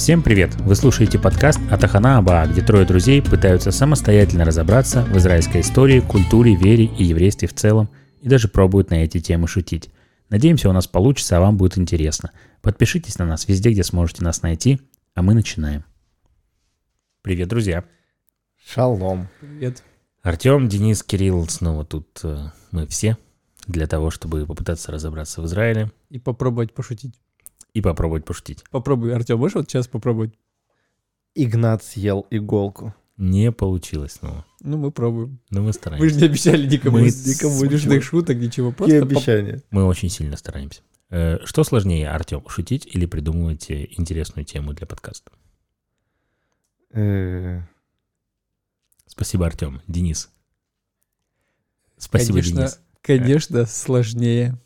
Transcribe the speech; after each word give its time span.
Всем 0.00 0.22
привет! 0.22 0.54
Вы 0.62 0.76
слушаете 0.76 1.18
подкаст 1.18 1.60
Атахана 1.70 2.16
Аба, 2.16 2.46
где 2.46 2.62
трое 2.62 2.86
друзей 2.86 3.20
пытаются 3.20 3.70
самостоятельно 3.70 4.46
разобраться 4.46 5.02
в 5.02 5.18
израильской 5.18 5.60
истории, 5.60 6.00
культуре, 6.00 6.54
вере 6.54 6.86
и 6.86 7.04
еврействе 7.04 7.46
в 7.46 7.52
целом, 7.52 7.90
и 8.22 8.26
даже 8.26 8.48
пробуют 8.48 8.88
на 8.88 8.94
эти 8.94 9.20
темы 9.20 9.46
шутить. 9.46 9.90
Надеемся, 10.30 10.70
у 10.70 10.72
нас 10.72 10.86
получится, 10.86 11.36
а 11.36 11.40
вам 11.40 11.58
будет 11.58 11.76
интересно. 11.76 12.30
Подпишитесь 12.62 13.18
на 13.18 13.26
нас 13.26 13.46
везде, 13.46 13.72
где 13.72 13.84
сможете 13.84 14.24
нас 14.24 14.40
найти, 14.40 14.80
а 15.14 15.20
мы 15.20 15.34
начинаем. 15.34 15.84
Привет, 17.20 17.48
друзья! 17.48 17.84
Шалом. 18.56 19.28
Привет. 19.42 19.82
Артем, 20.22 20.70
Денис, 20.70 21.02
Кирилл, 21.02 21.46
снова 21.46 21.84
тут 21.84 22.20
э, 22.22 22.46
мы 22.70 22.86
все 22.86 23.18
для 23.66 23.86
того, 23.86 24.10
чтобы 24.10 24.46
попытаться 24.46 24.92
разобраться 24.92 25.42
в 25.42 25.44
Израиле 25.44 25.92
И 26.08 26.18
попробовать 26.18 26.72
пошутить. 26.72 27.20
И 27.74 27.80
попробовать 27.80 28.24
пошутить. 28.24 28.64
Попробуй, 28.70 29.14
Артем, 29.14 29.38
можешь 29.38 29.54
вот 29.56 29.68
сейчас 29.70 29.86
попробовать? 29.88 30.32
Игнат 31.34 31.82
съел 31.84 32.26
иголку. 32.30 32.94
Не 33.16 33.52
получилось 33.52 34.12
снова, 34.12 34.46
Ну, 34.60 34.78
мы 34.78 34.90
пробуем. 34.90 35.40
но 35.50 35.62
мы 35.62 35.72
стараемся. 35.74 36.08
же 36.08 36.20
не 36.20 36.26
обещали 36.26 36.66
никому, 36.66 36.98
Мы 36.98 37.04
никому 37.04 37.54
смешных 37.58 38.02
шуток, 38.02 38.38
ничего. 38.38 38.70
Какие 38.72 39.00
Просто 39.00 39.00
поп- 39.06 39.12
обещания? 39.18 39.62
Мы 39.70 39.84
очень 39.84 40.08
сильно 40.08 40.36
стараемся. 40.38 40.80
Э, 41.10 41.38
Что 41.44 41.62
сложнее, 41.64 42.08
Артем, 42.10 42.42
шутить 42.48 42.86
или 42.86 43.04
придумывать 43.06 43.70
э, 43.70 43.86
интересную 43.90 44.44
тему 44.46 44.72
для 44.72 44.86
подкаста? 44.86 45.30
Э, 46.92 47.60
Спасибо, 49.06 49.46
Артем. 49.46 49.82
Денис. 49.86 50.30
Спасибо, 51.98 52.38
конечно, 52.38 52.56
Денис. 52.60 52.80
Конечно, 53.02 53.66
сложнее 53.66 54.58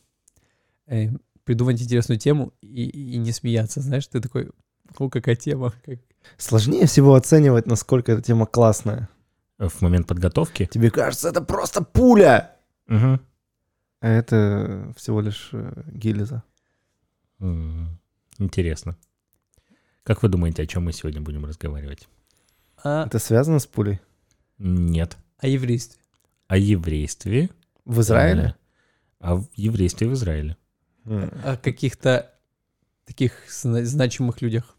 придумать 1.44 1.80
интересную 1.80 2.18
тему 2.18 2.52
и, 2.60 2.84
и 2.88 3.16
не 3.18 3.32
смеяться. 3.32 3.80
Знаешь, 3.80 4.06
ты 4.06 4.20
такой, 4.20 4.50
о, 4.98 5.08
какая 5.08 5.36
тема. 5.36 5.72
как- 5.84 6.00
Сложнее 6.38 6.86
всего 6.86 7.14
оценивать, 7.14 7.66
насколько 7.66 8.12
эта 8.12 8.22
тема 8.22 8.46
классная. 8.46 9.08
В 9.58 9.80
момент 9.82 10.06
подготовки. 10.06 10.66
Тебе 10.72 10.90
кажется, 10.90 11.28
это 11.28 11.40
просто 11.42 11.82
пуля! 11.82 12.56
Мгм. 12.86 13.20
А 14.00 14.08
это 14.08 14.92
всего 14.96 15.20
лишь 15.20 15.50
э, 15.52 15.82
гильза. 15.92 16.42
Интересно. 18.38 18.96
Как 20.02 20.22
вы 20.22 20.28
думаете, 20.28 20.62
о 20.62 20.66
чем 20.66 20.84
мы 20.84 20.92
сегодня 20.92 21.20
будем 21.20 21.44
разговаривать? 21.44 22.08
А, 22.82 23.06
Это 23.06 23.18
связано 23.18 23.58
с 23.58 23.66
пулей? 23.66 24.00
Нет. 24.58 25.16
о 25.38 25.46
еврействе. 25.46 26.00
О 26.48 26.56
еврействе. 26.56 27.50
В 27.84 28.00
Израиле? 28.00 28.54
О 29.20 29.36
в- 29.36 29.48
еврействе 29.54 30.08
в 30.08 30.12
Израиле. 30.14 30.56
О 31.06 31.56
каких-то 31.56 32.32
таких 33.04 33.32
зна- 33.50 33.84
значимых 33.84 34.40
людях. 34.42 34.76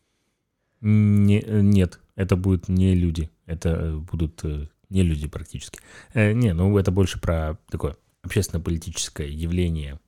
Не- 0.81 1.41
э, 1.41 1.61
нет, 1.61 1.99
это 2.15 2.35
будут 2.35 2.69
не 2.69 2.95
люди. 2.95 3.29
Это 3.45 3.97
будут 4.11 4.43
э, 4.43 4.67
не 4.89 5.03
люди 5.03 5.27
практически. 5.27 5.79
Э, 6.13 6.33
Не, 6.33 6.53
ну 6.53 6.75
это 6.77 6.91
больше 6.91 7.19
про 7.19 7.57
такое 7.69 7.95
общественно-политическое 8.23 9.29
явление, 9.29 9.99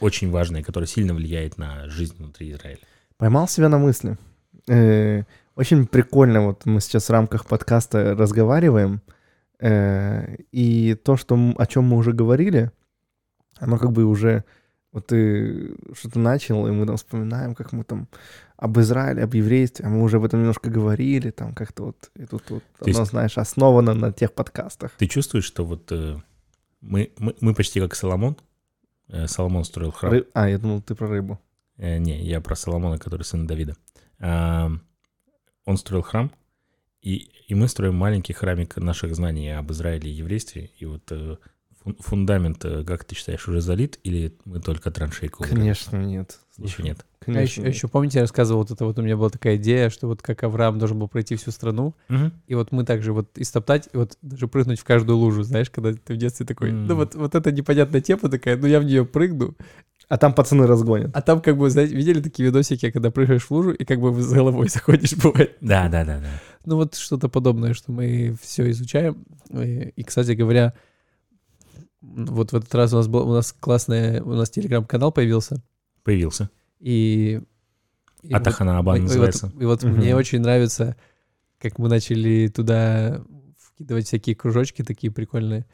очень 0.00 0.30
важное, 0.30 0.62
которое 0.62 0.86
сильно 0.86 1.14
влияет 1.14 1.56
на 1.56 1.88
жизнь 1.88 2.16
внутри 2.18 2.50
Израиля. 2.50 2.80
Поймал 3.16 3.46
себя 3.48 3.68
на 3.68 3.78
мысли. 3.78 4.16
Очень 5.54 5.86
прикольно, 5.86 6.46
вот 6.46 6.66
мы 6.66 6.80
сейчас 6.80 7.08
в 7.08 7.12
рамках 7.12 7.46
подкаста 7.46 8.14
разговариваем, 8.16 9.00
и 9.62 10.96
то, 11.04 11.16
что, 11.16 11.54
о 11.56 11.66
чем 11.66 11.84
мы 11.84 11.96
уже 11.96 12.12
говорили, 12.12 12.70
оно 13.58 13.78
как 13.78 13.92
бы 13.92 14.04
уже, 14.04 14.44
вот 14.92 15.06
ты 15.06 15.74
что-то 15.94 16.18
начал, 16.18 16.66
и 16.66 16.70
мы 16.70 16.86
там 16.86 16.96
вспоминаем, 16.96 17.54
как 17.54 17.72
мы 17.72 17.84
там 17.84 18.08
об 18.56 18.78
Израиле, 18.78 19.22
об 19.22 19.34
еврействе, 19.34 19.86
а 19.86 19.88
мы 19.88 20.02
уже 20.02 20.16
об 20.16 20.24
этом 20.24 20.40
немножко 20.40 20.70
говорили, 20.70 21.30
там 21.30 21.54
как-то 21.54 21.84
вот, 21.84 22.10
и 22.16 22.24
тут 22.26 22.48
вот 22.50 22.62
То 22.78 22.86
есть- 22.86 22.98
оно, 22.98 23.06
знаешь, 23.06 23.38
основано 23.38 23.94
на 23.94 24.12
тех 24.12 24.32
подкастах. 24.32 24.92
Ты 24.98 25.06
чувствуешь, 25.06 25.44
что 25.44 25.64
вот 25.64 25.92
э, 25.92 26.16
мы, 26.80 27.12
мы, 27.18 27.34
мы 27.40 27.54
почти 27.54 27.80
как 27.80 27.94
Соломон. 27.94 28.36
Э, 29.08 29.26
Соломон 29.26 29.64
строил 29.64 29.92
храм. 29.92 30.12
Ры- 30.12 30.26
А, 30.34 30.48
я 30.48 30.58
думал, 30.58 30.80
ты 30.82 30.94
про 30.94 31.06
рыбу. 31.08 31.38
Э, 31.76 31.98
Не, 31.98 32.22
я 32.24 32.40
про 32.40 32.56
Соломона, 32.56 32.98
который 32.98 33.22
сын 33.22 33.46
Давида. 33.46 33.76
А, 34.20 34.70
Он 35.64 35.76
строил 35.76 36.02
храм, 36.02 36.30
и, 37.00 37.30
и 37.46 37.54
мы 37.54 37.68
строим 37.68 37.94
маленький 37.94 38.32
храмик 38.32 38.76
наших 38.76 39.14
знаний 39.14 39.50
об 39.50 39.70
Израиле 39.70 40.10
и 40.10 40.14
еврействе. 40.14 40.70
И 40.80 40.84
вот 40.86 41.02
э, 41.12 41.36
фундамент, 41.98 42.64
э, 42.64 42.84
как 42.84 43.04
ты 43.04 43.14
считаешь, 43.14 43.46
уже 43.48 43.60
залит 43.60 43.98
или 44.04 44.34
мы 44.44 44.60
только 44.60 44.90
траншейку? 44.90 45.44
Конечно, 45.44 45.96
нет. 45.96 46.38
Еще 46.58 46.82
нет. 46.82 46.98
А 47.20 47.24
Конечно. 47.26 47.42
еще, 47.42 47.62
нет. 47.62 47.74
еще 47.74 47.88
помните, 47.88 48.18
я 48.18 48.22
рассказывал, 48.22 48.62
вот 48.62 48.70
это 48.70 48.84
вот 48.84 48.98
у 48.98 49.02
меня 49.02 49.16
была 49.16 49.28
такая 49.28 49.56
идея, 49.56 49.90
что 49.90 50.06
вот 50.08 50.22
как 50.22 50.42
Авраам 50.42 50.78
должен 50.78 50.98
был 50.98 51.08
пройти 51.08 51.36
всю 51.36 51.50
страну, 51.50 51.94
И 52.46 52.54
вот 52.54 52.72
мы 52.72 52.84
также 52.84 53.12
вот 53.12 53.30
истоптать, 53.36 53.88
и 53.92 53.96
вот 53.96 54.16
даже 54.22 54.48
прыгнуть 54.48 54.80
в 54.80 54.84
каждую 54.84 55.18
лужу, 55.18 55.42
знаешь, 55.42 55.70
когда 55.70 55.92
ты 55.92 56.14
в 56.14 56.16
детстве 56.16 56.46
такой, 56.46 56.70
М. 56.70 56.86
ну 56.86 56.94
вот, 56.96 57.14
вот 57.14 57.34
эта 57.34 57.52
непонятная 57.52 58.00
тема 58.00 58.28
такая, 58.30 58.56
ну 58.56 58.66
я 58.66 58.80
в 58.80 58.84
нее 58.84 59.04
прыгну, 59.04 59.54
А 60.08 60.16
там 60.16 60.32
пацаны 60.32 60.66
разгонят. 60.66 61.10
а 61.14 61.20
там 61.22 61.40
как 61.42 61.58
бы, 61.58 61.68
знаете, 61.70 61.94
видели 61.94 62.20
такие 62.22 62.48
видосики, 62.48 62.90
когда 62.90 63.10
прыгаешь 63.10 63.44
в 63.44 63.50
лужу 63.50 63.72
и 63.72 63.84
как 63.84 64.00
бы 64.00 64.12
с 64.20 64.32
головой 64.32 64.68
заходишь, 64.70 65.14
бывает. 65.16 65.56
Да, 65.60 65.88
да, 65.88 66.04
да, 66.04 66.18
да. 66.18 66.30
Ну 66.64 66.76
вот 66.76 66.94
что-то 66.96 67.28
подобное, 67.28 67.72
что 67.74 67.92
мы 67.92 68.34
все 68.42 68.68
изучаем. 68.70 69.24
И, 69.50 69.92
и, 69.96 70.02
кстати 70.02 70.32
говоря, 70.32 70.74
вот 72.00 72.52
в 72.52 72.56
этот 72.56 72.74
раз 72.74 72.92
у 72.92 72.96
нас 72.96 73.08
был, 73.08 73.28
у 73.28 73.34
нас 73.34 73.52
классный, 73.52 74.20
у 74.20 74.34
нас 74.34 74.50
телеграм-канал 74.50 75.12
появился, 75.12 75.62
Появился. 76.04 76.50
и... 76.80 77.40
и 78.22 78.32
вот- 78.32 78.40
Атахана 78.40 78.78
Аба 78.78 78.92
Ой, 78.92 78.96
ой, 78.96 79.00
вот- 79.00 79.08
называется. 79.08 79.52
И 79.60 79.64
вот, 79.64 79.82
Мгм. 79.82 79.96
мне 79.96 80.16
очень 80.16 80.40
нравится, 80.40 80.96
как 81.58 81.78
мы 81.78 81.88
начали 81.88 82.48
туда 82.48 83.22
вкидывать 83.58 84.06
всякие 84.06 84.36
кружочки 84.36 84.82
такие 84.82 85.12
прикольные. 85.12 85.66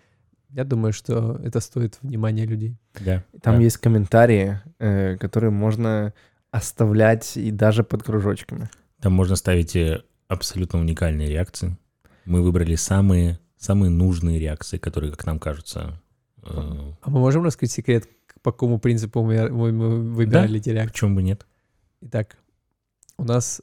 Я 0.50 0.64
думаю, 0.64 0.92
что 0.92 1.40
это 1.42 1.60
стоит 1.60 1.98
внимания 2.02 2.46
людей. 2.46 2.76
Да. 3.04 3.24
Там 3.42 3.56
да. 3.56 3.62
есть 3.62 3.78
комментарии, 3.78 4.60
э, 4.78 5.16
которые 5.16 5.50
можно 5.50 6.14
оставлять 6.50 7.36
и 7.36 7.50
даже 7.50 7.82
под 7.82 8.02
кружочками. 8.04 8.70
Там 9.00 9.12
можно 9.14 9.34
ставить 9.36 9.74
э, 9.74 10.02
абсолютно 10.28 10.78
уникальные 10.78 11.28
реакции. 11.28 11.76
Мы 12.24 12.42
выбрали 12.42 12.76
самые, 12.76 13.40
самые 13.56 13.90
нужные 13.90 14.38
реакции, 14.38 14.78
которые, 14.78 15.10
как 15.10 15.26
нам 15.26 15.38
кажутся, 15.40 15.80
э, 15.80 16.03
А 16.46 17.10
мы 17.10 17.20
можем 17.20 17.42
раскрыть 17.44 17.70
секрет, 17.72 18.06
к- 18.26 18.40
по 18.40 18.52
какому 18.52 18.78
принципу 18.78 19.22
мы, 19.22 19.48
мы- 19.50 19.72
мы 19.72 20.12
выбирали 20.12 20.58
эти 20.58 20.70
реакции? 20.70 20.92
почему 20.92 21.14
бы 21.16 21.22
нет? 21.22 21.46
Итак, 22.02 22.36
у 23.16 23.24
нас 23.24 23.62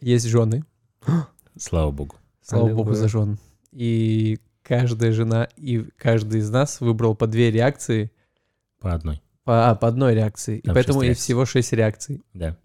есть 0.00 0.26
жены, 0.26 0.64
Слава 1.58 1.90
богу. 1.90 2.16
слава 2.42 2.66
Аллилуйя. 2.66 2.84
богу 2.84 2.94
за 2.94 3.08
жен. 3.08 3.38
И 3.72 4.38
каждая 4.62 5.12
жена 5.12 5.48
и 5.56 5.84
каждый 5.96 6.40
из 6.40 6.50
нас 6.50 6.80
выбрал 6.80 7.14
по 7.14 7.26
две 7.26 7.50
реакции, 7.50 8.10
По 8.80 8.92
одной. 8.94 9.20
по, 9.44 9.70
а, 9.70 9.74
по 9.74 9.88
одной 9.88 10.14
реакции. 10.14 10.58
И 10.58 10.62
Там 10.62 10.74
поэтому 10.74 11.00
шесть 11.02 11.20
и 11.20 11.22
всего 11.22 11.44
шесть 11.44 11.72
реакций. 11.72 12.22
Да. 12.34 12.56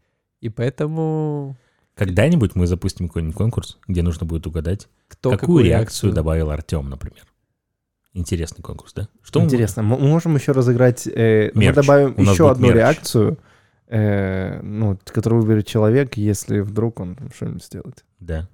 И 0.41 0.49
поэтому 0.49 1.55
Когда-нибудь 1.95 2.55
мы 2.55 2.67
запустим 2.67 3.07
какой-нибудь 3.07 3.35
конкурс, 3.35 3.77
где 3.87 4.01
нужно 4.01 4.25
будет 4.25 4.45
угадать, 4.47 4.89
кто 5.07 5.31
какую, 5.31 5.63
реакцию 5.63 6.11
добавил 6.13 6.49
Артем, 6.51 6.89
например. 6.89 7.25
Интересный 8.15 8.63
конкурс, 8.63 8.93
да? 8.93 9.09
Что 9.21 9.43
Интересно, 9.43 9.83
мы 9.83 9.97
мы 9.97 10.07
можем 10.07 10.35
еще 10.35 10.53
разыграть... 10.53 11.05
э, 11.05 11.51
мы 11.53 11.73
добавим 11.73 12.15
еще 12.17 12.49
одну 12.49 12.67
мерч. 12.67 12.77
реакцию, 12.77 13.37
э, 13.87 14.61
ну, 14.61 14.97
которую 15.03 15.41
выберет 15.41 15.67
человек, 15.67 16.15
если 16.15 16.61
вдруг 16.61 17.01
он 17.01 17.17
что-нибудь 17.35 17.65
сделает. 17.65 18.05
Да, 18.21 18.47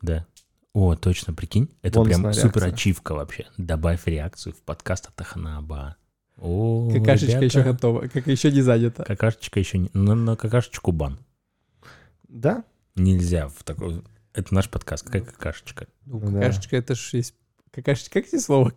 да. 0.00 0.26
О, 0.72 0.96
точно, 0.96 1.34
прикинь, 1.34 1.68
это 1.82 1.98
Бонусная 1.98 2.32
прям 2.32 2.34
супер 2.34 2.64
ачивка 2.64 3.14
вообще. 3.14 3.44
Добавь 3.58 4.06
реакцию 4.06 4.54
в 4.54 4.62
подкаст 4.62 5.06
от 5.08 5.20
Аханаба. 5.20 5.96
О, 6.38 6.90
Какашечка 6.90 7.40
ребята. 7.40 7.44
еще 7.44 7.62
готова, 7.62 8.08
как 8.08 8.26
еще 8.26 8.50
не 8.50 8.62
занята. 8.62 9.04
Какашечка 9.04 9.60
еще 9.60 9.76
не... 9.76 9.90
На, 9.92 10.14
на 10.14 10.34
какашечку 10.34 10.92
бан. 10.92 11.18
Да? 12.26 12.64
Нельзя 12.96 13.48
в 13.48 13.62
такой... 13.64 14.02
Это 14.32 14.54
наш 14.54 14.70
подкаст, 14.70 15.04
какая 15.04 15.22
какашечка. 15.22 15.88
Ну, 16.06 16.20
Ну 16.20 16.30
да. 16.32 16.40
какашечка, 16.40 16.76
это 16.76 16.94
ж 16.94 17.10
есть... 17.12 17.34
Какашечка, 17.70 18.20
как 18.20 18.28
эти 18.28 18.40
слова? 18.40 18.72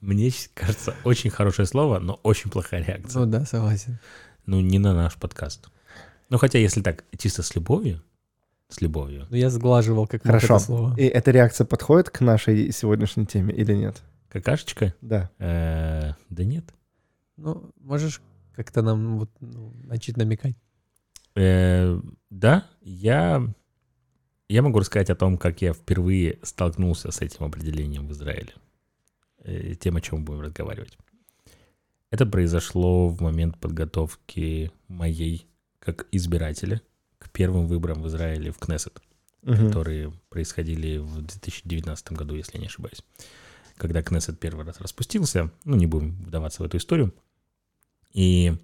Мне 0.00 0.30
кажется, 0.54 0.94
очень 1.04 1.30
хорошее 1.30 1.66
слово, 1.66 1.98
но 1.98 2.14
очень 2.22 2.50
плохая 2.50 2.84
реакция. 2.84 3.20
Ну 3.20 3.26
да, 3.26 3.44
согласен. 3.44 3.98
Ну, 4.46 4.60
не 4.60 4.78
на 4.78 4.94
наш 4.94 5.16
подкаст. 5.16 5.68
Ну, 6.30 6.38
хотя, 6.38 6.58
если 6.58 6.82
так, 6.82 7.04
чисто 7.18 7.42
с 7.42 7.54
любовью, 7.54 8.02
с 8.68 8.80
любовью, 8.80 9.26
Ну 9.30 9.36
я 9.36 9.50
сглаживал 9.50 10.06
как 10.06 10.22
Хорошо. 10.22 10.56
это 10.56 10.64
слово. 10.64 10.94
И 10.96 11.04
эта 11.04 11.30
реакция 11.30 11.64
подходит 11.64 12.10
к 12.10 12.20
нашей 12.20 12.70
сегодняшней 12.72 13.26
теме 13.26 13.54
или 13.54 13.74
нет? 13.74 14.02
какашечка, 14.28 14.94
Да. 15.00 15.30
э, 15.38 16.12
да 16.28 16.44
нет. 16.44 16.64
Ну, 17.36 17.70
можешь 17.80 18.20
как-то 18.54 18.82
нам 18.82 19.18
вот 19.18 19.30
ну, 19.40 19.72
начать 19.84 20.16
намекать? 20.16 20.54
Э, 21.34 21.98
да, 22.30 22.66
я, 22.82 23.42
я 24.48 24.62
могу 24.62 24.80
рассказать 24.80 25.08
о 25.10 25.14
том, 25.14 25.38
как 25.38 25.62
я 25.62 25.72
впервые 25.72 26.38
столкнулся 26.42 27.10
с 27.10 27.20
этим 27.20 27.44
определением 27.46 28.06
в 28.06 28.12
Израиле. 28.12 28.52
Э, 29.44 29.74
тем, 29.74 29.96
о 29.96 30.00
чем 30.00 30.24
будем 30.24 30.40
разговаривать. 30.40 30.98
Это 32.10 32.26
произошло 32.26 33.08
в 33.08 33.20
момент 33.20 33.58
подготовки 33.58 34.72
моей 34.88 35.46
как 35.78 36.06
избирателя 36.10 36.80
к 37.18 37.30
первым 37.30 37.66
выборам 37.66 38.02
в 38.02 38.08
Израиле 38.08 38.50
в 38.50 38.58
Кнессет, 38.58 39.00
Мгм. 39.42 39.68
которые 39.68 40.12
происходили 40.28 40.98
в 40.98 41.22
2019 41.22 42.12
году, 42.12 42.34
если 42.34 42.56
я 42.56 42.60
не 42.60 42.66
ошибаюсь. 42.66 43.02
Когда 43.76 44.02
Кнессет 44.02 44.40
первый 44.40 44.64
раз 44.66 44.80
распустился, 44.80 45.50
ну, 45.64 45.76
не 45.76 45.86
будем 45.86 46.12
вдаваться 46.24 46.62
в 46.62 46.66
эту 46.66 46.78
историю. 46.78 47.14
И, 48.12 48.54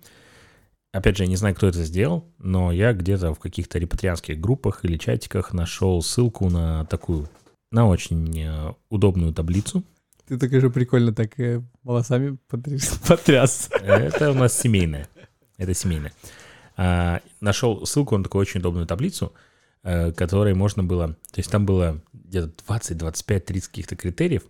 опять 0.91 1.17
же, 1.17 1.23
я 1.25 1.29
не 1.29 1.37
знаю, 1.37 1.55
кто 1.55 1.69
это 1.69 1.85
сделал, 1.85 2.25
но 2.38 2.73
я 2.73 2.93
где-то 2.93 3.32
в 3.35 3.38
каких-то 3.38 3.79
репатрианских 3.79 4.41
группах 4.41 4.85
или 4.85 4.97
чатиках 4.97 5.53
нашел 5.53 6.03
ссылку 6.03 6.49
на 6.50 6.85
такую, 6.87 7.29
на 7.71 7.87
очень 7.87 8.41
э, 8.41 8.75
удобную 8.88 9.32
таблицу, 9.32 9.85
Ты 10.26 10.38
так 10.38 10.50
же 10.50 10.71
прикольно 10.71 11.15
так 11.15 11.38
э, 11.38 11.62
волосами 11.82 12.38
потряс. 12.49 12.99
потряс. 13.09 13.71
Это 13.73 14.31
у 14.31 14.35
нас 14.35 14.59
семейное. 14.59 15.09
Это 15.59 15.75
семейное. 15.75 16.12
А, 16.76 17.21
нашел 17.41 17.85
ссылку 17.87 18.17
на 18.17 18.25
такую 18.25 18.43
очень 18.43 18.61
удобную 18.61 18.87
таблицу, 18.87 19.32
э, 19.82 20.12
которой 20.12 20.55
можно 20.55 20.82
было... 20.82 21.09
То 21.09 21.38
есть 21.38 21.50
там 21.50 21.67
было 21.67 22.00
где-то 22.12 22.53
20, 22.67 22.97
25, 22.99 23.44
30 23.44 23.69
каких-то 23.69 23.97
критериев, 23.97 24.43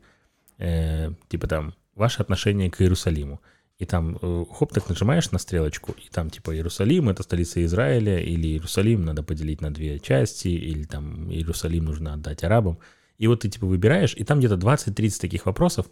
э, 0.58 1.10
типа 1.28 1.46
там 1.48 1.74
ваше 1.94 2.22
отношение 2.22 2.70
к 2.70 2.80
Иерусалиму. 2.80 3.40
И 3.78 3.86
там, 3.86 4.16
э, 4.22 4.44
хоп, 4.50 4.72
так 4.72 4.88
нажимаешь 4.88 5.30
на 5.32 5.38
стрелочку, 5.38 5.92
и 5.92 6.08
там 6.08 6.30
типа 6.30 6.54
Иерусалим— 6.54 7.08
это 7.10 7.22
столица 7.24 7.64
Израиля, 7.64 8.20
или 8.20 8.46
Иерусалим 8.48 9.04
надо 9.04 9.22
поделить 9.22 9.60
на 9.60 9.74
две 9.74 9.98
части, 9.98 10.48
или 10.48 10.84
там 10.84 11.30
Иерусалим 11.30 11.86
нужно 11.86 12.14
отдать 12.14 12.44
арабам. 12.44 12.78
И 13.18 13.26
вот 13.26 13.40
ты 13.40 13.48
типа 13.48 13.66
выбираешь, 13.66 14.14
и 14.14 14.24
там 14.24 14.38
где-то 14.38 14.56
20-30 14.56 15.20
таких 15.20 15.46
вопросов, 15.46 15.86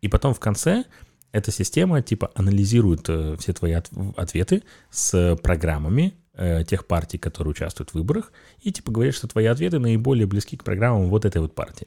и 0.00 0.08
потом 0.08 0.34
в 0.34 0.40
конце 0.40 0.84
эта 1.32 1.50
система 1.50 2.02
типа 2.02 2.30
анализирует 2.34 3.08
э, 3.08 3.36
все 3.38 3.52
твои 3.52 3.72
от- 3.72 3.90
ответы 4.16 4.62
с 4.90 5.36
программами 5.42 6.14
э, 6.34 6.64
тех 6.64 6.86
партий, 6.86 7.18
которые 7.18 7.50
участвуют 7.50 7.90
в 7.90 7.94
выборах, 7.94 8.32
и 8.60 8.72
типа 8.72 8.92
говорит, 8.92 9.14
что 9.14 9.26
твои 9.28 9.46
ответы 9.46 9.78
наиболее 9.78 10.26
близки 10.26 10.56
к 10.56 10.64
программам 10.64 11.08
вот 11.08 11.24
этой 11.24 11.42
вот 11.42 11.54
партии. 11.54 11.86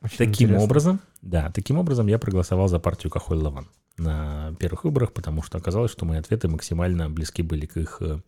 Очень 0.00 0.16
Таким 0.18 0.48
интересно. 0.48 0.64
образом, 0.64 1.00
да, 1.20 1.50
таким 1.52 1.78
образом 1.78 2.06
я 2.08 2.18
проголосовал 2.18 2.66
за 2.68 2.78
партию 2.80 3.10
Кахоль 3.10 3.38
Лаван 3.38 3.68
на 3.98 4.54
первых 4.58 4.84
выборах, 4.84 5.12
потому 5.12 5.42
что 5.42 5.58
оказалось, 5.58 5.92
что 5.92 6.04
мои 6.04 6.18
ответы 6.18 6.48
максимально 6.48 7.08
близки 7.10 7.42
были 7.42 7.66
к 7.66 7.76
их, 7.76 7.98
э, 8.00 8.18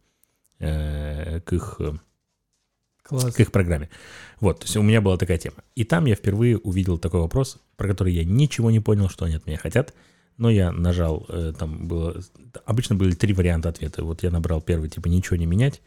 э, 0.60 1.40
к 1.40 1.52
их 1.52 1.80
Класс. 3.04 3.34
к 3.34 3.40
их 3.40 3.52
программе. 3.52 3.90
Вот, 4.40 4.60
то 4.60 4.64
есть 4.64 4.76
у 4.76 4.82
меня 4.82 5.00
была 5.00 5.18
такая 5.18 5.38
тема. 5.38 5.58
И 5.76 5.84
там 5.84 6.06
я 6.06 6.14
впервые 6.14 6.56
увидел 6.56 6.98
такой 6.98 7.20
вопрос, 7.20 7.58
про 7.76 7.88
который 7.88 8.14
я 8.14 8.24
ничего 8.24 8.70
не 8.70 8.80
понял, 8.80 9.08
что 9.08 9.26
они 9.26 9.34
от 9.34 9.46
меня 9.46 9.58
хотят. 9.58 9.94
Но 10.38 10.50
я 10.50 10.72
нажал, 10.72 11.26
э, 11.28 11.52
там 11.56 11.86
было... 11.86 12.20
Обычно 12.64 12.96
были 12.96 13.14
три 13.14 13.34
варианта 13.34 13.68
ответа. 13.68 14.02
Вот 14.04 14.22
я 14.22 14.30
набрал 14.30 14.60
первый, 14.60 14.88
типа, 14.88 15.06
ничего 15.08 15.36
не 15.36 15.46
менять. 15.46 15.80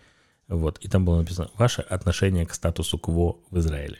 Вот, 0.48 0.78
и 0.78 0.88
там 0.88 1.04
было 1.04 1.18
написано 1.18 1.50
«Ваше 1.56 1.82
отношение 1.82 2.46
к 2.46 2.54
статусу 2.54 2.98
КВО 2.98 3.38
в 3.50 3.60
Израиле». 3.60 4.00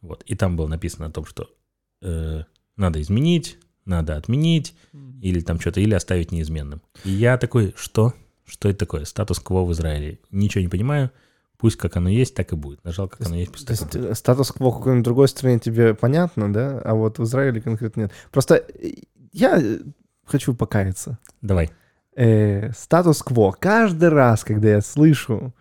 Вот, 0.00 0.22
и 0.24 0.36
там 0.36 0.56
было 0.56 0.68
написано 0.68 1.06
о 1.06 1.10
том, 1.10 1.26
что 1.26 1.50
э, 2.02 2.44
надо 2.76 3.00
изменить, 3.00 3.58
надо 3.84 4.16
отменить, 4.16 4.74
или 5.20 5.40
там 5.40 5.58
что-то, 5.58 5.80
или 5.80 5.94
оставить 5.94 6.32
неизменным. 6.32 6.82
И 7.04 7.10
я 7.10 7.36
такой, 7.38 7.74
что? 7.76 8.14
Что 8.46 8.68
это 8.68 8.78
такое? 8.80 9.04
Статус-кво 9.04 9.64
в 9.64 9.72
Израиле. 9.72 10.20
Ничего 10.30 10.62
не 10.62 10.68
понимаю. 10.68 11.10
Пусть 11.60 11.76
как 11.76 11.96
оно 11.96 12.08
есть, 12.08 12.34
так 12.34 12.52
и 12.52 12.56
будет. 12.56 12.82
Нажал, 12.84 13.08
как 13.08 13.26
оно 13.26 13.36
есть, 13.36 13.52
пусть 13.52 13.66
То 13.66 13.74
так 13.74 13.80
и 13.80 13.84
есть 13.84 13.96
будет. 13.96 14.10
э, 14.12 14.14
статус-кво 14.14 14.70
в 14.70 14.78
какой-нибудь 14.78 15.04
другой 15.04 15.28
стране 15.28 15.58
тебе 15.58 15.94
понятно, 15.94 16.50
да? 16.52 16.80
А 16.82 16.94
вот 16.94 17.18
в 17.18 17.24
Израиле 17.24 17.60
конкретно 17.60 18.02
нет. 18.02 18.12
Просто 18.32 18.54
э, 18.56 18.92
я 19.32 19.58
э, 19.60 19.78
хочу 20.24 20.54
покаяться. 20.54 21.18
Давай. 21.42 21.70
Э, 22.16 22.72
статус-кво. 22.72 23.52
Каждый 23.58 24.08
раз, 24.08 24.42
когда 24.42 24.68
я 24.70 24.80
слышу 24.80 25.54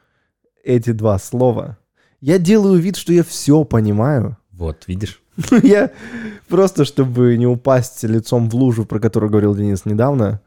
эти 0.63 0.91
два 0.91 1.19
слова, 1.19 1.77
я 2.21 2.37
делаю 2.39 2.79
вид, 2.79 2.95
что 2.95 3.11
я 3.13 3.23
все 3.23 3.63
понимаю. 3.65 4.37
Вот, 4.51 4.87
видишь? 4.87 5.21
Ну, 5.51 5.57
Я 5.63 5.91
просто, 6.49 6.83
чтобы 6.85 7.37
не 7.37 7.47
упасть 7.47 8.03
лицом 8.03 8.49
в 8.49 8.55
лужу, 8.55 8.85
про 8.85 8.99
которую 8.99 9.29
говорил 9.29 9.55
Денис 9.55 9.85
недавно, 9.85 10.41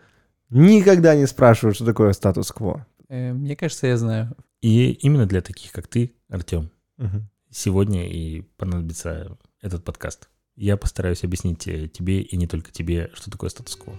никогда 0.50 1.14
не 1.14 1.26
спрашиваю, 1.26 1.74
что 1.74 1.84
такое 1.86 2.12
статус-кво. 2.12 2.86
Мне 3.08 3.56
кажется, 3.56 3.86
я 3.86 3.96
знаю. 3.96 4.34
И 4.62 4.92
именно 4.92 5.26
для 5.26 5.42
таких, 5.42 5.72
как 5.72 5.88
ты, 5.88 6.14
Артем, 6.28 6.70
Мгм. 6.96 7.28
сегодня 7.50 8.08
и 8.08 8.42
понадобится 8.56 9.36
этот 9.60 9.84
подкаст. 9.84 10.28
Я 10.54 10.76
постараюсь 10.76 11.24
объяснить 11.24 11.66
э, 11.66 11.88
тебе 11.88 12.22
и 12.22 12.36
не 12.36 12.46
только 12.46 12.70
тебе, 12.70 13.10
что 13.14 13.30
такое 13.30 13.50
статус-кво. 13.50 13.94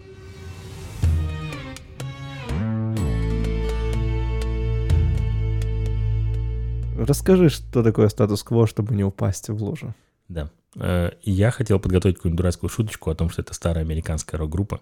Расскажи, 6.98 7.50
что 7.50 7.84
такое 7.84 8.08
статус-кво, 8.08 8.68
чтобы 8.68 8.94
не 8.96 9.04
упасть 9.04 9.50
в 9.50 9.62
лужу. 9.64 9.94
Да. 10.28 10.52
Э, 10.76 11.12
Я 11.24 11.52
хотел 11.52 11.80
подготовить 11.80 12.18
какую-нибудь 12.18 12.38
дурацкую 12.38 12.70
шуточку 12.70 13.10
о 13.10 13.16
том, 13.16 13.30
что 13.30 13.42
это 13.42 13.54
старая 13.54 13.84
американская 13.84 14.40
рок-группа. 14.40 14.80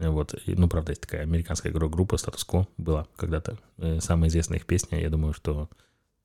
Вот, 0.00 0.34
ну, 0.46 0.68
правда, 0.68 0.92
есть 0.92 1.02
такая 1.02 1.22
американская 1.22 1.72
рок-группа 1.72 2.16
«Статус-кво» 2.16 2.66
была 2.78 3.06
когда-то. 3.16 3.58
Э, 3.78 3.98
Самая 4.00 4.30
известная 4.30 4.58
их 4.58 4.66
песня, 4.66 5.00
я 5.00 5.10
думаю, 5.10 5.34
что 5.34 5.68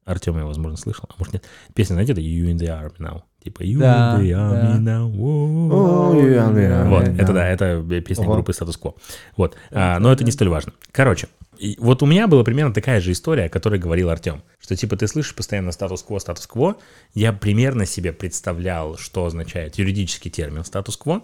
Артем 0.05 0.37
ее, 0.37 0.45
возможно, 0.45 0.77
слышал, 0.77 1.05
а 1.09 1.15
может 1.17 1.33
нет. 1.33 1.43
Песня, 1.73 1.95
знаете, 1.95 2.13
это 2.13 2.21
«You 2.21 2.45
in 2.51 2.57
the 2.57 2.67
army 2.67 2.97
now». 2.99 3.21
Типа 3.43 3.63
«You 3.63 3.79
Да, 3.79 4.17
in 4.19 4.23
the 4.23 4.31
army 4.31 4.83
да. 4.83 4.91
now». 4.91 5.11
Oh, 5.11 6.13
you 6.15 6.35
in 6.37 6.53
the 6.55 6.83
army 6.83 6.89
Вот, 6.89 7.07
now. 7.07 7.21
это 7.21 7.33
да, 7.33 7.47
это 7.47 8.01
песня 8.01 8.27
группы 8.27 8.53
«Статус-кво». 8.53 8.95
Вот, 9.35 9.55
а, 9.71 9.99
но 9.99 10.11
это 10.11 10.23
не 10.23 10.31
столь 10.31 10.49
важно. 10.49 10.73
Короче, 10.91 11.27
и 11.57 11.75
вот 11.79 12.03
у 12.03 12.05
меня 12.05 12.27
была 12.27 12.43
примерно 12.43 12.73
такая 12.73 13.01
же 13.01 13.11
история, 13.11 13.45
о 13.45 13.49
которой 13.49 13.79
говорил 13.79 14.09
Артем. 14.09 14.43
Что 14.59 14.75
типа 14.75 14.97
ты 14.97 15.07
слышишь 15.07 15.35
постоянно 15.35 15.71
статус-кво, 15.71 16.19
статус-кво. 16.19 16.77
Я 17.13 17.33
примерно 17.33 17.85
себе 17.85 18.13
представлял, 18.13 18.97
что 18.97 19.25
означает 19.25 19.77
юридический 19.77 20.29
термин 20.31 20.63
статус-кво, 20.65 21.23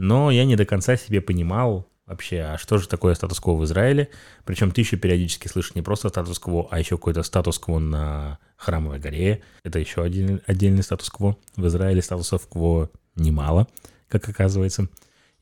но 0.00 0.30
я 0.30 0.46
не 0.46 0.56
до 0.56 0.64
конца 0.64 0.96
себе 0.96 1.20
понимал 1.20 1.86
вообще, 2.06 2.40
а 2.40 2.58
что 2.58 2.78
же 2.78 2.88
такое 2.88 3.14
статус-кво 3.14 3.52
в 3.52 3.64
Израиле. 3.64 4.08
Причем 4.46 4.72
ты 4.72 4.80
еще 4.80 4.96
периодически 4.96 5.46
слышишь 5.46 5.74
не 5.74 5.82
просто 5.82 6.08
статус-кво, 6.08 6.68
а 6.70 6.78
еще 6.78 6.96
какой-то 6.96 7.22
статус-кво 7.22 7.78
на 7.78 8.38
Храмовой 8.56 8.98
горе. 8.98 9.42
Это 9.62 9.78
еще 9.78 10.02
один 10.02 10.40
отдельный 10.46 10.82
статус-кво. 10.82 11.36
В 11.54 11.66
Израиле 11.66 12.00
статусов-кво 12.00 12.90
немало, 13.14 13.68
как 14.08 14.26
оказывается. 14.26 14.88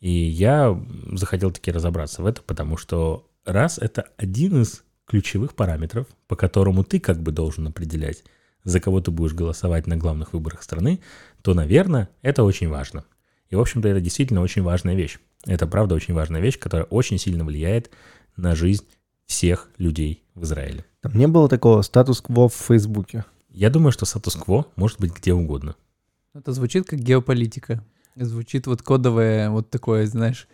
И 0.01 0.11
я 0.11 0.77
захотел 1.13 1.53
таки 1.53 1.71
разобраться 1.71 2.23
в 2.23 2.27
этом, 2.27 2.43
потому 2.45 2.77
что 2.77 3.29
раз 3.45 3.79
это 3.79 4.09
один 4.17 4.63
из 4.63 4.83
ключевых 5.07 5.55
параметров, 5.55 6.07
по 6.27 6.35
которому 6.35 6.83
ты 6.83 6.99
как 6.99 7.23
бы 7.23 7.31
должен 7.31 7.69
определять, 7.69 8.25
за 8.65 8.81
кого 8.81 9.01
ты 9.01 9.13
будешь 9.13 9.35
голосовать 9.35 9.87
на 9.87 9.97
главных 9.97 10.33
выборах 10.33 10.65
страны, 10.65 11.01
то, 11.43 11.55
наверное, 11.55 12.09
это 12.23 12.43
очень 12.43 12.69
важно. 12.69 13.05
И, 13.51 13.57
в 13.57 13.61
общем-то, 13.61 13.89
это 13.89 14.01
действительно 14.01 14.41
очень 14.43 14.63
важная 14.63 14.95
вещь. 14.95 15.19
Это, 15.47 15.67
правда, 15.67 15.95
очень 15.95 16.15
важная 16.15 16.41
вещь, 16.41 16.59
которая 16.59 16.87
очень 16.87 17.19
сильно 17.19 17.45
влияет 17.45 17.91
на 18.37 18.55
жизнь 18.55 18.85
всех 19.27 19.69
людей 19.79 20.23
в 20.35 20.45
Израиле. 20.45 20.85
Там 21.01 21.17
не 21.17 21.27
было 21.29 21.49
такого 21.49 21.83
статус-кво 21.83 22.49
в 22.49 22.55
Фейсбуке. 22.55 23.25
Я 23.51 23.71
думаю, 23.71 23.93
что 23.93 24.05
статус-кво 24.05 24.67
может 24.77 25.01
быть 25.01 25.13
где 25.15 25.33
угодно. 25.33 25.77
Это 26.35 26.53
звучит 26.53 26.87
как 26.87 26.99
геополитика. 26.99 27.85
Звучит 28.17 28.67
вот 28.67 28.83
кодовое 28.83 29.51
вот 29.51 29.71
такое, 29.71 30.07
знаешь, 30.07 30.49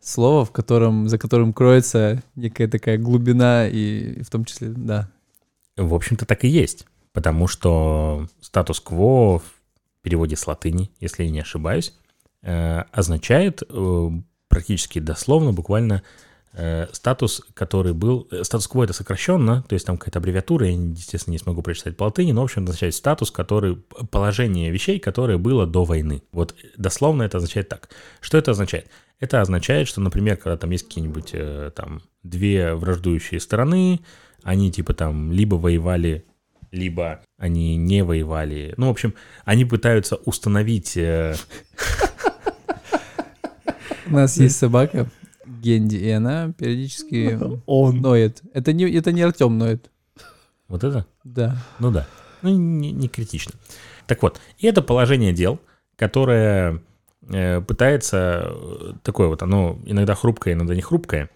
слово, 0.00 0.44
в 0.44 0.52
котором, 0.52 1.08
за 1.08 1.18
которым 1.18 1.52
кроется 1.52 2.22
некая 2.34 2.66
такая 2.68 2.98
глубина, 2.98 3.68
и 3.68 4.22
в 4.22 4.30
том 4.30 4.44
числе, 4.44 4.68
да. 4.68 5.10
В 5.76 5.94
общем-то, 5.94 6.26
так 6.26 6.44
и 6.44 6.48
есть. 6.48 6.86
Потому 7.12 7.46
что 7.46 8.26
статус-кво 8.40 9.38
в 9.38 9.42
переводе 10.02 10.36
с 10.36 10.46
латыни, 10.46 10.90
если 11.00 11.24
я 11.24 11.30
не 11.30 11.40
ошибаюсь, 11.40 11.94
означает 12.42 13.62
э, 13.68 14.10
практически 14.50 14.98
дословно, 14.98 15.52
буквально 15.52 16.02
э, 16.52 16.88
статус, 16.92 17.40
который 17.54 17.94
был... 17.94 18.26
э, 18.30 18.42
Статус-кво 18.44 18.84
это 18.84 18.92
сокращенно, 18.92 19.62
то 19.62 19.74
есть 19.74 19.86
там 19.86 19.96
какая-то 19.96 20.18
аббревиатура, 20.18 20.66
я, 20.66 20.72
естественно, 20.72 21.32
не 21.32 21.38
смогу 21.38 21.62
прочитать 21.62 21.96
по 21.96 22.04
латыни, 22.04 22.32
но, 22.32 22.42
в 22.42 22.44
общем, 22.44 22.64
означает 22.64 22.94
статус, 22.94 23.30
который... 23.30 23.76
Положение 24.10 24.70
вещей, 24.70 24.98
которое 24.98 25.38
было 25.38 25.66
до 25.66 25.84
войны. 25.84 26.22
Вот 26.32 26.56
дословно 26.76 27.22
это 27.22 27.38
означает 27.38 27.68
так. 27.68 27.88
Что 28.20 28.36
это 28.36 28.50
означает? 28.50 28.88
Это 29.20 29.40
означает, 29.40 29.86
что, 29.86 30.00
например, 30.00 30.36
когда 30.36 30.56
там 30.56 30.70
есть 30.70 30.88
какие-нибудь 30.88 31.30
э, 31.32 31.70
там 31.74 32.02
две 32.24 32.74
враждующие 32.74 33.38
стороны, 33.38 34.00
они 34.42 34.72
типа 34.72 34.94
там 34.94 35.30
либо 35.30 35.54
воевали, 35.54 36.24
либо 36.72 37.20
они 37.36 37.76
не 37.76 38.02
воевали. 38.02 38.74
Ну, 38.76 38.88
в 38.88 38.90
общем, 38.90 39.14
они 39.44 39.64
пытаются 39.64 40.16
установить... 40.16 40.98
У 44.10 44.14
нас 44.14 44.36
есть 44.38 44.56
собака 44.58 45.08
Генди, 45.46 45.96
и 45.96 46.10
она 46.10 46.52
периодически 46.52 47.38
Он. 47.66 48.00
ноет. 48.00 48.42
Это 48.52 48.72
не, 48.72 48.90
это 48.90 49.12
не 49.12 49.22
Артем 49.22 49.56
ноет. 49.58 49.90
Вот 50.68 50.84
это? 50.84 51.06
Да. 51.24 51.56
Ну 51.78 51.90
да. 51.90 52.06
Ну, 52.42 52.50
не, 52.56 52.92
не 52.92 53.08
критично. 53.08 53.52
Так 54.06 54.22
вот, 54.22 54.40
и 54.58 54.66
это 54.66 54.82
положение 54.82 55.32
дел, 55.32 55.58
которое 55.96 56.82
э, 57.28 57.60
пытается... 57.60 58.48
э, 58.52 58.92
Такое 59.02 59.28
вот, 59.28 59.42
оно 59.42 59.78
иногда 59.84 60.14
хрупкое, 60.14 60.54
иногда 60.54 60.74
не 60.74 60.80
хрупкое, 60.82 61.30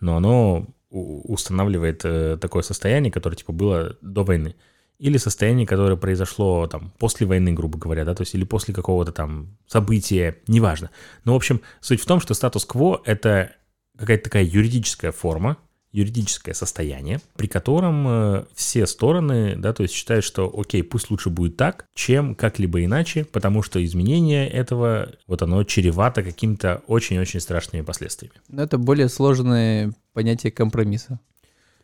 но 0.00 0.16
оно 0.16 0.66
устанавливает 0.90 2.00
э, 2.04 2.38
такое 2.40 2.62
состояние, 2.62 3.12
которое 3.12 3.36
типа 3.36 3.52
было 3.52 3.96
до 4.00 4.24
войны. 4.24 4.56
Или 4.98 5.16
состояние, 5.16 5.66
которое 5.66 5.96
произошло 5.96 6.66
там 6.66 6.92
после 6.98 7.26
войны, 7.26 7.52
грубо 7.52 7.78
говоря, 7.78 8.04
да, 8.04 8.14
то 8.14 8.22
есть 8.22 8.34
или 8.34 8.44
после 8.44 8.74
какого-то 8.74 9.12
там 9.12 9.56
события, 9.66 10.38
неважно. 10.48 10.90
Но, 11.24 11.34
в 11.34 11.36
общем, 11.36 11.60
суть 11.80 12.00
в 12.00 12.06
том, 12.06 12.20
что 12.20 12.34
статус-кво— 12.34 13.02
это 13.04 13.52
какая-то 13.96 14.24
такая 14.24 14.44
юридическая 14.44 15.12
форма, 15.12 15.56
юридическое 15.92 16.54
состояние, 16.54 17.20
при 17.36 17.46
котором 17.46 18.06
э, 18.08 18.44
все 18.54 18.86
стороны, 18.86 19.56
да, 19.56 19.72
то 19.72 19.82
есть 19.82 19.94
считают, 19.94 20.24
что 20.24 20.52
окей, 20.54 20.82
пусть 20.82 21.10
лучше 21.10 21.30
будет 21.30 21.56
так, 21.56 21.86
чем 21.94 22.34
как-либо 22.34 22.84
иначе, 22.84 23.24
потому 23.24 23.62
что 23.62 23.82
изменение 23.82 24.48
этого, 24.48 25.12
вот 25.26 25.42
оно 25.42 25.64
чревато 25.64 26.22
какими-то 26.22 26.82
очень-очень 26.86 27.40
страшными 27.40 27.82
последствиями. 27.82 28.34
Но 28.48 28.62
это 28.62 28.76
более 28.76 29.08
сложное 29.08 29.92
понятие 30.12 30.52
компромисса. 30.52 31.20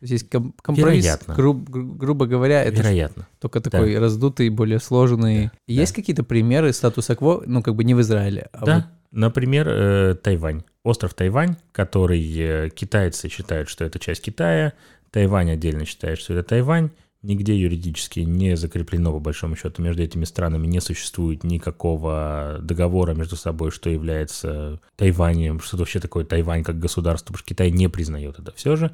То 0.07 0.13
есть 0.13 0.23
есть 0.23 0.29
ком- 0.29 0.53
компромисс, 0.61 1.03
Вероятно. 1.03 1.33
груб- 1.33 1.69
гру- 1.69 1.93
грубо 1.93 2.25
говоря, 2.27 2.63
это 2.63 2.77
Вероятно. 2.77 3.27
только 3.39 3.59
такой 3.59 3.97
раздутый, 3.97 4.49
более 4.49 4.79
сложный. 4.79 5.45
Да, 5.45 5.51
Есть 5.67 5.93
какие-то 5.93 6.23
примеры 6.23 6.73
статуса 6.73 7.15
кво, 7.15 7.41
ну 7.45 7.63
как 7.63 7.75
бы 7.75 7.83
не 7.83 7.93
в 7.95 8.01
Израиле, 8.01 8.49
а 8.53 8.65
да, 8.65 8.75
вот 8.75 8.83
например, 9.11 9.67
э, 9.67 10.15
Тайвань. 10.21 10.63
Остров 10.83 11.13
Тайвань, 11.15 11.55
который 11.71 12.21
э, 12.37 12.69
китайцы 12.69 13.29
считают, 13.29 13.69
что 13.69 13.83
это 13.83 13.97
часть 13.97 14.21
Китая, 14.21 14.73
Тайвань 15.09 15.49
отдельно 15.49 15.85
считает, 15.85 16.19
что 16.19 16.33
это 16.33 16.43
Тайвань. 16.43 16.91
Нигде 17.23 17.55
юридически 17.57 18.19
не 18.19 18.55
закреплено, 18.55 19.11
по 19.11 19.19
большому 19.19 19.55
счету, 19.55 19.81
между 19.81 20.03
этими 20.03 20.25
странами 20.25 20.67
не 20.67 20.79
существует 20.79 21.43
никакого 21.43 22.59
договора 22.61 23.13
между 23.15 23.35
собой, 23.35 23.71
что 23.71 23.89
является 23.89 24.79
Тайванем, 24.95 25.59
что 25.59 25.77
вообще 25.77 25.99
такое 25.99 26.23
Тайвань 26.23 26.63
как 26.63 26.77
государство, 26.77 27.27
потому 27.33 27.39
что 27.39 27.47
Китай 27.47 27.71
не 27.71 27.87
признает 27.89 28.37
это 28.39 28.51
все 28.55 28.75
же, 28.75 28.91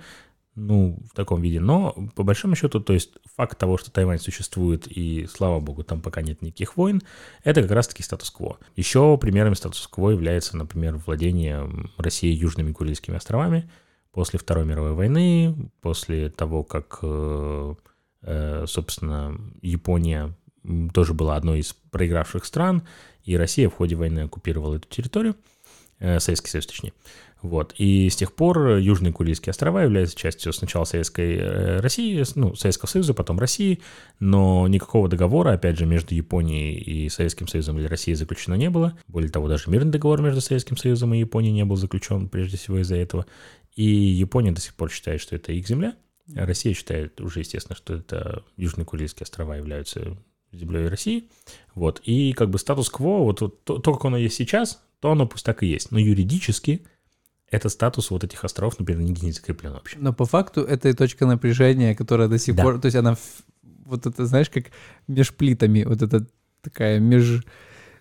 ну, 0.56 1.00
в 1.10 1.16
таком 1.16 1.42
виде. 1.42 1.60
Но, 1.60 1.96
по 2.16 2.24
большому 2.24 2.56
счету, 2.56 2.80
то 2.80 2.94
есть 2.94 3.12
факт 3.36 3.58
того, 3.58 3.78
что 3.78 3.92
Тайвань 3.92 4.20
существует, 4.20 4.88
и, 4.88 5.26
слава 5.28 5.60
богу, 5.60 5.84
там 5.84 6.02
пока 6.02 6.22
нет 6.22 6.42
никаких 6.42 6.78
войн, 6.78 7.02
это 7.44 7.62
как 7.62 7.72
раз-таки 7.72 8.04
статус-кво. 8.04 8.58
Еще 8.76 9.18
примером 9.18 9.56
статус-кво 9.56 10.12
является, 10.12 10.58
например, 10.58 10.98
владение 10.98 11.70
Россией 11.98 12.36
Южными 12.36 12.74
Курильскими 12.74 13.18
островами 13.18 13.70
после 14.12 14.40
Второй 14.40 14.66
мировой 14.66 14.94
войны, 14.94 15.72
после 15.82 16.30
того, 16.30 16.64
как, 16.64 17.00
э, 17.02 17.76
э, 18.24 18.66
собственно, 18.68 19.40
Япония 19.62 20.36
тоже 20.94 21.14
была 21.14 21.38
одной 21.38 21.60
из 21.60 21.74
проигравших 21.74 22.46
стран, 22.46 22.84
и 23.24 23.38
Россия 23.38 23.70
в 23.70 23.74
ходе 23.74 23.96
войны 23.96 24.22
оккупировала 24.22 24.76
эту 24.76 24.88
территорию, 24.90 25.36
Советский 26.20 26.50
Союз, 26.50 26.66
точнее. 26.66 26.94
Вот. 27.42 27.74
И 27.78 28.10
с 28.10 28.16
тех 28.16 28.34
пор 28.34 28.78
Южные 28.78 29.12
Курильские 29.12 29.52
острова 29.52 29.82
являются 29.82 30.16
частью 30.16 30.54
сначала 30.54 30.84
Советской 30.84 31.38
э, 31.38 31.80
России, 31.80 32.24
ну, 32.36 32.54
Советского 32.56 32.88
Союза, 32.88 33.14
потом 33.14 33.40
России, 33.40 33.82
но 34.20 34.68
никакого 34.68 35.10
договора, 35.10 35.54
опять 35.54 35.78
же, 35.78 35.86
между 35.86 36.14
Японией 36.14 36.76
и 36.76 37.10
Советским 37.10 37.48
Союзом 37.48 37.80
или 37.80 37.88
Россией 37.88 38.16
заключено 38.16 38.54
не 38.54 38.70
было. 38.70 38.98
Более 39.08 39.32
того, 39.32 39.48
даже 39.48 39.72
мирный 39.72 39.92
договор 39.92 40.22
между 40.22 40.40
Советским 40.40 40.78
Союзом 40.78 41.14
и 41.14 41.20
Японией 41.20 41.54
не 41.54 41.66
был 41.66 41.78
заключен, 41.78 42.30
прежде 42.30 42.58
всего, 42.58 42.80
из-за 42.80 42.98
этого. 42.98 43.26
И 43.76 43.86
Япония 43.86 44.52
до 44.52 44.62
сих 44.62 44.76
пор 44.76 44.92
считает, 44.92 45.20
что 45.20 45.36
это 45.36 45.52
их 45.52 45.68
земля. 45.68 45.96
А 46.36 46.46
Россия 46.46 46.74
считает 46.76 47.20
уже, 47.20 47.40
естественно, 47.40 47.76
что 47.76 47.96
это 47.96 48.44
Южные 48.56 48.86
Курильские 48.86 49.24
острова 49.24 49.56
являются 49.56 50.16
землей 50.52 50.88
России. 50.88 51.30
Вот. 51.74 52.02
И 52.04 52.34
как 52.34 52.52
бы 52.52 52.60
статус-кво, 52.60 53.24
вот 53.24 53.40
то, 53.40 53.48
то, 53.80 53.94
как 53.94 54.06
оно 54.06 54.18
есть 54.18 54.36
сейчас, 54.36 54.84
то 55.02 55.12
оно 55.12 55.28
пусть 55.28 55.44
так 55.46 55.64
и 55.64 55.68
есть. 55.68 55.92
Но 55.92 56.00
юридически 56.00 56.84
этот 57.50 57.74
статус 57.74 58.12
вот 58.12 58.24
этих 58.24 58.46
островов, 58.46 58.80
например, 58.80 59.02
нигде 59.04 59.26
не 59.26 59.34
закреплен 59.34 59.74
вообще. 59.74 59.98
Но 60.00 60.14
по 60.14 60.26
факту 60.26 60.62
это 60.62 60.88
и 60.88 60.94
точка 60.94 61.26
напряжения, 61.26 61.94
которая 61.96 62.30
до 62.30 62.38
сих 62.38 62.56
Да. 62.56 62.64
пор, 62.64 62.80
то 62.80 62.86
есть 62.86 62.96
она 62.96 63.18
вот 63.86 64.06
это, 64.06 64.26
знаешь, 64.26 64.50
как 64.50 64.66
меж 65.08 65.34
плитами, 65.34 65.84
вот 65.84 66.02
это 66.02 66.26
такая 66.62 67.00
меж, 67.00 67.44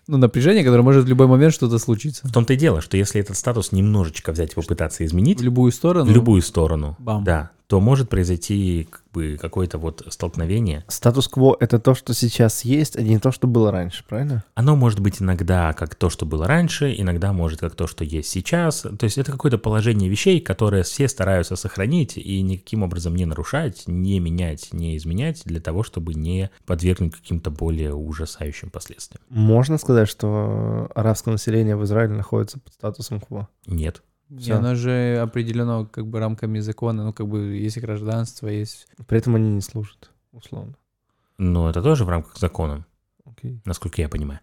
ну, 0.07 0.17
напряжение, 0.17 0.63
которое 0.63 0.83
может 0.83 1.03
в 1.03 1.07
любой 1.07 1.27
момент 1.27 1.53
что-то 1.53 1.79
случиться. 1.79 2.25
В 2.27 2.31
том-то 2.31 2.53
и 2.53 2.55
дело, 2.55 2.79
что 2.79 2.95
если 2.95 3.19
этот 3.19 3.35
статус 3.35 3.73
немножечко 3.73 4.31
взять 4.31 4.53
и 4.53 4.55
попытаться 4.55 5.03
изменить 5.05 5.41
В 5.41 5.43
любую 5.43 5.71
сторону. 5.73 6.09
в 6.09 6.13
любую 6.15 6.41
сторону, 6.43 6.95
Бам. 6.99 7.23
да, 7.25 7.51
то 7.71 7.79
может 7.79 8.09
произойти 8.09 8.85
как 8.91 9.03
бы 9.13 9.37
какое-то 9.39 9.77
вот 9.77 10.03
столкновение. 10.09 10.83
Статус-кво— 10.89 11.55
это 11.61 11.79
то, 11.79 11.95
что 11.95 12.13
сейчас 12.13 12.65
есть, 12.65 12.97
а 12.97 13.01
не 13.01 13.17
то, 13.17 13.31
что 13.31 13.47
было 13.47 13.71
раньше, 13.71 14.03
правильно? 14.09 14.43
Оно 14.55 14.75
может 14.75 14.99
быть 14.99 15.21
иногда 15.21 15.71
как 15.71 15.95
то, 15.95 16.09
что 16.09 16.25
было 16.25 16.47
раньше, 16.47 16.93
иногда 16.97 17.31
может 17.31 17.61
как 17.61 17.75
то, 17.75 17.87
что 17.87 18.03
есть 18.03 18.27
сейчас. 18.27 18.81
То 18.81 19.05
есть 19.05 19.17
это 19.17 19.31
какое-то 19.31 19.57
положение 19.57 20.09
вещей, 20.09 20.41
которое 20.41 20.83
все 20.83 21.07
стараются 21.07 21.55
сохранить 21.55 22.17
и 22.17 22.41
никаким 22.41 22.83
образом 22.83 23.15
не 23.15 23.23
нарушать, 23.23 23.83
не 23.87 24.19
менять, 24.19 24.73
не 24.73 24.97
изменять 24.97 25.43
для 25.45 25.61
того, 25.61 25.83
чтобы 25.83 26.13
не 26.13 26.49
подвергнуть 26.65 27.15
каким-то 27.15 27.51
более 27.51 27.95
ужасающим 27.95 28.69
последствиям. 28.69 29.23
Можно 29.29 29.77
сказать, 29.77 30.09
что 30.09 30.91
арабское 30.93 31.31
население 31.31 31.77
в 31.77 31.85
Израиле 31.85 32.15
находится 32.15 32.59
под 32.59 32.73
статусом 32.73 33.21
кво? 33.21 33.47
Нет. 33.65 34.03
Не, 34.31 34.39
Всё. 34.39 34.57
оно 34.57 34.75
же 34.75 35.19
определено 35.21 35.85
как 35.85 36.07
бы 36.07 36.19
рамками 36.19 36.59
закона, 36.59 37.03
ну, 37.03 37.13
как 37.13 37.27
бы 37.27 37.57
есть 37.57 37.77
гражданство, 37.77 38.47
есть... 38.47 38.87
При 39.05 39.17
этом 39.17 39.35
они 39.35 39.49
не 39.51 39.61
служат, 39.61 40.09
условно. 40.31 40.75
Но 41.37 41.69
это 41.69 41.83
тоже 41.83 42.05
в 42.05 42.09
рамках 42.09 42.37
закона. 42.37 42.85
Окей. 43.25 43.61
насколько 43.65 44.01
я 44.01 44.09
понимаю. 44.09 44.39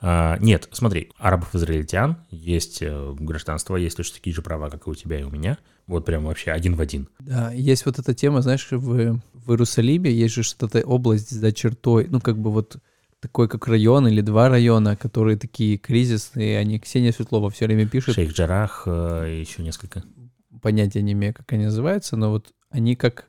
А, 0.00 0.36
нет, 0.38 0.68
смотри, 0.72 1.10
арабов-израильтян 1.18 2.16
есть 2.30 2.82
э, 2.82 3.14
гражданство, 3.18 3.76
есть 3.76 3.96
точно 3.96 4.14
такие 4.16 4.34
же 4.34 4.42
права, 4.42 4.70
как 4.70 4.86
и 4.86 4.90
у 4.90 4.94
тебя 4.94 5.20
и 5.20 5.22
у 5.22 5.30
меня. 5.30 5.58
Вот 5.86 6.04
прям 6.04 6.24
вообще 6.24 6.50
один 6.50 6.74
в 6.74 6.80
один. 6.80 7.08
Да, 7.20 7.52
есть 7.52 7.86
вот 7.86 7.98
эта 7.98 8.14
тема, 8.14 8.42
знаешь, 8.42 8.68
в, 8.70 9.20
в 9.32 9.50
Иерусалиме 9.50 10.10
есть 10.10 10.34
же 10.34 10.42
что-то 10.42 10.80
область 10.80 11.30
за 11.30 11.52
чертой, 11.52 12.06
ну, 12.08 12.20
как 12.20 12.38
бы 12.38 12.50
вот 12.50 12.76
такой, 13.22 13.48
как 13.48 13.68
район 13.68 14.08
или 14.08 14.20
два 14.20 14.48
района, 14.48 14.96
которые 14.96 15.36
такие 15.36 15.78
кризисные, 15.78 16.58
они, 16.58 16.80
Ксения 16.80 17.12
Светлова 17.12 17.50
все 17.50 17.66
время 17.66 17.86
пишет, 17.86 18.16
Шейх 18.16 18.32
Джарах 18.32 18.82
э, 18.86 19.38
еще 19.40 19.62
несколько. 19.62 20.02
понятия 20.60 21.02
не 21.02 21.12
имею, 21.12 21.32
как 21.32 21.50
они 21.52 21.66
называются, 21.66 22.16
но 22.16 22.30
вот 22.30 22.52
они 22.70 22.96
как, 22.96 23.28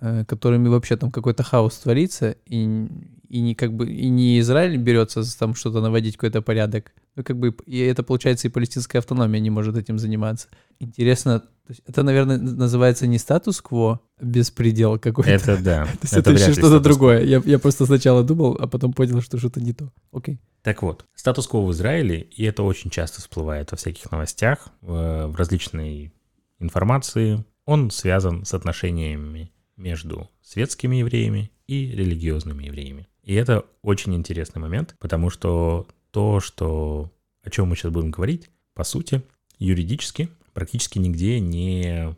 э, 0.00 0.24
которыми 0.24 0.68
вообще 0.68 0.96
там 0.96 1.10
какой-то 1.10 1.42
хаос 1.42 1.76
творится, 1.76 2.36
и, 2.46 2.88
и 3.28 3.40
не 3.40 3.54
как 3.54 3.72
бы, 3.74 3.90
и 3.90 4.08
не 4.08 4.40
Израиль 4.40 4.76
берется 4.76 5.22
там 5.38 5.54
что-то 5.54 5.80
наводить, 5.80 6.16
какой-то 6.16 6.42
порядок, 6.42 6.92
ну 7.14 7.22
как 7.22 7.38
бы, 7.38 7.54
и 7.66 7.78
это 7.78 8.02
получается 8.02 8.48
и 8.48 8.50
палестинская 8.50 9.00
автономия 9.00 9.40
не 9.40 9.50
может 9.50 9.76
этим 9.76 9.98
заниматься. 9.98 10.48
Интересно, 10.78 11.44
это, 11.86 12.02
наверное, 12.02 12.38
называется 12.38 13.06
не 13.06 13.18
статус-кво, 13.18 14.00
а 14.18 14.24
беспредел 14.24 14.98
какой-то. 14.98 15.30
Это 15.30 15.62
да. 15.62 15.84
То 15.92 15.98
есть 16.02 16.14
это, 16.14 16.30
вряд 16.30 16.48
еще 16.48 16.52
что-то 16.58 16.80
другое. 16.80 17.24
Я, 17.24 17.42
я 17.44 17.58
просто 17.58 17.86
сначала 17.86 18.24
думал, 18.24 18.56
а 18.58 18.66
потом 18.66 18.92
понял, 18.92 19.20
что 19.20 19.38
что-то 19.38 19.60
не 19.60 19.72
то. 19.72 19.92
Окей. 20.12 20.40
Так 20.62 20.82
вот, 20.82 21.04
статус-кво 21.14 21.60
в 21.60 21.72
Израиле, 21.72 22.20
и 22.20 22.44
это 22.44 22.62
очень 22.62 22.90
часто 22.90 23.20
всплывает 23.20 23.70
во 23.70 23.76
всяких 23.76 24.10
новостях, 24.10 24.68
э, 24.82 25.26
в 25.26 25.36
различной 25.36 26.12
информации, 26.58 27.44
он 27.64 27.90
связан 27.90 28.44
с 28.44 28.54
отношениями 28.54 29.52
между 29.76 30.30
светскими 30.42 30.96
евреями 30.96 31.52
и 31.66 31.90
религиозными 31.90 32.64
евреями. 32.64 33.06
И 33.28 33.34
это 33.34 33.66
очень 33.82 34.14
интересный 34.14 34.58
момент, 34.58 34.96
потому 34.98 35.28
что 35.28 35.86
то, 36.12 36.40
что, 36.40 37.12
о 37.42 37.50
чем 37.50 37.68
мы 37.68 37.76
сейчас 37.76 37.92
будем 37.92 38.10
говорить, 38.10 38.48
по 38.72 38.84
сути, 38.84 39.22
юридически 39.58 40.30
практически 40.54 40.98
нигде 40.98 41.38
не, 41.38 42.16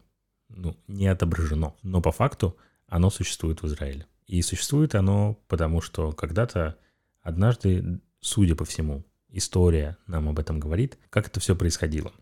ну, 0.49 0.77
не 0.87 1.09
отображено. 1.09 1.75
Но 1.83 2.01
по 2.01 2.13
факту 2.13 2.57
оно 2.87 3.11
существует 3.11 3.61
в 3.61 3.67
Израиле. 3.67 4.07
И 4.29 4.41
существует 4.41 4.95
оно 4.95 5.37
потому, 5.49 5.81
что 5.81 6.13
когда-то 6.13 6.77
однажды, 7.23 8.01
судя 8.21 8.55
по 8.55 8.65
всему, 8.65 9.03
история 9.31 9.97
нам 10.07 10.29
об 10.29 10.39
этом 10.39 10.61
говорит, 10.61 10.97
как 11.11 11.27
это 11.27 11.41
все 11.41 11.57
происходило. 11.57 12.13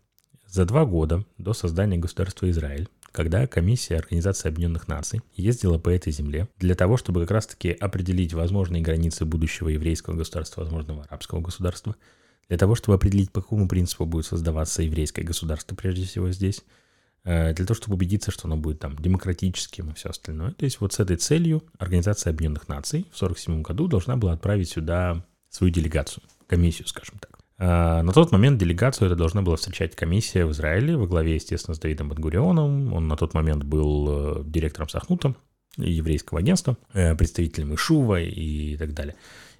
За 0.47 0.65
два 0.65 0.85
года 0.85 1.23
до 1.37 1.53
создания 1.53 1.99
государства 1.99 2.49
Израиль, 2.49 2.89
когда 3.11 3.47
комиссия 3.47 3.97
Организации 3.97 4.49
Объединенных 4.49 4.87
Наций 4.87 5.21
ездила 5.35 5.77
по 5.77 5.89
этой 5.89 6.11
земле 6.11 6.47
для 6.57 6.75
того, 6.75 6.97
чтобы 6.97 7.21
как 7.21 7.31
раз-таки 7.31 7.71
определить 7.71 8.33
возможные 8.33 8.81
границы 8.81 9.25
будущего 9.25 9.69
еврейского 9.69 10.15
государства, 10.15 10.61
возможного 10.61 11.03
арабского 11.03 11.41
государства, 11.41 11.95
для 12.47 12.57
того, 12.57 12.75
чтобы 12.75 12.95
определить, 12.95 13.31
по 13.31 13.41
какому 13.41 13.67
принципу 13.67 14.05
будет 14.05 14.25
создаваться 14.25 14.81
еврейское 14.81 15.23
государство 15.23 15.75
прежде 15.75 16.05
всего 16.05 16.31
здесь, 16.31 16.63
э, 17.23 17.53
для 17.53 17.65
того, 17.65 17.75
чтобы 17.75 17.95
убедиться, 17.95 18.31
что 18.31 18.47
оно 18.47 18.57
будет 18.57 18.79
там 18.79 18.95
демократическим 18.95 19.91
и 19.91 19.93
все 19.93 20.09
остальное. 20.09 20.51
То 20.51 20.65
есть 20.65 20.79
вот 20.81 20.93
с 20.93 20.99
этой 20.99 21.17
целью 21.17 21.63
Организация 21.77 22.31
Объединенных 22.31 22.67
Наций 22.67 23.07
в 23.11 23.17
1947 23.17 23.61
году 23.61 23.87
должна 23.87 24.17
была 24.17 24.33
отправить 24.33 24.69
сюда 24.69 25.25
свою 25.49 25.71
делегацию, 25.71 26.23
комиссию, 26.47 26.87
скажем 26.87 27.19
так. 27.19 27.38
А, 27.59 28.01
На 28.03 28.13
тот 28.13 28.31
момент 28.31 28.57
делегацию 28.57 29.07
это 29.07 29.15
должна 29.15 29.41
была 29.41 29.57
встречать 29.57 29.95
комиссия 29.95 30.45
в 30.45 30.51
Израиле 30.51 30.95
во 30.95 31.07
главе, 31.07 31.35
естественно, 31.35 31.75
с 31.75 31.79
Давидом 31.79 32.09
Бангурионом. 32.09 32.93
Он 32.93 33.07
на 33.07 33.17
тот 33.17 33.33
момент 33.33 33.63
был 33.65 34.39
э, 34.39 34.43
директором 34.45 34.87
Сахнута, 34.87 35.35
еврейского 35.77 36.39
агентства, 36.39 36.77
э, 36.93 37.15
представителем 37.15 37.75
Ишува 37.75 38.21
и 38.21 38.77
так 38.77 38.93
далее. 38.93 39.15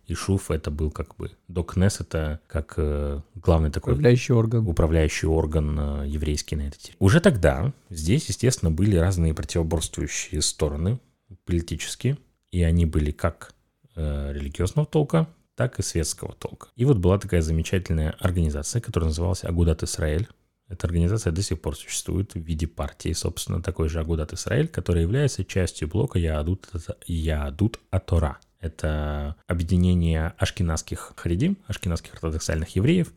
и 0.08 0.14
Шуф 0.14 0.50
это 0.50 0.72
был 0.72 0.92
как 0.92 1.16
бы 1.18 1.32
до 1.50 1.62
Кнессета 1.64 2.40
как 2.48 2.76
э, 2.78 3.22
главный 3.36 3.70
такой 3.70 3.94
Управляющий 3.94 4.34
орган. 4.34 4.68
управляющий 4.68 5.28
орган 5.28 5.78
э, 5.80 6.08
еврейский 6.08 6.56
на 6.56 6.64
этой 6.64 6.78
территории. 6.78 6.98
Уже 7.00 7.20
тогда 7.20 7.74
здесь, 7.90 8.30
естественно, 8.30 8.72
были 8.72 8.96
разные 8.96 9.34
противоборствующие 9.34 10.42
стороны 10.42 11.00
политические, 11.46 12.18
и 12.52 12.64
они 12.64 12.86
были 12.86 13.12
как 13.12 13.54
э, 13.96 14.32
религиозного 14.34 14.88
толка, 14.88 15.28
так 15.60 15.78
и 15.78 15.82
светского 15.84 16.34
толка. 16.36 16.70
И 16.78 16.86
вот 16.86 17.00
была 17.00 17.20
такая 17.20 17.42
замечательная 17.42 18.12
организация, 18.12 18.80
которая 18.80 19.10
называлась 19.10 19.44
Агудат 19.44 19.84
Исраэль. 19.84 20.30
Эта 20.70 20.88
организация 20.88 21.34
до 21.34 21.42
сих 21.42 21.60
пор 21.60 21.76
существует 21.76 22.34
в 22.34 22.40
виде 22.40 22.66
партии, 22.66 23.12
собственно, 23.12 23.62
такой 23.62 23.90
же 23.90 24.00
Агудат 24.00 24.32
Исраэль, 24.32 24.70
которая 24.70 25.04
является 25.04 25.44
частью 25.44 25.90
блока 25.90 26.18
Яадут, 26.18 26.70
Яадут 27.08 27.82
Атора. 27.92 28.38
Это 28.62 29.36
объединение 29.48 30.34
ашкенадских 30.38 31.12
харидим, 31.18 31.58
ашкенадских 31.68 32.14
ортодоксальных 32.14 32.74
евреев. 32.78 33.12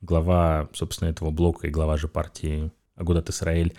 Глава, 0.00 0.68
собственно, 0.74 1.10
этого 1.10 1.30
блока 1.30 1.68
и 1.68 1.70
глава 1.70 1.96
же 1.96 2.08
партии 2.08 2.72
Агудат 2.96 3.30
Исраэль 3.30 3.72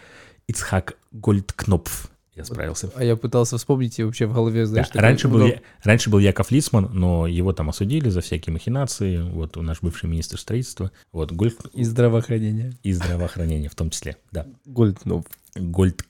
Ицхак 0.47 0.95
Гольдкнопф. 1.11 2.09
Я 2.35 2.43
справился. 2.43 2.91
А 2.95 3.03
я 3.03 3.15
пытался 3.15 3.57
вспомнить 3.57 3.97
и 3.97 4.03
вообще 4.03 4.25
в 4.25 4.33
голове, 4.33 4.61
Да, 4.61 4.65
знаешь, 4.65 4.87
такой 4.87 5.01
раньше, 5.01 5.27
был, 5.29 5.45
Я- 5.47 5.61
раньше 5.83 6.09
был 6.09 6.19
Яков 6.19 6.51
Лицман, 6.51 6.89
но 6.93 7.27
его 7.27 7.53
там 7.53 7.69
осудили 7.69 8.09
за 8.09 8.19
всякие 8.21 8.51
махинации. 8.51 9.21
Вот 9.21 9.55
наш 9.55 9.81
бывший 9.81 10.09
министр 10.09 10.37
строительства. 10.39 10.91
Вот 11.13 11.31
Гольд 11.31 11.57
из 11.73 11.87
здравоохранения. 11.89 12.73
и 12.83 12.91
здравоохранения 12.91 13.69
в 13.69 13.75
том 13.75 13.89
числе. 13.89 14.17
Да. 14.31 14.45
Гольднов. 14.65 15.23
Гольд. 15.55 16.03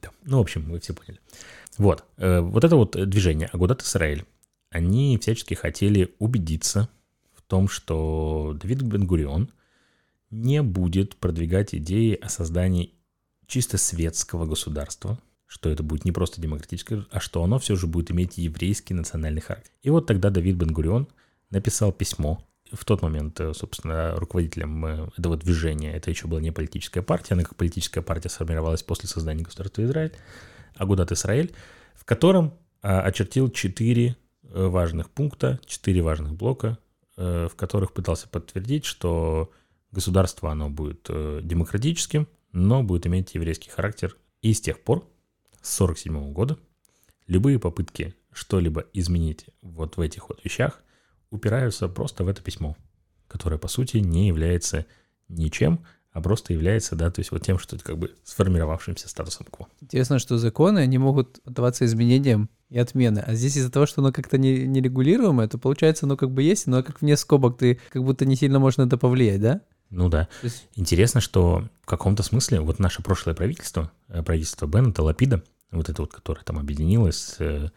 да. 0.00 0.10
Ну, 0.24 0.38
в 0.38 0.40
общем, 0.42 0.70
вы 0.70 0.78
все 0.78 0.94
поняли. 0.94 1.18
Вот. 1.76 2.04
э, 2.18 2.38
Вот 2.40 2.62
это 2.64 2.76
вот 2.76 2.92
движение 3.08 3.48
Агудат 3.52 3.82
Исраэль, 3.82 4.24
они 4.70 5.18
всячески 5.18 5.54
хотели 5.54 6.14
убедиться 6.20 6.88
в 7.34 7.42
том, 7.42 7.68
что 7.68 8.56
Давид 8.60 8.82
Бенгурион 8.82 9.50
не 10.30 10.62
будет 10.62 11.16
продвигать 11.16 11.74
идеи 11.74 12.14
о 12.14 12.28
создании 12.28 12.92
чисто 13.46 13.78
светского 13.78 14.44
государства, 14.44 15.18
что 15.48 15.70
это 15.70 15.82
будет 15.82 16.04
не 16.04 16.12
просто 16.12 16.40
демократическое, 16.40 17.06
а 17.10 17.20
что 17.20 17.42
оно 17.42 17.58
все 17.58 17.74
же 17.74 17.86
будет 17.86 18.10
иметь 18.10 18.36
еврейский 18.36 18.92
национальный 18.92 19.40
характер. 19.40 19.72
И 19.82 19.88
вот 19.90 20.06
тогда 20.06 20.28
Давид 20.30 20.56
Бенгурион 20.56 21.08
написал 21.50 21.90
письмо. 21.90 22.44
В 22.70 22.84
тот 22.84 23.00
момент, 23.00 23.40
э, 23.40 23.54
собственно, 23.54 24.14
руководителем 24.16 24.84
э, 24.84 25.08
этого 25.16 25.38
движения, 25.38 25.94
это 25.94 26.10
еще 26.10 26.28
была 26.28 26.42
не 26.42 26.52
политическая 26.52 27.00
партия, 27.00 27.32
она 27.32 27.44
как 27.44 27.56
политическая 27.56 28.02
партия 28.02 28.28
сформировалась 28.28 28.82
после 28.82 29.08
создания 29.08 29.42
государства 29.42 29.82
Израиль, 29.82 30.12
Агудат 30.74 31.12
Исраэль, 31.12 31.50
в 31.94 32.04
котором 32.04 32.52
а, 32.82 33.00
очертил 33.00 33.50
четыре 33.50 34.16
э, 34.42 34.66
важных 34.66 35.08
пункта, 35.08 35.58
четыре 35.64 36.02
важных 36.02 36.34
блока, 36.34 36.78
в 37.16 37.50
которых 37.56 37.94
пытался 37.94 38.28
подтвердить, 38.28 38.84
что 38.84 39.50
государство 39.90 40.52
оно 40.52 40.70
будет 40.70 41.10
демократическим, 41.10 42.28
но 42.52 42.84
будет 42.84 43.08
иметь 43.08 43.34
еврейский 43.34 43.70
характер. 43.70 44.16
И 44.40 44.54
с 44.54 44.60
тех 44.60 44.78
пор, 44.84 45.04
с 45.62 45.80
1947 45.80 46.32
года, 46.32 46.58
любые 47.26 47.58
попытки 47.58 48.14
что-либо 48.32 48.84
изменить 48.92 49.46
вот 49.62 49.96
в 49.96 50.00
этих 50.00 50.28
вот 50.28 50.44
вещах 50.44 50.82
упираются 51.30 51.88
просто 51.88 52.24
в 52.24 52.28
это 52.28 52.42
письмо, 52.42 52.76
которое, 53.26 53.58
по 53.58 53.68
сути, 53.68 53.98
не 53.98 54.28
является 54.28 54.86
ничем, 55.28 55.84
а 56.12 56.20
просто 56.20 56.52
является, 56.52 56.96
да, 56.96 57.10
то 57.10 57.20
есть 57.20 57.30
вот 57.30 57.42
тем, 57.42 57.58
что 57.58 57.76
это 57.76 57.84
как 57.84 57.98
бы 57.98 58.14
сформировавшимся 58.24 59.08
статусом 59.08 59.46
кво. 59.50 59.68
Интересно, 59.80 60.18
что 60.18 60.38
законы, 60.38 60.80
они 60.80 60.98
могут 60.98 61.42
поддаваться 61.42 61.84
изменениям 61.84 62.48
и 62.70 62.78
отмены. 62.78 63.20
А 63.20 63.34
здесь 63.34 63.56
из-за 63.56 63.70
того, 63.70 63.86
что 63.86 64.00
оно 64.00 64.12
как-то 64.12 64.38
не, 64.38 64.66
нерегулируемое, 64.66 65.48
то 65.48 65.58
получается, 65.58 66.06
оно 66.06 66.16
как 66.16 66.30
бы 66.30 66.42
есть, 66.42 66.66
но 66.66 66.82
как 66.82 67.00
вне 67.00 67.16
скобок 67.16 67.58
ты 67.58 67.80
как 67.90 68.02
будто 68.04 68.24
не 68.24 68.36
сильно 68.36 68.58
можно 68.58 68.82
это 68.82 68.96
повлиять, 68.96 69.40
да? 69.40 69.60
Ну 69.90 70.08
да. 70.08 70.28
Есть- 70.42 70.68
Интересно, 70.74 71.20
что 71.20 71.64
в 71.82 71.86
каком-то 71.86 72.22
смысле 72.22 72.60
вот 72.60 72.78
наше 72.78 73.02
прошлое 73.02 73.34
правительство, 73.34 73.90
э, 74.08 74.22
правительство 74.22 74.66
Беннета, 74.66 75.02
Лапида, 75.02 75.42
вот 75.70 75.88
это 75.88 76.02
вот, 76.02 76.12
которое 76.12 76.42
там 76.42 76.58
объединилось, 76.58 77.36
э, 77.38 77.68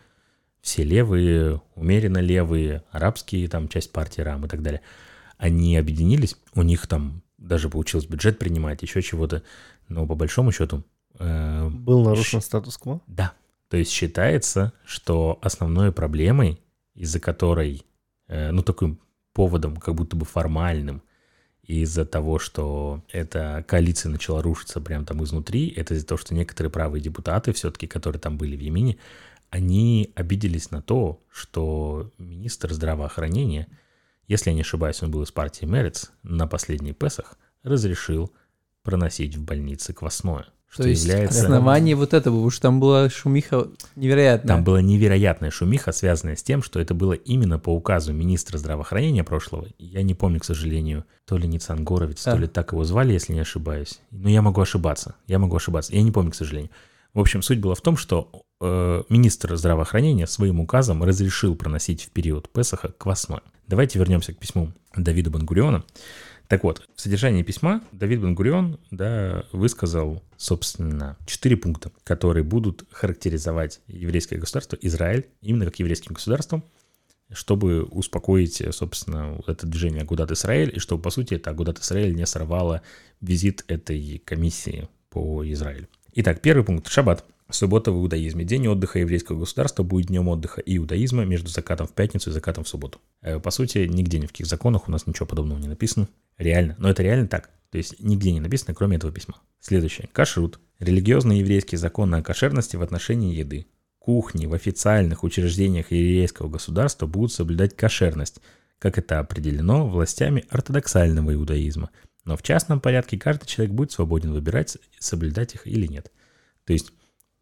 все 0.61 0.83
левые, 0.83 1.61
умеренно 1.75 2.19
левые, 2.19 2.83
арабские, 2.91 3.47
там 3.47 3.67
часть 3.67 3.91
партии 3.91 4.21
РАМ 4.21 4.45
и 4.45 4.49
так 4.49 4.61
далее, 4.61 4.81
они 5.37 5.75
объединились, 5.77 6.35
у 6.53 6.61
них 6.61 6.85
там 6.87 7.21
даже 7.37 7.69
получилось 7.69 8.05
бюджет 8.05 8.37
принимать, 8.37 8.81
еще 8.83 9.01
чего-то, 9.01 9.41
но 9.87 10.05
по 10.05 10.13
большому 10.15 10.51
счету... 10.51 10.83
э, 11.17 11.69
Был 11.69 12.03
нарушен 12.03 12.41
статус-кво. 12.41 13.01
да. 13.07 13.33
То 13.69 13.77
есть 13.77 13.89
считается, 13.91 14.73
что 14.83 15.39
основной 15.41 15.93
проблемой, 15.93 16.59
из-за 16.93 17.21
которой, 17.21 17.85
э, 18.27 18.51
ну, 18.51 18.63
таким 18.63 18.99
поводом, 19.33 19.77
как 19.77 19.95
будто 19.95 20.17
бы 20.17 20.25
формальным, 20.25 21.01
из-за 21.71 22.05
того, 22.05 22.37
что 22.37 23.01
эта 23.09 23.63
коалиция 23.67 24.09
начала 24.09 24.41
рушиться 24.41 24.81
прямо 24.81 25.05
там 25.05 25.23
изнутри, 25.23 25.69
это 25.69 25.93
из-за 25.93 26.05
того, 26.05 26.17
что 26.17 26.33
некоторые 26.33 26.71
правые 26.71 27.01
депутаты 27.01 27.53
все-таки, 27.53 27.87
которые 27.87 28.19
там 28.19 28.37
были 28.37 28.57
в 28.57 28.59
Йемене, 28.59 28.97
они 29.49 30.11
обиделись 30.15 30.71
на 30.71 30.81
то, 30.81 31.21
что 31.31 32.11
министр 32.17 32.73
здравоохранения, 32.73 33.67
если 34.27 34.49
я 34.49 34.55
не 34.55 34.61
ошибаюсь, 34.61 35.01
он 35.01 35.11
был 35.11 35.23
из 35.23 35.31
партии 35.31 35.65
Мерец, 35.65 36.11
на 36.23 36.47
последний 36.47 36.93
Песах 36.93 37.37
разрешил 37.63 38.33
проносить 38.83 39.35
в 39.35 39.43
больнице 39.43 39.93
квасное. 39.93 40.47
Что 40.71 40.83
То 40.83 40.89
есть 40.89 41.03
является... 41.03 41.43
основание 41.43 41.95
вот 41.97 42.13
этого, 42.13 42.35
потому 42.35 42.49
что 42.49 42.61
там 42.61 42.79
была 42.79 43.09
шумиха 43.09 43.67
невероятная. 43.97 44.55
Там 44.55 44.63
была 44.63 44.81
невероятная 44.81 45.51
шумиха, 45.51 45.91
связанная 45.91 46.37
с 46.37 46.43
тем, 46.43 46.63
что 46.63 46.79
это 46.79 46.93
было 46.93 47.11
именно 47.11 47.59
по 47.59 47.75
указу 47.75 48.13
министра 48.13 48.57
здравоохранения 48.57 49.25
прошлого. 49.25 49.67
Я 49.77 50.01
не 50.01 50.15
помню, 50.15 50.39
к 50.39 50.45
сожалению, 50.45 51.03
то 51.25 51.37
ли 51.37 51.45
Ницан 51.45 51.83
Горовец, 51.83 52.25
А. 52.25 52.31
то 52.31 52.37
ли 52.37 52.47
так 52.47 52.71
его 52.71 52.85
звали, 52.85 53.11
если 53.11 53.33
не 53.33 53.41
ошибаюсь. 53.41 53.99
Но 54.11 54.29
я 54.29 54.41
могу 54.41 54.61
ошибаться. 54.61 55.15
Я 55.27 55.39
могу 55.39 55.57
ошибаться. 55.57 55.93
Я 55.93 56.03
не 56.03 56.11
помню, 56.11 56.31
к 56.31 56.35
сожалению. 56.35 56.71
В 57.13 57.19
общем, 57.19 57.41
суть 57.41 57.59
была 57.59 57.75
в 57.75 57.81
том, 57.81 57.97
что 57.97 58.31
э, 58.61 59.03
министр 59.09 59.57
здравоохранения 59.57 60.25
своим 60.25 60.61
указом 60.61 61.03
разрешил 61.03 61.55
проносить 61.55 62.03
в 62.05 62.11
период 62.11 62.47
Песаха 62.49 62.93
квасное. 62.97 63.41
Давайте 63.67 63.99
вернемся 63.99 64.33
к 64.33 64.37
письму 64.37 64.71
Давида 64.95 65.31
Бангуриона. 65.31 65.83
Так 66.51 66.65
вот, 66.65 66.85
в 66.97 66.99
содержании 66.99 67.43
письма 67.43 67.81
Давид 67.93 68.19
Бенгурион 68.19 68.77
да, 68.91 69.45
высказал, 69.53 70.21
собственно, 70.35 71.15
четыре 71.25 71.55
пункта, 71.55 71.93
которые 72.03 72.43
будут 72.43 72.83
характеризовать 72.91 73.79
еврейское 73.87 74.35
государство 74.35 74.77
Израиль 74.81 75.27
именно 75.39 75.63
как 75.63 75.79
еврейским 75.79 76.13
государством, 76.13 76.65
чтобы 77.31 77.85
успокоить, 77.85 78.61
собственно, 78.71 79.39
это 79.47 79.65
движение 79.65 80.01
Агудат 80.01 80.31
Израиль, 80.31 80.73
и 80.75 80.79
чтобы, 80.79 81.01
по 81.01 81.09
сути, 81.09 81.35
это 81.35 81.51
Агудат 81.51 81.79
Израиль 81.79 82.13
не 82.13 82.25
сорвало 82.25 82.81
визит 83.21 83.63
этой 83.69 84.21
комиссии 84.25 84.89
по 85.09 85.49
Израилю. 85.49 85.87
Итак, 86.15 86.41
первый 86.41 86.65
пункт. 86.65 86.89
Шаббат. 86.89 87.23
Суббота 87.51 87.91
в 87.91 87.95
иудаизме. 87.95 88.43
День 88.45 88.67
отдыха 88.67 88.99
еврейского 88.99 89.39
государства 89.39 89.83
будет 89.83 90.07
днем 90.07 90.27
отдыха 90.27 90.61
иудаизма 90.65 91.25
между 91.25 91.49
закатом 91.49 91.87
в 91.87 91.93
пятницу 91.93 92.29
и 92.29 92.33
закатом 92.33 92.63
в 92.63 92.67
субботу. 92.69 92.99
Э, 93.21 93.39
По 93.39 93.51
сути, 93.51 93.79
нигде 93.89 94.19
ни 94.19 94.25
в 94.25 94.29
каких 94.29 94.47
законах 94.47 94.87
у 94.87 94.91
нас 94.91 95.05
ничего 95.05 95.25
подобного 95.25 95.59
не 95.59 95.67
написано. 95.67 96.07
Реально. 96.37 96.75
Но 96.79 96.89
это 96.89 97.03
реально 97.03 97.27
так. 97.27 97.49
То 97.69 97.77
есть 97.77 97.99
нигде 97.99 98.31
не 98.31 98.39
написано, 98.39 98.73
кроме 98.73 98.97
этого 98.97 99.13
письма. 99.13 99.35
Следующее. 99.59 100.09
Кашрут. 100.11 100.59
Религиозные 100.79 101.39
еврейские 101.39 101.77
законы 101.77 102.15
о 102.15 102.23
кошерности 102.23 102.75
в 102.75 102.81
отношении 102.81 103.35
еды. 103.35 103.67
Кухни 103.99 104.47
в 104.47 104.53
официальных 104.53 105.23
учреждениях 105.23 105.91
еврейского 105.91 106.49
государства 106.49 107.05
будут 107.05 107.31
соблюдать 107.31 107.75
кошерность, 107.75 108.41
как 108.79 108.97
это 108.97 109.19
определено 109.19 109.87
властями 109.87 110.45
ортодоксального 110.49 111.33
иудаизма. 111.35 111.91
Но 112.25 112.35
в 112.35 112.43
частном 112.43 112.79
порядке 112.79 113.17
каждый 113.17 113.45
человек 113.45 113.73
будет 113.73 113.91
свободен 113.91 114.33
выбирать, 114.33 114.77
соблюдать 114.99 115.53
их 115.53 115.67
или 115.67 115.85
нет. 115.85 116.11
То 116.65 116.73
есть, 116.73 116.93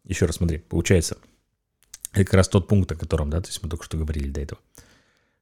еще 0.04 0.26
раз 0.26 0.36
смотри, 0.36 0.58
получается, 0.58 1.18
это 2.12 2.24
как 2.24 2.34
раз 2.34 2.48
тот 2.48 2.68
пункт, 2.68 2.90
о 2.92 2.96
котором, 2.96 3.30
да, 3.30 3.40
то 3.40 3.48
есть 3.48 3.62
мы 3.62 3.68
только 3.68 3.84
что 3.84 3.96
говорили 3.96 4.30
до 4.30 4.40
этого, 4.40 4.60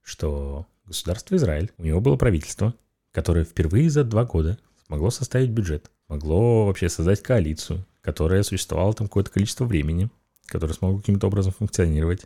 что 0.02 0.66
государство 0.84 1.36
Израиль, 1.36 1.70
у 1.78 1.84
него 1.84 2.00
было 2.00 2.16
правительство, 2.16 2.74
которое 3.12 3.44
впервые 3.44 3.90
за 3.90 4.04
два 4.04 4.24
года 4.24 4.58
смогло 4.86 5.10
составить 5.10 5.50
бюджет, 5.50 5.90
могло 6.08 6.66
вообще 6.66 6.88
создать 6.88 7.22
коалицию, 7.22 7.86
которая 8.00 8.42
существовала 8.42 8.94
там 8.94 9.06
какое-то 9.06 9.30
количество 9.30 9.64
времени, 9.64 10.10
которая 10.46 10.74
смогла 10.74 10.98
каким-то 10.98 11.26
образом 11.26 11.52
функционировать. 11.52 12.24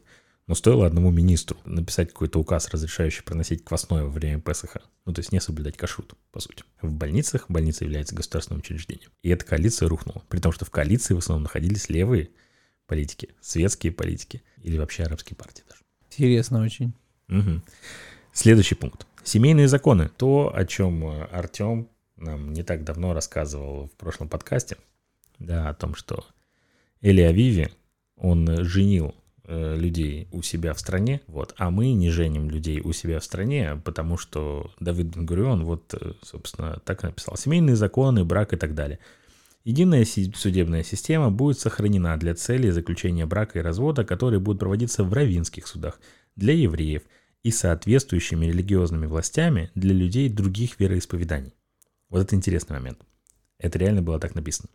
Но 0.52 0.56
стоило 0.56 0.86
одному 0.86 1.10
министру 1.10 1.56
написать 1.64 2.10
какой-то 2.10 2.38
указ, 2.38 2.68
разрешающий 2.68 3.22
проносить 3.22 3.64
квасное 3.64 4.04
во 4.04 4.10
время 4.10 4.38
Песаха, 4.38 4.82
ну 5.06 5.14
то 5.14 5.20
есть 5.20 5.32
не 5.32 5.40
соблюдать 5.40 5.78
кашрут, 5.78 6.12
по 6.30 6.40
сути. 6.40 6.62
В 6.82 6.92
больницах 6.92 7.46
больница 7.48 7.84
является 7.84 8.14
государственным 8.14 8.60
учреждением. 8.60 9.08
И 9.22 9.30
эта 9.30 9.46
коалиция 9.46 9.88
рухнула. 9.88 10.22
При 10.28 10.40
том, 10.40 10.52
что 10.52 10.66
в 10.66 10.70
коалиции 10.70 11.14
в 11.14 11.18
основном 11.20 11.44
находились 11.44 11.88
левые 11.88 12.32
политики, 12.86 13.30
светские 13.40 13.94
политики 13.94 14.42
или 14.62 14.76
вообще 14.76 15.04
арабские 15.04 15.38
партии 15.38 15.64
даже. 15.66 15.80
Интересно 16.10 16.62
очень. 16.62 16.92
Мгм. 17.28 17.62
Следующий 18.34 18.74
пункт. 18.74 19.06
Семейные 19.24 19.68
законы. 19.68 20.10
То, 20.18 20.52
о 20.54 20.66
чем 20.66 21.02
э, 21.02 21.24
Артем 21.32 21.88
нам 22.18 22.52
не 22.52 22.62
так 22.62 22.84
давно 22.84 23.14
рассказывал 23.14 23.86
в 23.86 23.92
прошлом 23.92 24.28
подкасте, 24.28 24.76
да, 25.38 25.70
о 25.70 25.74
том, 25.74 25.94
что 25.94 26.26
Эли 27.00 27.22
Авиви, 27.22 27.72
он 28.16 28.66
женил 28.66 29.14
э, 29.44 29.76
людей 29.76 30.28
у 30.33 30.42
себя 30.42 30.74
в 30.74 30.81
стране, 30.81 31.20
вот, 31.26 31.55
а 31.57 31.70
мы 31.70 31.92
не 31.92 32.11
женим 32.11 32.50
людей 32.50 32.81
у 32.81 32.92
себя 32.92 33.20
в 33.20 33.24
стране, 33.24 33.81
потому 33.85 34.18
что 34.18 34.70
Давид 34.81 35.09
Бенгурион 35.09 35.64
вот, 35.64 35.94
э, 35.94 36.12
собственно, 36.22 36.81
так 36.85 37.02
написал. 37.02 37.37
Семейные 37.37 37.76
законы, 37.76 38.24
брак 38.24 38.52
и 38.52 38.57
так 38.57 38.74
далее. 38.74 38.98
Единая 39.64 40.05
судебная 40.05 40.83
система 40.83 41.31
будет 41.31 41.59
сохранена 41.59 42.16
для 42.16 42.35
целей 42.35 42.70
заключения 42.70 43.26
брака 43.26 43.61
и 43.61 43.62
развода, 43.62 44.05
которые 44.05 44.40
будут 44.40 44.61
проводиться 44.61 45.05
в 45.05 45.12
равинских 45.12 45.68
судах 45.68 46.00
для 46.35 46.52
евреев 46.52 47.02
и 47.44 47.50
соответствующими 47.50 48.46
религиозными 48.46 49.07
властями 49.07 49.70
для 49.74 49.94
людей 49.94 50.28
других 50.28 50.81
вероисповеданий. 50.81 51.55
Вот 52.09 52.22
это 52.22 52.35
интересный 52.35 52.74
момент. 52.74 52.98
Это 53.59 53.78
реально 53.78 54.02
было 54.02 54.18
так 54.18 54.35
написано. 54.35 54.68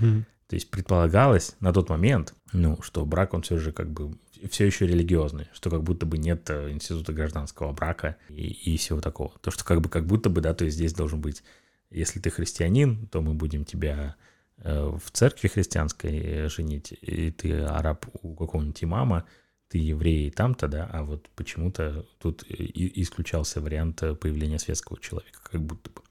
Мгм. 0.00 0.26
То 0.48 0.54
есть 0.54 0.70
предполагалось 0.70 1.56
на 1.60 1.72
тот 1.72 1.88
момент, 1.88 2.34
ну, 2.52 2.80
что 2.82 3.04
брак, 3.04 3.34
он 3.34 3.42
все 3.42 3.58
же 3.58 3.72
как 3.72 3.90
бы 3.90 4.16
все 4.50 4.66
еще 4.66 4.86
религиозный, 4.86 5.48
что 5.52 5.70
как 5.70 5.82
будто 5.82 6.06
бы 6.06 6.18
нет 6.18 6.48
э, 6.50 6.70
института 6.70 7.12
гражданского 7.12 7.72
брака 7.72 8.16
и, 8.28 8.46
и 8.46 8.76
всего 8.76 9.00
такого. 9.00 9.32
То, 9.40 9.50
что 9.50 9.64
как 9.64 9.80
бы 9.80 9.88
как 9.88 10.06
будто 10.06 10.30
бы, 10.30 10.40
да, 10.40 10.54
то 10.54 10.64
есть 10.64 10.76
здесь 10.76 10.92
должен 10.92 11.20
быть, 11.20 11.42
если 11.90 12.20
ты 12.20 12.30
христианин, 12.30 13.08
то 13.08 13.22
мы 13.22 13.34
будем 13.34 13.64
тебя 13.64 14.14
э, 14.58 14.98
в 15.02 15.10
церкви 15.10 15.48
христианской 15.48 16.18
э, 16.18 16.48
женить, 16.48 16.92
и 17.00 17.30
ты 17.32 17.62
араб 17.62 18.06
у 18.22 18.34
какого-нибудь 18.34 18.84
имама, 18.84 19.24
ты 19.68 19.78
еврей 19.78 20.30
там-то, 20.30 20.68
да, 20.68 20.88
а 20.92 21.02
вот 21.02 21.28
почему-то 21.34 22.06
тут 22.18 22.44
и- 22.48 23.02
исключался 23.02 23.60
вариант 23.60 24.00
появления 24.20 24.60
светского 24.60 25.00
человека, 25.00 25.40
как 25.42 25.60
будто 25.60 25.90
бы. 25.90 26.02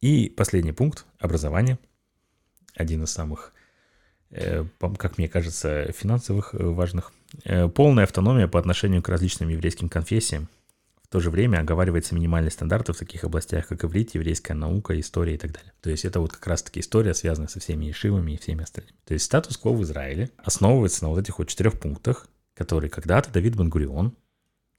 И 0.00 0.28
последний 0.30 0.72
пункт– 0.72 1.06
образование. 1.20 1.78
Один 2.74 3.04
из 3.04 3.10
самых, 3.10 3.52
э, 4.30 4.64
как 4.98 5.18
мне 5.18 5.28
кажется, 5.28 5.92
финансовых 5.92 6.54
э, 6.54 6.64
важных. 6.64 7.12
Э, 7.44 7.68
Полная 7.68 8.04
автономия 8.04 8.48
по 8.48 8.58
отношению 8.58 9.02
к 9.02 9.08
различным 9.08 9.48
еврейским 9.48 9.88
конфессиям. 9.88 10.48
В 11.02 11.08
то 11.08 11.20
же 11.20 11.30
время 11.30 11.58
оговаривается 11.58 12.14
минимальные 12.14 12.50
стандарты 12.50 12.94
в 12.94 12.98
таких 12.98 13.24
областях, 13.24 13.68
как 13.68 13.84
иврит, 13.84 14.14
еврейская 14.14 14.54
наука, 14.54 14.98
история 14.98 15.34
и 15.34 15.38
так 15.38 15.52
далее. 15.52 15.72
То 15.82 15.90
есть 15.90 16.06
это 16.06 16.20
вот 16.20 16.32
как 16.32 16.46
раз-таки 16.46 16.80
история, 16.80 17.12
связанная 17.12 17.48
со 17.48 17.60
всеми 17.60 17.84
ешивами 17.84 18.32
и 18.32 18.38
всеми 18.38 18.62
остальными. 18.62 18.96
То 19.04 19.12
есть 19.12 19.26
статус-кво 19.26 19.72
в 19.72 19.82
Израиле 19.82 20.30
основывается 20.38 21.04
на 21.04 21.10
вот 21.10 21.18
этих 21.18 21.38
вот 21.38 21.48
четырех 21.48 21.78
пунктах, 21.78 22.28
которые 22.54 22.90
когда-то 22.90 23.30
Давид 23.30 23.56
Бангурион 23.56 24.16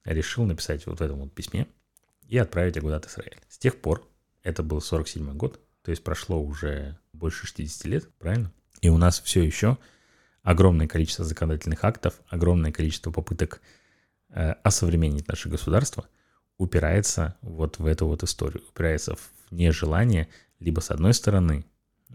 решил 0.05 0.45
написать 0.45 0.85
вот 0.87 0.99
в 0.99 1.03
этом 1.03 1.19
вот 1.19 1.33
письме 1.33 1.67
и 2.27 2.37
отправить 2.37 2.77
Агудат 2.77 3.05
Израиль. 3.05 3.37
С 3.47 3.57
тех 3.57 3.79
пор, 3.79 4.07
это 4.41 4.63
был 4.63 4.81
47 4.81 5.37
год, 5.37 5.59
то 5.83 5.91
есть 5.91 6.03
прошло 6.03 6.41
уже 6.41 6.97
больше 7.11 7.45
60 7.45 7.85
лет, 7.85 8.09
правильно? 8.17 8.51
И 8.81 8.89
у 8.89 8.97
нас 8.97 9.19
все 9.19 9.43
еще 9.43 9.77
огромное 10.41 10.87
количество 10.87 11.25
законодательных 11.25 11.83
актов, 11.83 12.15
огромное 12.27 12.71
количество 12.71 13.11
попыток 13.11 13.61
э, 14.29 14.51
осовременить 14.63 15.27
наше 15.27 15.49
государство 15.49 16.07
упирается 16.57 17.35
вот 17.41 17.79
в 17.79 17.85
эту 17.85 18.07
вот 18.07 18.23
историю, 18.23 18.63
упирается 18.69 19.15
в 19.15 19.51
нежелание 19.51 20.29
либо 20.59 20.79
с 20.79 20.91
одной 20.91 21.13
стороны, 21.13 21.65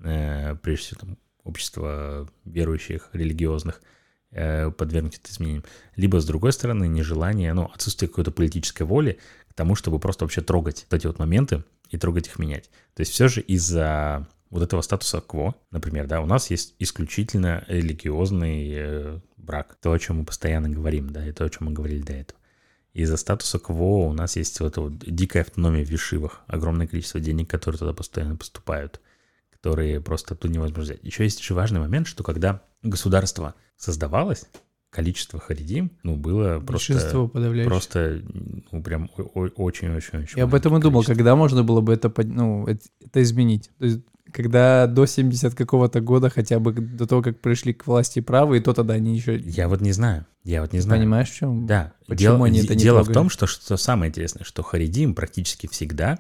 э, 0.03 0.57
прежде 0.57 0.87
всего 0.87 1.01
там, 1.01 1.19
общество 1.45 2.29
верующих, 2.45 3.11
религиозных, 3.13 3.83
э, 4.31 4.71
подвергнуть 4.71 5.19
это 5.19 5.31
изменениям, 5.31 5.65
либо 5.97 6.21
с 6.21 6.27
другой 6.27 6.53
стороны 6.53 6.89
нежелание, 6.89 7.53
ну, 7.53 7.71
отсутствие 7.75 8.09
какой-то 8.09 8.31
политической 8.31 8.85
воли 8.85 9.19
тому, 9.59 9.75
чтобы 9.75 9.99
просто 9.99 10.25
вообще 10.25 10.41
трогать 10.41 10.87
эти 10.91 11.09
вот 11.09 11.19
моменты 11.19 11.65
и 11.91 11.99
трогать 11.99 12.29
их 12.29 12.39
менять. 12.39 12.71
То 12.95 13.01
есть 13.01 13.11
все 13.11 13.27
же 13.27 13.41
из-за 13.41 14.29
вот 14.51 14.63
этого 14.63 14.83
статуса 14.83 15.21
кво, 15.21 15.57
например, 15.73 16.07
да, 16.07 16.21
у 16.21 16.27
нас 16.27 16.49
есть 16.51 16.77
исключительно 16.79 17.65
религиозный 17.67 18.71
э, 18.73 19.21
брак, 19.37 19.77
то, 19.83 19.91
о 19.91 19.99
чем 19.99 20.19
мы 20.19 20.25
постоянно 20.25 20.69
говорим, 20.69 21.11
да, 21.11 21.27
и 21.27 21.33
то, 21.33 21.45
о 21.45 21.51
чем 21.51 21.67
мы 21.67 21.73
говорили 21.73 22.03
до 22.03 22.13
этого. 22.13 22.39
Из-за 22.95 23.17
статуса 23.17 23.59
КВО 23.59 24.07
у 24.07 24.13
нас 24.13 24.37
есть 24.37 24.61
вот 24.61 24.69
эта 24.69 24.81
вот 24.81 24.99
дикая 24.99 25.41
автономия 25.41 25.85
в 25.85 25.91
вишивах, 25.91 26.43
огромное 26.47 26.87
количество 26.87 27.19
денег, 27.19 27.51
которые 27.51 27.81
туда 27.81 27.93
постоянно 27.93 28.37
поступают, 28.37 29.01
которые 29.51 30.01
просто 30.01 30.37
тут 30.37 30.53
невозможно 30.53 30.85
взять. 30.85 31.03
Еще 31.03 31.25
есть 31.25 31.41
еще 31.41 31.55
важный 31.55 31.81
момент, 31.81 32.07
что 32.07 32.23
когда 32.23 32.63
государство 32.83 33.57
создавалось, 33.77 34.45
количество 34.91 35.39
харидим, 35.39 35.91
ну, 36.03 36.17
было 36.17 36.61
просто... 36.61 36.93
Большинство 36.95 37.29
подавляющее. 37.29 37.71
Просто, 37.71 38.23
ну, 38.73 38.83
прям 38.83 39.11
очень-очень-очень... 39.17 40.39
Я 40.39 40.45
об 40.45 40.55
этом 40.55 40.77
и 40.77 40.81
думал, 40.81 41.05
когда 41.05 41.37
можно 41.37 41.63
было 41.63 41.81
бы 41.81 41.93
это, 41.93 42.13
ну, 42.25 42.67
это, 42.67 42.81
это 43.05 43.23
изменить. 43.23 43.71
То 43.79 43.85
есть, 43.85 44.01
когда 44.33 44.87
до 44.87 45.07
70 45.07 45.55
какого-то 45.55 46.01
года, 46.01 46.31
хотя 46.31 46.59
бы 46.59 46.73
до 46.73 47.07
того, 47.07 47.23
как 47.23 47.41
пришли 47.41 47.73
к 47.73 47.87
власти 47.87 48.21
правые, 48.21 48.63
то 48.63 48.73
тогда 48.73 48.95
они 48.95 49.15
еще... 49.15 49.39
Я 49.39 49.69
вот 49.69 49.81
не 49.81 49.93
знаю, 49.93 50.27
я 50.45 50.63
вот 50.63 50.73
не 50.73 50.81
знаю. 50.81 51.01
Понимаешь, 51.01 51.31
в 51.31 51.35
чем? 51.35 51.67
Да. 51.67 51.93
Почему 52.07 52.17
дело 52.17 52.47
они 52.47 52.61
это 52.61 52.75
не 52.75 52.83
дело 52.83 53.01
в 53.01 53.05
трогали? 53.05 53.15
том, 53.15 53.31
что, 53.31 53.47
что 53.47 53.77
самое 53.77 54.09
интересное, 54.09 54.45
что 54.45 54.63
Харидим 54.63 55.15
практически 55.15 55.67
всегда, 55.67 56.19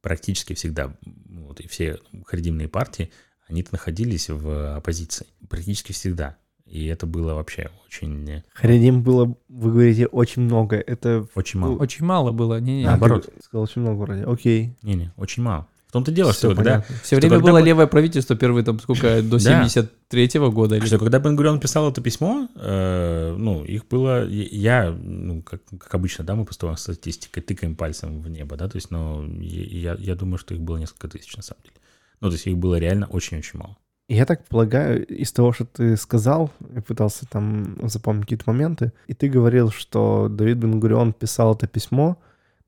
практически 0.00 0.54
всегда, 0.54 0.96
вот 1.28 1.60
и 1.60 1.68
все 1.68 1.98
харидимные 2.24 2.68
партии, 2.68 3.10
они 3.46 3.64
находились 3.70 4.28
в 4.28 4.76
оппозиции. 4.76 5.26
Практически 5.48 5.92
всегда. 5.92 6.36
И 6.66 6.86
это 6.86 7.06
было 7.06 7.34
вообще 7.34 7.70
очень, 7.86 8.28
э, 8.28 8.42
Харидим 8.52 9.02
было, 9.02 9.36
вы 9.48 9.70
говорите, 9.70 10.06
очень 10.06 10.42
много. 10.42 10.76
Это... 10.76 11.26
очень 11.34 11.60
мало. 11.60 11.76
Очень 11.76 12.04
мало 12.04 12.32
было. 12.32 12.60
Не, 12.60 12.78
не. 12.78 12.84
А, 12.84 12.90
Наоборот. 12.90 13.30
ты 13.32 13.42
сказал 13.42 13.64
очень 13.64 13.82
много 13.82 13.98
вроде. 13.98 14.24
Окей. 14.24 14.76
Не-не, 14.82 15.12
очень 15.16 15.42
мало. 15.42 15.68
В 15.86 15.92
том-то 15.92 16.10
дело, 16.10 16.32
Всё 16.32 16.48
что 16.48 16.56
когда. 16.56 16.80
Все 16.82 16.96
что 17.04 17.16
время 17.16 17.36
когда 17.36 17.50
было 17.52 17.60
бы- 17.60 17.66
левое 17.66 17.86
правительство, 17.86 18.34
первые 18.34 18.64
там 18.64 18.80
сколько, 18.80 19.22
до 19.22 19.42
Да. 19.42 19.64
73-го 19.64 20.50
года. 20.50 20.76
Или... 20.76 20.84
что 20.86 20.98
когда 20.98 21.20
Бен 21.20 21.60
писал 21.60 21.88
это 21.88 22.02
письмо, 22.02 22.48
э, 22.56 23.36
ну, 23.38 23.64
их 23.64 23.86
было, 23.86 24.26
я, 24.26 24.90
ну, 24.90 25.42
как, 25.42 25.62
как 25.78 25.94
обычно, 25.94 26.24
да, 26.24 26.34
мы 26.34 26.44
поступаем 26.44 26.76
статистикой, 26.76 27.44
тыкаем 27.44 27.76
пальцем 27.76 28.20
в 28.20 28.28
небо, 28.28 28.56
да, 28.56 28.68
то 28.68 28.76
есть, 28.76 28.90
ну, 28.90 29.24
я, 29.40 29.94
я 29.98 30.16
думаю, 30.16 30.38
что 30.38 30.52
их 30.54 30.60
было 30.60 30.76
несколько 30.76 31.06
тысяч, 31.08 31.36
на 31.36 31.42
самом 31.44 31.62
деле. 31.62 31.76
Ну, 32.20 32.28
то 32.28 32.34
есть, 32.34 32.46
их 32.48 32.58
было 32.58 32.74
реально 32.74 33.06
очень-очень 33.06 33.60
мало. 33.60 33.76
Я 34.08 34.24
так 34.24 34.44
полагаю, 34.46 35.04
из 35.06 35.32
того, 35.32 35.52
что 35.52 35.64
ты 35.64 35.96
сказал, 35.96 36.50
я 36.74 36.80
пытался 36.80 37.26
там 37.26 37.76
запомнить 37.88 38.24
какие-то 38.24 38.44
моменты, 38.46 38.92
и 39.08 39.14
ты 39.14 39.28
говорил, 39.28 39.70
что 39.70 40.28
Давид 40.30 40.58
Бен-Гурион 40.58 41.12
писал 41.12 41.54
это 41.54 41.66
письмо 41.66 42.16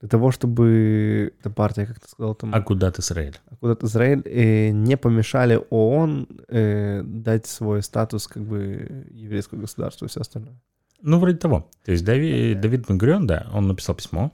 для 0.01 0.09
того, 0.09 0.33
чтобы 0.33 1.33
эта 1.41 1.51
партия, 1.51 1.87
как 1.87 2.01
ты 2.01 2.09
сказал, 2.09 2.35
там, 2.35 2.55
А 2.55 2.61
куда 2.63 2.91
ты, 2.91 3.01
Израиль? 3.03 3.37
Израиль, 3.85 4.23
э, 4.25 4.71
не 4.71 4.97
помешали 4.97 5.61
ООН 5.71 6.29
э, 6.49 7.03
дать 7.05 7.47
свой 7.47 7.83
статус 7.83 8.27
как 8.27 8.43
бы 8.45 9.07
еврейского 9.11 9.61
государства 9.61 10.07
и 10.07 10.09
все 10.09 10.21
остальное. 10.21 10.57
Ну, 11.01 11.19
вроде 11.21 11.37
того. 11.39 11.69
То 11.85 11.93
есть 11.93 12.05
Дави- 12.05 12.55
Давид 12.55 12.89
Бен 12.89 13.27
да, 13.27 13.47
он 13.53 13.69
написал 13.69 13.95
письмо. 13.95 14.33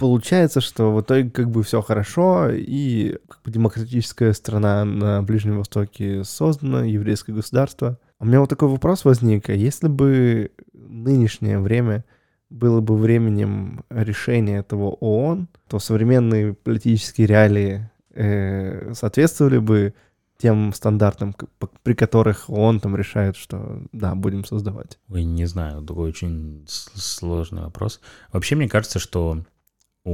Получается, 0.00 0.62
что 0.62 0.94
в 0.94 1.02
итоге 1.02 1.28
как 1.28 1.50
бы 1.50 1.62
все 1.62 1.82
хорошо, 1.82 2.48
и 2.50 3.18
как 3.28 3.42
бы 3.42 3.50
демократическая 3.50 4.32
страна 4.32 4.86
на 4.86 5.22
Ближнем 5.22 5.58
Востоке 5.58 6.24
создана, 6.24 6.84
еврейское 6.84 7.34
государство. 7.34 7.98
А 8.18 8.24
у 8.24 8.26
меня 8.26 8.40
вот 8.40 8.48
такой 8.48 8.70
вопрос 8.70 9.04
возник. 9.04 9.50
А 9.50 9.52
если 9.52 9.88
бы 9.88 10.52
нынешнее 10.72 11.58
время 11.58 12.06
было 12.48 12.80
бы 12.80 12.96
временем 12.96 13.84
решения 13.90 14.60
этого 14.60 14.88
ООН, 15.00 15.48
то 15.68 15.78
современные 15.78 16.54
политические 16.54 17.26
реалии 17.26 17.90
э, 18.14 18.94
соответствовали 18.94 19.58
бы 19.58 19.92
тем 20.38 20.72
стандартам, 20.72 21.36
при 21.82 21.92
которых 21.92 22.48
ООН 22.48 22.80
там 22.80 22.96
решает, 22.96 23.36
что 23.36 23.82
да, 23.92 24.14
будем 24.14 24.46
создавать. 24.46 24.98
Ой, 25.10 25.24
не 25.24 25.44
знаю, 25.44 25.82
такой 25.82 26.08
очень 26.08 26.64
сложный 26.66 27.64
вопрос. 27.64 28.00
Вообще, 28.32 28.56
мне 28.56 28.66
кажется, 28.66 28.98
что 28.98 29.44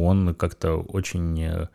он 0.03 0.35
как-то 0.35 0.77
очень 0.77 1.43
э, 1.43 1.69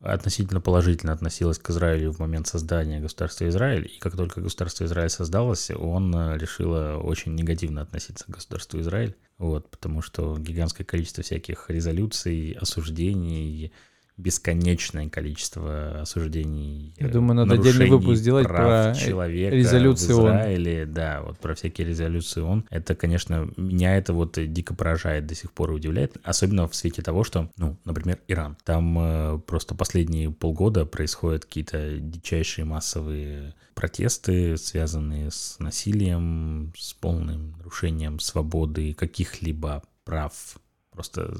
относительно 0.00 0.60
положительно 0.60 1.12
относилась 1.12 1.58
к 1.58 1.70
Израилю 1.70 2.12
в 2.12 2.18
момент 2.18 2.46
создания 2.46 3.00
государства 3.00 3.48
Израиль, 3.48 3.86
и 3.86 3.98
как 3.98 4.16
только 4.16 4.40
государство 4.40 4.84
Израиль 4.84 5.10
создалось, 5.10 5.70
он 5.70 6.14
э, 6.14 6.38
решило 6.38 6.98
очень 6.98 7.34
негативно 7.34 7.82
относиться 7.82 8.24
к 8.26 8.30
государству 8.30 8.80
Израиль, 8.80 9.16
вот, 9.38 9.70
потому 9.70 10.02
что 10.02 10.36
гигантское 10.38 10.86
количество 10.86 11.22
всяких 11.22 11.66
резолюций, 11.68 12.52
осуждений, 12.60 13.72
бесконечное 14.18 15.08
количество 15.08 16.00
осуждений. 16.00 16.92
Я 16.98 17.06
э, 17.06 17.10
думаю, 17.10 17.36
надо 17.36 17.54
отдельный 17.54 17.88
выпуск 17.88 18.18
сделать 18.18 18.46
прав 18.46 18.58
про, 18.58 18.90
э, 18.90 18.94
человека 18.94 19.54
резолюции 19.54 20.12
в 20.12 20.18
ООН. 20.18 20.28
Израиле, 20.28 20.86
да, 20.86 21.22
вот 21.22 21.38
про 21.38 21.54
всякие 21.54 21.86
резолюции 21.86 22.40
ООН. 22.40 22.66
Это, 22.68 22.94
конечно, 22.96 23.48
меня 23.56 23.96
это 23.96 24.12
вот 24.12 24.36
дико 24.36 24.74
поражает 24.74 25.26
до 25.26 25.34
сих 25.34 25.52
пор 25.52 25.70
и 25.70 25.74
удивляет, 25.74 26.16
особенно 26.24 26.68
в 26.68 26.74
свете 26.74 27.00
того, 27.00 27.22
что, 27.22 27.50
ну, 27.56 27.76
например, 27.84 28.18
Иран. 28.26 28.56
Там 28.64 28.98
э, 28.98 29.38
просто 29.46 29.74
последние 29.74 30.30
полгода 30.32 30.84
происходят 30.84 31.44
какие-то 31.44 31.98
дичайшие 31.98 32.64
массовые 32.64 33.54
протесты, 33.74 34.56
связанные 34.56 35.30
с 35.30 35.56
насилием, 35.60 36.72
с 36.76 36.92
полным 36.94 37.52
нарушением 37.58 38.18
свободы 38.18 38.94
каких-либо 38.94 39.84
прав 40.04 40.58
просто 40.98 41.32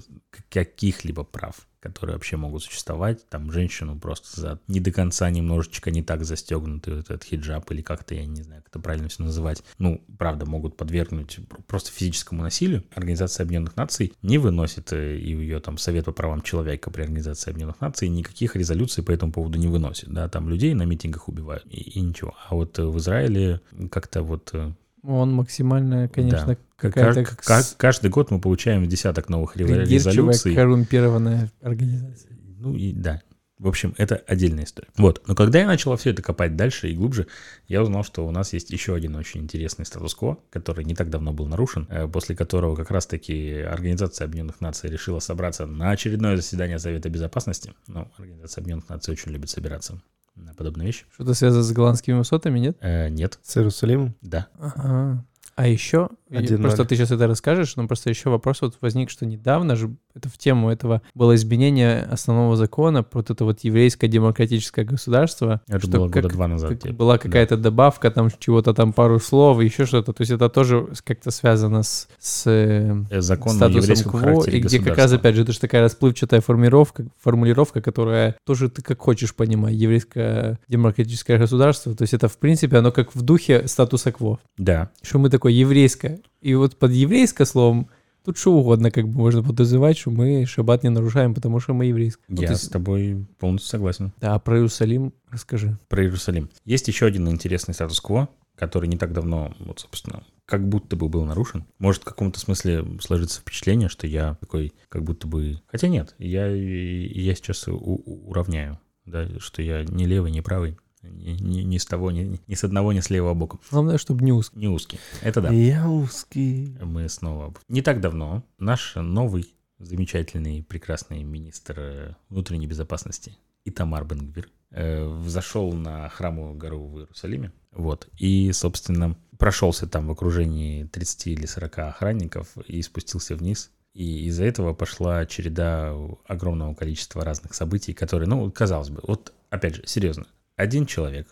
каких-либо 0.51 1.25
прав, 1.25 1.67
которые 1.81 2.15
вообще 2.15 2.37
могут 2.37 2.63
существовать. 2.63 3.29
Там 3.29 3.51
женщину 3.51 3.99
просто 3.99 4.41
за 4.41 4.61
не 4.69 4.79
до 4.79 4.93
конца 4.93 5.29
немножечко 5.29 5.91
не 5.91 6.05
так 6.05 6.25
застегнутый 6.25 6.95
вот 6.95 7.07
этот 7.07 7.25
хиджаб 7.25 7.69
или 7.73 7.83
как-то, 7.83 8.15
я 8.15 8.25
не 8.25 8.41
знаю, 8.41 8.63
как 8.63 8.71
это 8.71 8.79
правильно 8.79 9.09
все 9.09 9.25
называть, 9.25 9.65
ну, 9.79 10.01
правда, 10.17 10.47
могут 10.47 10.77
подвергнуть 10.77 11.41
просто 11.67 11.91
физическому 11.91 12.43
насилию. 12.43 12.85
Организация 12.95 13.43
Объединенных 13.43 13.75
Наций 13.75 14.13
не 14.23 14.39
выносит, 14.39 14.93
э, 14.93 15.17
и 15.17 15.31
ее 15.33 15.59
там 15.59 15.77
Совет 15.77 16.05
по 16.05 16.13
правам 16.13 16.43
человека 16.43 16.93
при 16.93 17.03
Организации 17.03 17.51
Объединенных 17.51 17.81
Наций 17.81 18.09
никаких 18.09 18.55
резолюций 18.55 19.03
по 19.03 19.11
этому 19.11 19.33
поводу 19.33 19.59
не 19.59 19.67
выносит, 19.67 20.09
да, 20.09 20.29
там 20.29 20.49
людей 20.49 20.73
на 20.75 20.85
митингах 20.85 21.29
убивают 21.29 21.67
и, 21.69 21.81
и 21.81 22.01
ничего. 22.01 22.37
А 22.49 22.55
вот 22.55 22.79
в 22.79 22.97
Израиле 22.99 23.61
как-то 23.91 24.23
вот 24.23 24.51
э, 24.53 24.71
Он 25.03 25.35
максимально, 25.35 26.09
конечно, 26.09 26.47
да. 26.47 26.59
Какая-то 26.79 27.25
Как- 27.25 27.43
как- 27.43 27.77
каждый 27.77 28.11
год 28.11 28.31
мы 28.31 28.41
получаем 28.41 28.87
десяток 28.89 29.29
новых 29.29 29.57
резолюций. 29.57 30.55
коррумпированная 30.55 31.51
организация. 31.61 32.37
Ну 32.59 32.75
и 32.75 32.93
да. 32.93 33.21
В 33.59 33.67
общем, 33.67 33.93
это 33.99 34.23
отдельная 34.29 34.63
история. 34.63 34.87
Вот. 34.97 35.21
Но 35.27 35.35
когда 35.35 35.59
я 35.59 35.67
начал 35.67 35.97
все 35.97 36.11
это 36.11 36.23
копать 36.23 36.55
дальше 36.55 36.91
и 36.91 36.95
глубже, 36.95 37.27
я 37.67 37.83
узнал, 37.83 38.05
что 38.05 38.25
у 38.25 38.31
нас 38.31 38.53
есть 38.53 38.71
еще 38.71 38.95
один 38.95 39.17
очень 39.17 39.41
интересный 39.43 39.85
статус-кво, 39.85 40.39
который 40.51 40.85
не 40.85 40.95
так 40.95 41.11
давно 41.11 41.33
был 41.33 41.47
нарушен, 41.47 41.89
э, 41.91 42.07
после 42.07 42.37
которого 42.37 42.77
как 42.77 42.93
раз-таки 42.93 43.55
Организация 43.63 44.27
Объединенных 44.27 44.61
Наций 44.61 44.89
решила 44.89 45.19
собраться 45.19 45.67
на 45.67 45.91
очередное 45.91 46.37
заседание 46.37 46.79
Совета 46.79 47.09
Безопасности. 47.11 47.73
Ну, 47.89 48.09
Организация 48.17 48.63
Объединенных 48.63 48.89
Наций 48.91 49.11
очень 49.13 49.33
любит 49.33 49.51
собираться 49.51 50.01
на 50.37 50.55
подобные 50.55 50.87
вещи. 50.87 51.05
Что-то 51.13 51.35
связано 51.35 51.65
с 51.65 51.73
голландскими 51.73 52.15
высотами, 52.17 52.61
нет? 52.61 52.77
Э, 52.81 53.09
нет, 53.09 53.41
С 53.43 53.57
Иерусалимом? 53.57 54.15
да. 54.23 54.47
Ага. 54.61 55.25
А 55.59 55.67
еще, 55.67 56.11
и 56.31 56.37
1:0. 56.37 56.63
просто 56.63 56.85
ты 56.85 56.95
сейчас 56.95 57.11
это 57.11 57.27
расскажешь, 57.27 57.75
но 57.75 57.89
просто 57.89 58.11
еще 58.11 58.31
вопрос 58.31 58.61
вот 58.61 58.79
возник, 58.81 59.11
что 59.11 59.27
недавно 59.27 59.75
же, 59.75 59.97
это 60.19 60.29
в 60.29 60.39
тему 60.39 60.71
этого 60.71 61.03
было 61.15 61.35
изменение 61.35 62.01
основного 62.03 62.57
закона 62.57 63.03
про 63.03 63.19
вот 63.19 63.31
это 63.31 63.45
вот 63.45 63.61
еврейское 63.61 64.09
демократическое 64.09 64.85
государство. 64.85 65.61
Это 65.69 65.81
что 65.81 65.99
было 65.99 66.09
как- 66.09 66.23
года 66.25 66.35
два 66.35 66.49
назад. 66.49 66.81
как 66.81 66.93
была 66.95 67.19
какая-то 67.19 67.57
добавка, 67.57 68.11
там 68.11 68.29
чего-то 68.39 68.75
там 68.75 68.93
пару 68.93 69.19
слов, 69.21 69.61
еще 69.61 69.87
что-то. 69.87 70.13
То 70.13 70.21
есть 70.23 70.31
это 70.31 70.49
тоже 70.49 70.89
как-то 71.05 71.31
связано 71.31 71.83
с, 71.83 72.09
с 72.19 72.47
э, 72.47 72.89
Э, 73.11 73.21
Закон 73.21 73.55
статусом 73.55 74.13
КВО, 74.13 74.45
и 74.45 74.61
где 74.61 74.81
как 74.81 74.97
раз, 74.99 75.13
опять 75.13 75.35
же, 75.35 75.43
это 75.43 75.53
же 75.53 75.61
такая 75.61 75.83
расплывчатая 75.83 76.41
формулировка, 76.41 77.07
формулировка, 77.21 77.81
которая 77.81 78.37
тоже 78.45 78.69
ты 78.69 78.83
как 78.83 79.01
хочешь 79.01 79.35
понимать, 79.35 79.75
еврейское 79.75 80.59
демократическое 80.69 81.39
государство. 81.39 81.95
То 81.95 82.03
есть 82.03 82.15
это, 82.15 82.29
в 82.29 82.37
принципе, 82.39 82.77
оно 82.79 82.93
как 82.93 83.15
в 83.15 83.23
духе 83.23 83.67
статуса 83.69 84.13
КВО. 84.13 84.39
Да, 84.57 84.91
Что 85.03 85.19
мы 85.19 85.31
такое 85.31 85.53
еврейское. 85.53 86.21
И 86.41 86.55
вот 86.55 86.77
под 86.77 86.93
еврейское 86.93 87.45
словом 87.45 87.89
тут 88.29 88.37
что 88.37 88.53
угодно 88.53 88.91
как 88.91 89.09
бы 89.09 89.17
можно 89.17 89.43
подразумевать, 89.43 89.97
что 89.97 90.11
мы 90.11 90.45
шаббат 90.45 90.83
не 90.83 90.91
нарушаем, 90.91 91.35
потому 91.35 91.61
что 91.61 91.73
мы 91.73 91.87
еврейские. 91.87 92.27
Ну, 92.29 92.43
я 92.43 92.49
то 92.49 92.57
с 92.57 92.69
тобой 92.69 93.27
полностью 93.39 93.71
согласен. 93.71 94.13
Да, 94.21 94.39
про 94.39 94.57
Иерусалим 94.59 95.15
расскажи. 95.31 95.79
про 95.89 96.03
Иерусалим. 96.03 96.51
Есть 96.67 96.89
еще 96.89 97.07
один 97.07 97.27
интересный 97.31 97.73
статус-кво, 97.73 98.29
который 98.55 98.87
не 98.87 98.99
так 98.99 99.15
давно, 99.15 99.55
вот, 99.61 99.81
собственно, 99.81 100.25
как 100.45 100.69
будто 100.69 100.95
бы 100.95 101.09
был 101.09 101.25
нарушен. 101.25 101.65
Может, 101.79 102.03
в 102.03 102.05
каком-то 102.05 102.39
смысле 102.39 102.85
сложится 103.01 103.41
впечатление, 103.41 103.89
что 103.89 104.07
я 104.07 104.35
такой, 104.41 104.75
как 104.91 105.05
будто 105.05 105.27
бы... 105.27 105.63
Хотя 105.67 105.89
нет, 105.89 106.15
я, 106.19 106.49
я 106.49 107.35
сейчас 107.35 107.67
у- 107.67 108.03
уравняю, 108.27 108.79
да, 109.07 109.27
что 109.39 109.63
я 109.63 109.85
не 109.85 110.05
левый, 110.05 110.33
не 110.33 110.43
правый, 110.43 110.77
ни, 111.03 111.31
ни- 111.41 111.63
ни 111.63 111.79
с 111.79 111.87
того, 111.87 112.11
ни, 112.11 112.41
ни 112.47 112.55
с 112.55 112.65
одного, 112.65 112.93
ни 112.93 113.01
с 113.01 113.11
левого 113.11 113.35
боку. 113.35 113.61
Главное, 113.71 113.99
чтобы 113.99 114.25
не 114.25 114.33
узко. 114.33 114.59
Не 114.59 114.69
узкий. 114.69 114.99
Это 115.23 115.41
да. 115.41 115.51
Я 115.51 115.89
узкий. 115.89 116.77
Мы 116.83 117.09
снова... 117.09 117.55
Не 117.69 117.83
так 117.83 118.01
давно 118.01 118.45
наш 118.59 118.95
новый, 118.97 119.55
замечательный, 119.79 120.63
прекрасный 120.63 121.23
министр 121.23 121.75
э, 121.79 122.15
внутренней 122.29 122.67
безопасности 122.67 123.37
Итамар 123.65 124.05
Бенгвир 124.05 124.49
э, 124.71 125.07
взошел 125.07 125.73
на 125.73 126.09
храмовую 126.09 126.57
гору 126.57 126.87
в 126.87 126.99
Иерусалиме. 126.99 127.53
Вот. 127.73 128.09
И, 128.19 128.51
собственно, 128.53 129.17
прошелся 129.39 129.87
там 129.87 130.09
в 130.09 130.11
окружении 130.11 130.85
30 130.85 131.27
или 131.29 131.47
40 131.47 131.79
охранников 131.79 132.57
и 132.67 132.83
спустился 132.83 133.37
вниз. 133.37 133.71
И 133.95 134.27
из-за 134.27 134.45
этого 134.45 134.75
пошла 134.75 135.27
череда 135.27 135.95
огромного 136.27 136.75
количества 136.75 137.25
разных 137.25 137.55
событий, 137.55 137.95
которые, 137.95 138.29
ну, 138.29 138.51
казалось 138.51 138.91
бы, 138.91 139.01
вот, 139.03 139.33
опять 139.51 139.77
же, 139.77 139.83
серьезно, 139.87 140.27
один 140.59 140.85
человек 140.87 141.29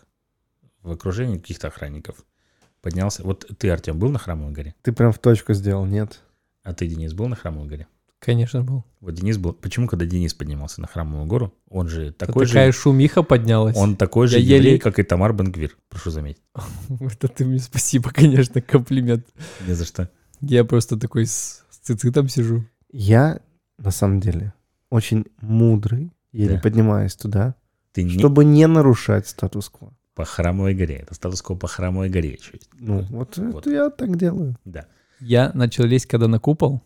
в 0.81 0.91
окружении 0.91 1.37
каких-то 1.37 1.67
охранников 1.67 2.25
поднялся. 2.81 3.23
Вот 3.23 3.45
ты, 3.59 3.69
Артем, 3.69 3.99
был 3.99 4.09
на 4.09 4.19
храмовой 4.19 4.53
горе? 4.53 4.73
Ты 4.81 4.91
прям 4.93 5.11
в 5.11 5.19
точку 5.19 5.53
сделал, 5.53 5.85
нет? 5.85 6.21
А 6.63 6.73
ты, 6.73 6.87
Денис, 6.87 7.13
был 7.13 7.27
на 7.27 7.35
храмовой 7.35 7.67
горе? 7.67 7.87
Конечно, 8.19 8.63
был. 8.63 8.83
Вот 8.99 9.13
Денис 9.13 9.37
был... 9.37 9.53
Почему, 9.53 9.87
когда 9.87 10.05
Денис 10.05 10.33
поднимался 10.33 10.81
на 10.81 10.87
храмовую 10.87 11.27
гору, 11.27 11.53
он 11.69 11.87
же 11.87 12.07
Это 12.07 12.25
такой 12.25 12.47
такая 12.47 12.71
же... 12.71 12.77
шумиха 12.77 13.21
поднялась. 13.21 13.75
Он 13.77 13.95
такой 13.95 14.27
же 14.27 14.39
Я 14.39 14.55
еврей, 14.55 14.71
еле- 14.71 14.79
как 14.79 14.97
и 14.97 15.03
Тамар 15.03 15.33
Бенгвир, 15.33 15.77
прошу 15.89 16.09
заметить. 16.09 16.41
Это 16.99 17.27
ты 17.27 17.45
мне 17.45 17.59
спасибо, 17.59 18.09
конечно, 18.11 18.61
комплимент. 18.61 19.27
Не 19.67 19.73
за 19.73 19.85
что. 19.85 20.09
Я 20.41 20.63
просто 20.65 20.97
такой 20.97 21.25
с, 21.27 21.63
с 21.69 21.77
цицитом 21.77 22.27
сижу. 22.27 22.65
Я, 22.91 23.39
на 23.77 23.91
самом 23.91 24.19
деле, 24.19 24.53
очень 24.89 25.25
мудрый, 25.41 26.11
еле 26.31 26.55
Да. 26.55 26.61
поднимаюсь 26.61 27.15
туда, 27.15 27.55
Ты 27.93 28.03
не 28.03 28.17
чтобы 28.17 28.45
не 28.45 28.67
нарушать 28.67 29.27
статус-кво. 29.27 29.93
по 30.15 30.25
храмовой 30.25 30.73
горе. 30.73 30.95
Это 30.95 31.13
статус-кво 31.13 31.55
по 31.55 31.67
храмовой 31.67 32.09
горе 32.09 32.31
есть. 32.31 32.51
Ну, 32.79 33.01
вот, 33.09 33.37
Вот. 33.37 33.65
это 33.67 33.69
я 33.71 33.89
так 33.89 34.17
делаю. 34.17 34.55
Да. 34.65 34.85
Я 35.19 35.51
начал 35.53 35.83
лезть, 35.85 36.05
когда 36.07 36.27
на 36.27 36.39
купол. 36.39 36.81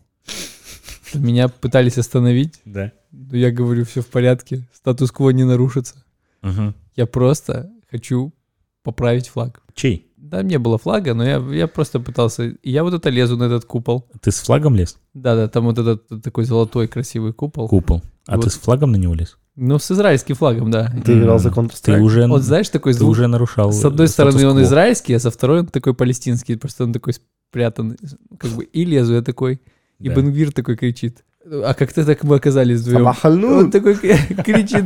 Меня 1.14 1.48
пытались 1.48 1.98
остановить. 1.98 2.60
Да. 2.64 2.92
но 3.10 3.36
Я 3.36 3.50
говорю, 3.50 3.84
все 3.84 4.00
в 4.00 4.06
порядке, 4.06 4.66
статус-кво 4.74 5.30
не 5.30 5.44
нарушится. 5.44 6.02
Мгм. 6.42 6.74
Я 6.96 7.06
просто 7.06 7.70
хочу 7.90 8.32
поправить 8.82 9.28
флаг. 9.28 9.62
Чей? 9.74 10.08
Да, 10.16 10.42
не 10.42 10.58
было 10.58 10.78
флага, 10.78 11.12
но 11.14 11.24
я, 11.24 11.36
я 11.54 11.66
просто 11.68 12.00
пытался... 12.00 12.44
И 12.44 12.70
я 12.70 12.84
вот 12.84 12.94
это 12.94 13.10
лезу 13.10 13.36
на 13.36 13.44
этот 13.44 13.64
купол. 13.66 14.08
Ты 14.22 14.30
с 14.30 14.40
флагом 14.40 14.74
лез? 14.74 14.96
Да-да, 15.12 15.48
там 15.48 15.64
вот 15.66 15.78
этот 15.78 16.22
такой 16.22 16.44
золотой 16.44 16.88
красивый 16.88 17.32
купол. 17.34 17.68
Купол. 17.68 18.02
А 18.26 18.36
Вот. 18.36 18.44
ты 18.44 18.50
с 18.50 18.54
флагом 18.54 18.92
на 18.92 18.96
него 18.96 19.14
лез? 19.14 19.36
Ну, 19.54 19.78
с 19.78 19.90
израильским 19.90 20.34
флагом, 20.34 20.70
да. 20.70 20.90
Ты 21.04 21.18
играл 21.18 21.38
за 21.38 21.50
Counter-Strike? 21.50 21.96
Ты 21.96 22.00
уже, 22.00 22.26
Вот 22.26 22.42
знаешь, 22.42 22.68
такой 22.70 22.92
ты 22.94 23.00
звук. 23.00 23.10
уже 23.10 23.26
нарушал 23.26 23.72
С 23.72 23.84
одной 23.84 24.08
стороны 24.08 24.46
он 24.46 24.62
израильский, 24.62 25.12
а 25.14 25.18
со 25.18 25.30
второй 25.30 25.60
он 25.60 25.66
такой 25.66 25.94
палестинский. 25.94 26.56
Просто 26.56 26.84
он 26.84 26.92
такой 26.92 27.14
спрятан. 27.14 27.98
Как 28.38 28.50
бы 28.52 28.64
и 28.64 28.84
лезу 28.84 29.14
я 29.14 29.22
такой. 29.22 29.60
И 29.98 30.08
Да. 30.08 30.14
Бенгвир 30.14 30.52
такой 30.52 30.76
кричит. 30.76 31.22
А 31.44 31.74
как 31.74 31.92
то 31.92 32.04
так 32.04 32.22
мы 32.24 32.36
оказались 32.36 32.80
вдвоем? 32.80 33.06
Он 33.24 33.70
такой 33.70 33.94
кричит, 33.96 34.84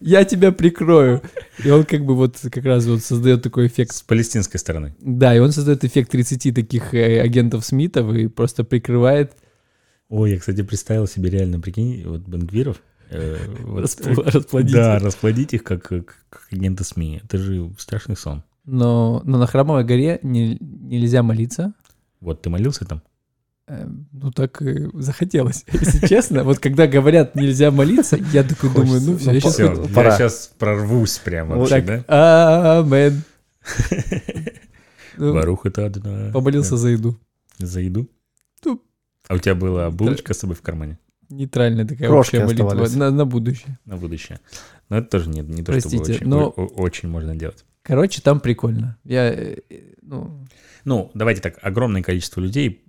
я 0.00 0.24
тебя 0.24 0.52
прикрою. 0.52 1.22
И 1.64 1.70
он 1.70 1.84
как 1.84 2.04
бы 2.04 2.14
вот 2.14 2.36
как 2.50 2.64
раз 2.64 2.86
вот 2.86 3.02
создает 3.02 3.42
такой 3.42 3.68
эффект. 3.68 3.92
С 3.92 4.02
палестинской 4.02 4.58
стороны. 4.58 4.94
Да, 5.00 5.34
и 5.34 5.38
он 5.38 5.52
создает 5.52 5.84
эффект 5.84 6.10
30 6.10 6.54
таких 6.54 6.92
э, 6.92 7.20
агентов 7.20 7.64
Смитов 7.64 8.12
и 8.14 8.26
просто 8.26 8.64
прикрывает. 8.64 9.32
Ой, 10.08 10.32
я, 10.32 10.38
кстати, 10.38 10.62
представил 10.62 11.06
себе 11.06 11.30
реально, 11.30 11.60
прикинь, 11.60 12.04
вот 12.06 12.22
Бенгвиров. 12.22 12.76
Э, 13.10 13.36
вот, 13.64 13.84
Распл- 13.84 14.22
э, 14.26 14.30
расплодить 14.30 14.72
Да, 14.72 14.98
расплодить 14.98 15.54
их 15.54 15.62
как, 15.64 15.82
как, 15.82 16.16
как 16.28 16.48
агенты 16.50 16.84
СМИ. 16.84 17.20
Это 17.24 17.38
же 17.38 17.70
страшный 17.78 18.16
сон. 18.16 18.42
Но, 18.64 19.22
но 19.24 19.38
на 19.38 19.46
Храмовой 19.46 19.84
горе 19.84 20.18
не- 20.22 20.58
нельзя 20.60 21.22
молиться. 21.22 21.72
Вот 22.20 22.42
ты 22.42 22.50
молился 22.50 22.84
там? 22.84 23.02
Э, 23.68 23.86
Ну, 24.12 24.30
так 24.32 24.60
и 24.62 24.88
захотелось. 24.94 25.64
Если 25.72 26.06
честно, 26.06 26.44
вот 26.44 26.58
когда 26.58 26.86
говорят 26.86 27.34
нельзя 27.36 27.70
молиться, 27.70 28.16
я 28.32 28.42
такой 28.42 28.70
думаю, 28.72 29.00
ну 29.02 29.16
все, 29.16 29.32
я 29.32 29.40
сейчас 29.40 29.54
Все, 29.54 29.88
я 29.94 30.10
сейчас 30.16 30.52
прорвусь 30.58 31.18
прямо 31.18 31.56
вообще, 31.56 31.82
так, 31.82 32.04
да? 32.08 32.78
амен. 32.80 33.22
Ну, 35.18 35.32
Барух 35.32 35.64
это 35.64 35.86
одна. 35.86 36.30
Помолился 36.32 36.76
за 36.76 36.88
еду. 36.90 37.18
За 37.58 37.80
еду? 37.80 38.06
Ну, 38.64 38.82
А 39.28 39.34
у 39.34 39.38
тебя 39.38 39.54
была 39.54 39.90
булочка 39.90 40.34
с 40.34 40.38
собой 40.38 40.56
в 40.56 40.60
кармане 40.60 40.98
Нейтральная 41.28 41.84
такая 41.86 42.08
Крошки 42.08 42.36
общая 42.36 42.46
молитва 42.46 42.98
на, 42.98 43.10
на 43.10 43.24
будущее. 43.24 43.78
на 43.84 43.96
будущее? 43.96 44.40
Но 44.88 44.98
это 44.98 45.08
тоже 45.08 45.28
не, 45.28 45.40
не 45.40 45.62
то, 45.62 45.72
чтобы 45.72 45.96
Простите, 45.96 46.12
очень, 46.14 46.28
но- 46.28 46.48
очень 46.50 47.08
можно 47.08 47.34
делать. 47.34 47.64
Короче, 47.82 48.20
там 48.20 48.40
прикольно. 48.40 48.96
Я, 49.04 49.32
э, 49.32 49.58
ну, 50.02 50.46
Ну, 50.84 51.10
давайте 51.14 51.40
так, 51.40 51.58
огромное 51.62 52.02
количество 52.02 52.40
людей 52.40 52.84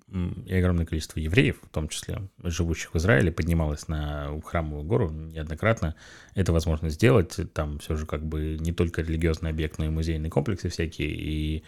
и 0.45 0.53
огромное 0.53 0.85
количество 0.85 1.19
евреев, 1.19 1.57
в 1.61 1.69
том 1.69 1.89
числе 1.89 2.29
живущих 2.41 2.93
в 2.93 2.97
Израиле, 2.97 3.31
поднималось 3.31 3.87
на 3.89 4.29
храмовую 4.45 4.85
гору 4.85 5.09
неоднократно. 5.09 5.95
Это 6.33 6.53
возможно 6.53 6.89
сделать. 6.89 7.37
Там 7.53 7.79
все 7.79 7.95
же 7.95 8.05
как 8.05 8.25
бы 8.25 8.57
не 8.59 8.71
только 8.71 9.01
религиозный 9.01 9.49
объект, 9.49 9.77
но 9.79 9.85
и 9.85 9.89
музейные 9.89 10.29
комплексы 10.29 10.69
всякие. 10.69 11.09
И 11.09 11.63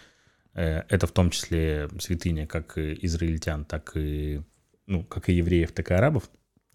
э, 0.53 0.84
это 0.88 1.05
в 1.05 1.12
том 1.12 1.32
числе 1.32 1.89
святыня 1.99 2.47
как 2.47 2.77
израильтян, 2.77 3.65
так 3.65 3.91
и, 3.95 4.41
ну, 4.88 5.03
как 5.03 5.27
и 5.29 5.34
евреев, 5.34 5.71
так 5.73 5.91
и 5.91 5.93
арабов. 5.93 6.29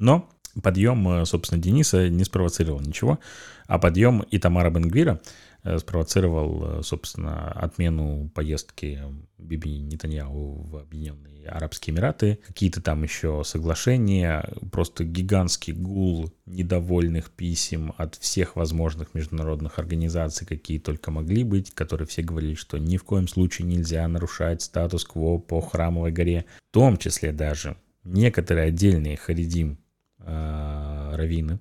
Но 0.05 0.29
Подъем, 0.63 1.09
э, 1.09 1.25
собственно, 1.25 1.61
Дениса 1.61 2.09
не 2.09 2.25
спровоцировал 2.25 2.81
ничего, 2.81 3.19
а 3.67 3.79
подъем 3.79 4.25
Итамара 4.31 4.71
Бенгвира 4.71 5.21
э, 5.65 5.79
спровоцировал, 5.79 6.79
э, 6.79 6.83
собственно, 6.83 7.51
отмену 7.51 8.31
поездки 8.35 9.03
Биби 9.37 9.81
Нетаньяху 9.81 10.63
в 10.71 10.77
Объединенные 10.77 11.49
Арабские 11.49 11.95
Эмираты, 11.95 12.39
какие-то 12.47 12.81
там 12.81 13.03
еще 13.03 13.43
соглашения, 13.45 14.49
просто 14.71 15.05
гигантский 15.05 15.73
гул 15.73 16.33
недовольных 16.47 17.31
писем 17.31 17.93
от 17.97 18.15
всех 18.15 18.55
возможных 18.55 19.13
международных 19.13 19.81
организаций, 19.81 20.47
какие 20.47 20.79
только 20.79 21.11
могли 21.11 21.43
быть, 21.43 21.73
которые 21.73 22.07
все 22.07 22.23
говорили, 22.23 22.55
что 22.55 22.79
ни 22.79 22.97
в 22.97 23.05
коем 23.05 23.27
случае 23.27 23.67
нельзя 23.67 24.07
нарушать 24.07 24.63
статус-кво 24.63 25.39
по 25.39 25.61
Храмовой 25.61 26.13
горе, 26.13 26.45
в 26.71 26.75
том 26.75 26.97
числе 26.97 27.33
даже 27.33 27.77
некоторые 28.05 28.69
отдельные 28.69 29.17
харидим 29.17 29.79
раввины 30.27 31.61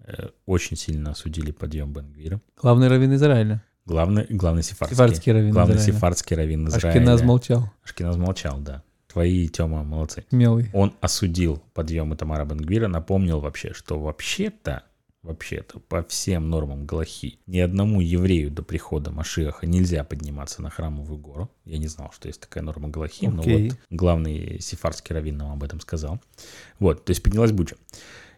э, 0.00 0.28
очень 0.46 0.76
сильно 0.76 1.10
осудили 1.12 1.50
подъем 1.50 1.92
Бенгвира. 1.92 2.40
Главный 2.60 2.88
раввин 2.88 3.14
Израиля. 3.14 3.62
Главный, 3.86 4.26
главный 4.28 4.62
сефардский. 4.62 4.96
Сефардский 4.96 5.32
раввин 5.32 5.52
Главный 5.52 5.76
Израиля. 5.76 5.92
сефардский 5.94 6.36
раввин 6.36 6.68
Израиля. 6.68 6.88
Ашкеназ 6.88 7.22
молчал. 7.22 7.70
Ашкеназ 7.84 8.16
молчал, 8.16 8.58
да. 8.58 8.82
Твои, 9.06 9.48
Тёма, 9.48 9.82
молодцы. 9.82 10.24
Смелый. 10.28 10.68
Он 10.74 10.92
осудил 11.00 11.62
подъем 11.72 12.14
Тамара 12.14 12.44
Бенгвира, 12.44 12.88
напомнил 12.88 13.40
вообще, 13.40 13.72
что 13.72 13.98
вообще-то, 13.98 14.82
вообще-то, 15.22 15.80
по 15.80 16.02
всем 16.04 16.48
нормам 16.48 16.86
Галахи, 16.86 17.38
ни 17.46 17.58
одному 17.58 18.00
еврею 18.00 18.50
до 18.50 18.62
прихода 18.62 19.10
Машиаха 19.10 19.66
нельзя 19.66 20.04
подниматься 20.04 20.62
на 20.62 20.70
храмовую 20.70 21.18
гору. 21.18 21.50
Я 21.64 21.78
не 21.78 21.88
знал, 21.88 22.10
что 22.12 22.28
есть 22.28 22.40
такая 22.40 22.62
норма 22.62 22.88
Галахи, 22.88 23.26
но 23.26 23.42
Окей. 23.42 23.70
вот 23.70 23.78
главный 23.90 24.60
сефардский 24.60 25.14
раввин 25.14 25.36
нам 25.36 25.52
об 25.52 25.64
этом 25.64 25.80
сказал. 25.80 26.20
Вот, 26.78 27.04
то 27.04 27.10
есть 27.10 27.22
поднялась 27.22 27.52
буча. 27.52 27.76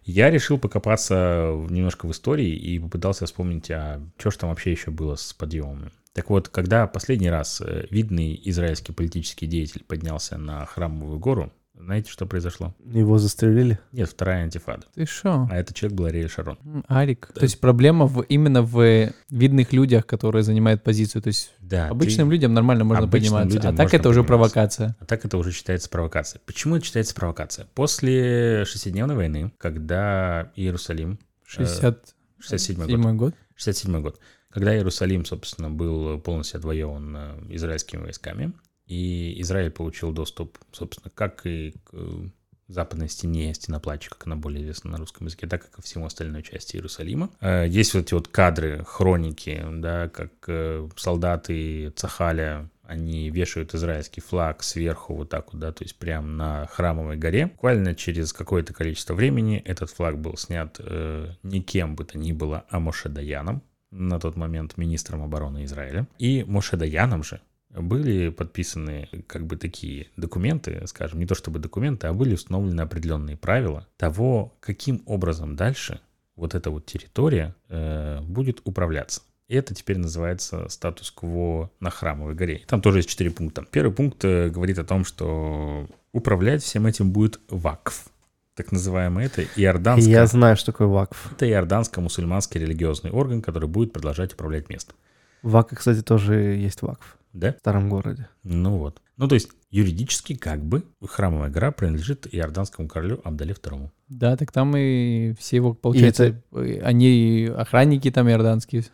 Я 0.04 0.30
решил 0.30 0.58
покопаться 0.58 1.52
немножко 1.68 2.06
в 2.06 2.10
истории 2.10 2.50
и 2.50 2.78
попытался 2.78 3.26
вспомнить, 3.26 3.70
а 3.70 4.02
что 4.16 4.30
ж 4.30 4.36
там 4.38 4.50
вообще 4.50 4.72
еще 4.72 4.90
было 4.90 5.14
с 5.14 5.32
подъемами. 5.32 5.90
Так 6.12 6.30
вот, 6.30 6.48
когда 6.48 6.86
последний 6.86 7.30
раз 7.30 7.60
э, 7.60 7.86
видный 7.90 8.40
израильский 8.44 8.92
политический 8.92 9.46
деятель 9.46 9.84
поднялся 9.84 10.36
на 10.38 10.66
храмовую 10.66 11.20
гору, 11.20 11.52
знаете, 11.84 12.10
что 12.10 12.26
произошло? 12.26 12.74
Его 12.84 13.18
застрелили? 13.18 13.78
Нет, 13.92 14.08
вторая 14.08 14.44
антифада. 14.44 14.82
Ты 14.94 15.06
шо? 15.06 15.48
А 15.50 15.56
этот 15.56 15.74
человек 15.76 15.96
был 15.98 16.04
Ариэль 16.06 16.28
Шарон. 16.28 16.58
Арик. 16.88 17.30
То 17.34 17.42
есть 17.42 17.60
проблема 17.60 18.06
в, 18.06 18.20
именно 18.22 18.62
в 18.62 19.12
видных 19.30 19.72
людях, 19.72 20.06
которые 20.06 20.42
занимают 20.42 20.82
позицию. 20.82 21.22
То 21.22 21.28
есть 21.28 21.52
Да, 21.60 21.88
обычным 21.88 22.28
ты- 22.28 22.34
людям 22.34 22.54
нормально 22.54 22.84
можно 22.84 23.04
обычным 23.04 23.32
подниматься. 23.32 23.56
людям 23.56 23.74
А 23.74 23.76
так 23.76 23.86
можно 23.86 23.96
это 23.96 24.08
уже 24.08 24.24
провокация. 24.24 24.96
А 25.00 25.04
так 25.04 25.24
это 25.24 25.36
уже 25.38 25.52
считается 25.52 25.88
провокацией. 25.88 26.42
Почему 26.46 26.76
это 26.76 26.84
считается 26.84 27.14
провокацией? 27.14 27.66
После 27.74 28.64
шестидневной 28.66 29.16
войны, 29.16 29.52
когда 29.58 30.50
Иерусалим... 30.56 31.18
э, 31.58 31.64
67 31.64 32.14
67 32.40 33.02
год. 33.02 33.14
год. 33.16 33.34
67 33.56 34.00
год. 34.02 34.20
Когда 34.50 34.74
Иерусалим, 34.74 35.24
собственно, 35.24 35.70
был 35.70 36.18
полностью 36.20 36.58
отвоеван 36.58 37.16
э, 37.16 37.38
израильскими 37.50 38.00
войсками, 38.02 38.52
и 38.90 39.40
Израиль 39.40 39.70
получил 39.70 40.10
доступ, 40.10 40.58
собственно, 40.72 41.12
как 41.14 41.46
и 41.46 41.70
к 41.84 41.90
э, 41.92 42.28
западной 42.66 43.08
стене, 43.08 43.54
стеноплача, 43.54 44.10
как 44.10 44.26
она 44.26 44.34
более 44.34 44.62
известна 44.62 44.90
на 44.90 44.98
русском 44.98 45.28
языке, 45.28 45.46
так 45.46 45.64
и 45.64 45.70
ко 45.70 45.80
всему 45.80 46.06
остальной 46.06 46.42
части 46.42 46.74
Иерусалима. 46.74 47.30
Э, 47.40 47.66
Есть 47.68 47.94
вот 47.94 48.00
эти 48.00 48.14
вот 48.14 48.26
кадры, 48.26 48.82
хроники, 48.84 49.64
да, 49.74 50.08
как 50.08 50.32
э, 50.48 50.88
солдаты 50.96 51.90
Цахаля 51.90 52.68
они 52.82 53.30
вешают 53.30 53.72
израильский 53.76 54.20
флаг 54.20 54.64
сверху 54.64 55.14
вот 55.14 55.28
так 55.28 55.52
вот, 55.52 55.60
да, 55.60 55.70
то 55.70 55.84
есть 55.84 55.94
прямо 55.94 56.26
на 56.26 56.66
храмовой 56.66 57.16
горе. 57.16 57.46
Буквально 57.46 57.94
через 57.94 58.32
какое-то 58.32 58.74
количество 58.74 59.14
времени 59.14 59.62
этот 59.64 59.90
флаг 59.90 60.18
был 60.18 60.36
снят 60.36 60.74
э, 60.80 61.30
никем 61.44 61.94
бы 61.94 62.04
то 62.04 62.18
ни 62.18 62.32
было, 62.32 62.64
а 62.68 62.80
Моше 62.80 63.08
Даяном, 63.08 63.62
на 63.92 64.18
тот 64.18 64.34
момент 64.34 64.76
министром 64.76 65.22
обороны 65.22 65.62
Израиля. 65.64 66.08
И 66.18 66.42
Моше 66.42 66.76
Даяном 66.76 67.22
же 67.22 67.40
были 67.74 68.30
подписаны 68.30 69.08
как 69.26 69.46
бы 69.46 69.56
такие 69.56 70.08
документы, 70.16 70.82
скажем, 70.86 71.20
не 71.20 71.26
то 71.26 71.34
чтобы 71.34 71.58
документы, 71.58 72.06
а 72.06 72.12
были 72.12 72.34
установлены 72.34 72.80
определенные 72.80 73.36
правила 73.36 73.86
того, 73.96 74.56
каким 74.60 75.02
образом 75.06 75.56
дальше 75.56 76.00
вот 76.36 76.54
эта 76.54 76.70
вот 76.70 76.86
территория 76.86 77.54
э, 77.68 78.20
будет 78.22 78.60
управляться. 78.64 79.22
И 79.48 79.54
это 79.54 79.74
теперь 79.74 79.98
называется 79.98 80.68
статус-кво 80.68 81.70
на 81.80 81.90
Храмовой 81.90 82.34
горе. 82.34 82.62
Там 82.66 82.80
тоже 82.80 82.98
есть 82.98 83.08
четыре 83.08 83.30
пункта. 83.30 83.64
Первый 83.70 83.92
пункт 83.92 84.24
э, 84.24 84.48
говорит 84.48 84.78
о 84.78 84.84
том, 84.84 85.04
что 85.04 85.88
управлять 86.12 86.62
всем 86.62 86.86
этим 86.86 87.10
будет 87.10 87.40
ВАКФ. 87.48 88.06
Так 88.54 88.72
называемый 88.72 89.26
это 89.26 89.42
иорданское... 89.56 90.10
Я 90.10 90.26
знаю, 90.26 90.56
что 90.56 90.72
такое 90.72 90.88
ВАКФ. 90.88 91.32
Это 91.32 91.46
иорданско-мусульманский 91.46 92.60
религиозный 92.60 93.10
орган, 93.10 93.42
который 93.42 93.68
будет 93.68 93.92
продолжать 93.92 94.34
управлять 94.34 94.68
местом. 94.68 94.96
В 95.42 95.52
ВАКе, 95.52 95.76
кстати, 95.76 96.02
тоже 96.02 96.34
есть 96.34 96.82
ВАКФ 96.82 97.19
Да? 97.32 97.52
в 97.52 97.58
старом 97.58 97.88
городе. 97.88 98.28
Ну 98.42 98.78
вот. 98.78 99.00
Ну 99.16 99.28
то 99.28 99.34
есть 99.34 99.50
юридически 99.70 100.34
как 100.34 100.64
бы 100.64 100.84
Храмовая 101.04 101.50
гора 101.50 101.70
принадлежит 101.70 102.26
иорданскому 102.32 102.88
королю 102.88 103.20
Абдале 103.24 103.54
II. 103.54 103.90
Да, 104.08 104.36
так 104.36 104.50
там 104.52 104.76
и 104.76 105.34
все 105.38 105.56
его, 105.56 105.74
получается, 105.74 106.42
э, 106.52 106.80
они 106.82 107.48
охранники 107.56 108.10
там 108.10 108.28
иорданские. 108.28 108.84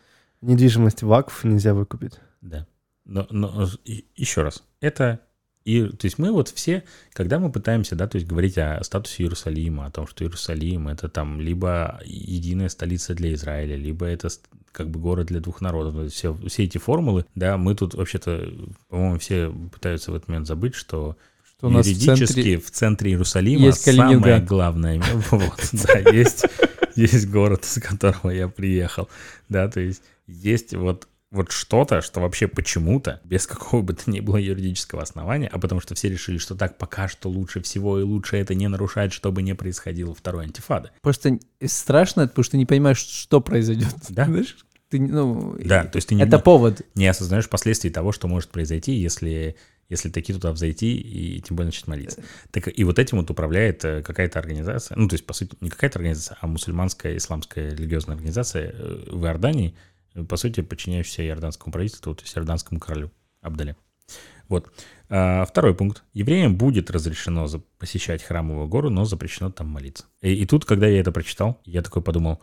Недвижимость 0.43 1.03
ВАКФ 1.03 1.45
нельзя 1.45 1.73
выкупить. 1.75 2.21
Да. 2.43 2.67
Но, 3.05 3.27
но 3.31 3.67
и- 3.85 4.07
еще 4.17 4.43
раз, 4.43 4.65
это 4.81 5.21
и, 5.67 5.83
то 5.89 6.05
есть 6.05 6.19
мы 6.19 6.31
вот 6.31 6.49
все, 6.49 6.85
когда 7.13 7.41
мы 7.41 7.51
пытаемся, 7.51 7.97
да, 7.97 8.07
то 8.07 8.15
есть 8.15 8.29
говорить 8.29 8.57
о 8.57 8.81
статусе 8.85 9.25
Иерусалима, 9.25 9.87
о 9.87 9.91
том, 9.91 10.07
что 10.07 10.23
Иерусалим 10.23 10.87
это 10.87 11.09
там 11.09 11.41
либо 11.41 12.01
единая 12.05 12.69
столица 12.69 13.15
для 13.15 13.35
Израиля, 13.35 13.75
либо 13.75 14.07
это 14.07 14.29
как 14.71 14.89
бы 14.91 15.01
город 15.01 15.27
для 15.27 15.41
двух 15.41 15.61
народов, 15.61 16.13
все, 16.13 16.39
все 16.47 16.65
эти 16.65 16.79
формулы, 16.79 17.27
да, 17.35 17.57
мы 17.57 17.75
тут 17.75 17.95
вообще-то, 17.95 18.49
по-моему, 18.89 19.19
все 19.19 19.53
пытаются 19.73 20.13
в 20.13 20.15
этот 20.15 20.29
момент 20.29 20.47
забыть, 20.47 20.77
что, 20.77 21.17
Что 21.57 21.67
у 21.67 21.71
нас 21.71 21.85
в 21.85 21.89
юридически 21.89 22.35
центре 22.35 22.59
в 22.59 22.71
центре, 22.71 23.11
Иерусалима 23.11 23.67
есть 23.67 23.93
самое 23.93 24.41
главное, 24.41 25.03
вот, 25.33 25.71
да, 25.73 25.99
есть, 26.13 26.45
есть 26.95 27.29
город, 27.29 27.65
из 27.65 27.83
которого 27.83 28.31
я 28.31 28.47
приехал, 28.47 29.09
да, 29.49 29.67
то 29.67 29.81
есть 29.81 30.03
есть 30.29 30.75
вот 30.75 31.09
вот 31.37 31.53
что-то, 31.53 32.01
что 32.01 32.21
вообще 32.21 32.49
почему-то, 32.49 33.21
без 33.25 33.47
какого 33.47 33.83
бы 33.83 33.95
то 33.95 34.11
ни 34.11 34.21
было 34.21 34.37
юридического 34.37 35.03
основания, 35.03 35.49
а 35.49 35.59
потому 35.59 35.81
что 35.81 35.95
все 35.95 36.09
решили, 36.09 36.39
что 36.39 36.55
так 36.55 36.79
пока 36.79 37.09
что 37.09 37.29
лучше 37.29 37.61
всего 37.63 38.01
и 38.01 38.03
лучше 38.03 38.37
это 38.37 38.55
не 38.55 38.69
нарушать, 38.69 39.13
чтобы 39.13 39.43
не 39.43 39.55
происходило 39.55 40.15
второй 40.15 40.45
антифады. 40.45 40.91
Просто 41.03 41.39
страшно, 41.65 42.27
потому 42.27 42.45
что 42.45 42.57
не 42.57 42.67
понимаешь, 42.67 42.99
что 42.99 43.41
произойдет. 43.41 43.95
Да. 44.09 44.25
Знаешь, 44.27 44.57
ты, 44.89 45.01
ну, 45.01 45.57
Да, 45.65 45.85
то 45.85 45.97
есть 45.97 46.09
ты 46.09 46.15
не, 46.15 46.23
это 46.23 46.39
повод. 46.39 46.83
не 46.95 47.07
осознаешь 47.07 47.49
последствий 47.49 47.91
того, 47.91 48.13
что 48.13 48.29
может 48.29 48.51
произойти, 48.51 48.93
если, 48.93 49.57
если 49.89 50.11
таки 50.11 50.33
туда 50.33 50.53
взойти 50.53 50.97
и 50.97 51.41
тем 51.41 51.57
более 51.57 51.69
начать 51.69 51.89
молиться. 51.89 52.23
Так 52.53 52.69
и 52.73 52.85
вот 52.85 52.99
этим 52.99 53.19
вот 53.19 53.31
управляет 53.31 53.85
э, 53.85 54.03
какая-то 54.03 54.39
организация, 54.39 54.97
ну, 54.97 55.09
то 55.09 55.15
есть, 55.15 55.27
по 55.27 55.35
сути, 55.35 55.57
не 55.61 55.71
какая-то 55.71 55.99
организация, 55.99 56.39
а 56.41 56.47
мусульманская 56.47 57.17
исламская 57.17 57.73
религиозная 57.73 58.15
организация 58.15 58.73
э, 58.73 59.09
в 59.11 59.25
Иордании, 59.25 59.75
по 60.25 60.37
сути, 60.37 60.63
подчиняющаяся 60.63 61.27
иорданскому 61.27 61.73
правительству, 61.73 62.15
то 62.15 62.23
есть 62.23 62.37
иорданскому 62.37 62.81
королю 62.81 63.11
Абдале. 63.41 63.77
Вот. 64.49 64.71
А, 65.09 65.45
второй 65.45 65.75
пункт. 65.75 66.05
Евреям 66.13 66.57
будет 66.57 66.91
разрешено 66.91 67.47
посещать 67.79 68.23
храмовую 68.23 68.69
гору, 68.69 68.91
но 68.91 69.05
запрещено 69.05 69.51
там 69.51 69.69
молиться. 69.69 70.05
И, 70.21 70.35
и 70.35 70.47
тут, 70.47 70.65
когда 70.65 70.87
я 70.87 71.01
это 71.01 71.13
прочитал, 71.13 71.61
я 71.65 71.83
такой 71.83 72.03
подумал, 72.03 72.41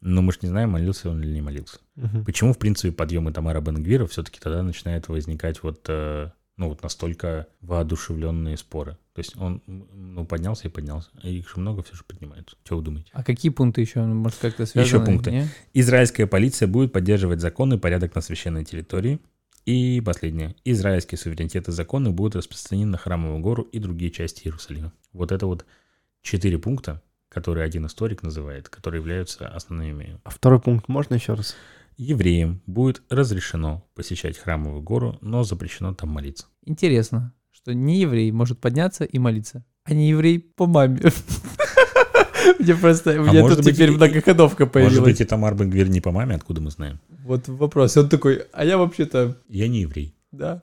ну 0.00 0.22
мы 0.22 0.32
же 0.32 0.38
не 0.42 0.48
знаем, 0.48 0.70
молился 0.70 1.10
он 1.10 1.22
или 1.22 1.32
не 1.32 1.40
молился. 1.40 1.78
Мгм. 1.96 2.24
Почему, 2.24 2.52
в 2.52 2.58
принципе, 2.58 2.92
подъемы 2.92 3.32
Тамара 3.32 3.60
Бенгвира 3.60 4.06
все-таки 4.06 4.40
тогда 4.40 4.62
начинают 4.62 5.08
возникать 5.08 5.62
вот, 5.62 5.84
э, 5.88 6.30
ну, 6.60 6.68
вот 6.68 6.82
настолько 6.82 7.46
воодушевленные 7.62 8.58
споры? 8.58 8.98
То 9.14 9.20
есть 9.20 9.34
он, 9.38 9.62
ну, 9.66 10.26
поднялся 10.26 10.68
и 10.68 10.70
поднялся. 10.70 11.08
И 11.22 11.38
их 11.38 11.48
же 11.48 11.58
много 11.58 11.82
все 11.82 11.96
же 11.96 12.04
поднимаются. 12.04 12.54
Что 12.64 12.76
вы 12.76 12.82
думаете? 12.82 13.08
А 13.14 13.24
какие 13.24 13.50
пункты 13.50 13.80
еще? 13.80 14.02
Может, 14.02 14.40
как-то 14.40 14.66
связаны? 14.66 15.06
пункты. 15.06 15.30
не? 15.30 15.48
Израильская 15.72 16.26
полиция 16.26 16.68
будет 16.68 16.92
поддерживать 16.92 17.40
закон 17.40 17.72
и 17.72 17.78
порядок 17.78 18.14
на 18.14 18.20
священной 18.20 18.66
территории. 18.66 19.20
И 19.64 20.02
последнее. 20.04 20.54
Израильский 20.66 21.16
суверенитет 21.16 21.68
и 21.68 21.72
законы 21.72 22.10
будут 22.10 22.36
распространены 22.36 22.90
на 22.90 22.98
Храмовую 22.98 23.40
гору 23.40 23.62
и 23.62 23.78
другие 23.78 24.10
части 24.10 24.44
Иерусалима. 24.44 24.92
Вот 25.14 25.32
это 25.32 25.46
вот 25.46 25.64
четыре 26.20 26.58
пункта, 26.58 27.00
которые 27.30 27.64
один 27.64 27.86
историк 27.86 28.22
называет, 28.22 28.68
которые 28.68 29.00
являются 29.00 29.48
основными 29.48 30.20
А 30.24 30.30
второй 30.30 30.60
пункт 30.60 30.88
можно 30.88 31.14
еще 31.14 31.32
раз? 31.32 31.56
Евреям 32.02 32.62
будет 32.66 33.02
разрешено 33.10 33.86
посещать 33.94 34.38
храмовую 34.38 34.80
гору, 34.80 35.18
но 35.20 35.44
запрещено 35.44 35.92
там 35.92 36.08
молиться. 36.08 36.46
Интересно, 36.64 37.34
что 37.50 37.74
не 37.74 38.00
еврей 38.00 38.32
может 38.32 38.58
подняться 38.58 39.04
и 39.04 39.18
молиться, 39.18 39.66
а 39.84 39.92
не 39.92 40.08
еврей 40.08 40.38
по 40.38 40.66
маме. 40.66 40.98
Мне 42.58 42.74
просто, 42.74 43.20
у 43.20 43.24
меня 43.24 43.42
может 43.42 43.58
тут 43.58 43.66
быть, 43.66 43.74
теперь 43.74 43.90
и- 43.90 43.96
многоходовка 43.96 44.62
Может 44.64 44.72
появилась. 44.72 44.98
быть, 45.04 45.20
и 45.20 45.24
Тамар 45.26 45.54
Бенгвир 45.54 45.90
не 45.90 46.00
по 46.00 46.10
маме, 46.10 46.36
откуда 46.36 46.62
мы 46.62 46.70
знаем? 46.70 47.00
Вот 47.24 47.48
вопрос. 47.48 47.94
Он 47.98 48.08
такой, 48.08 48.44
а 48.52 48.64
я 48.64 48.78
вообще-то, 48.78 49.36
Я 49.48 49.68
не 49.68 49.82
еврей. 49.82 50.14
да. 50.32 50.62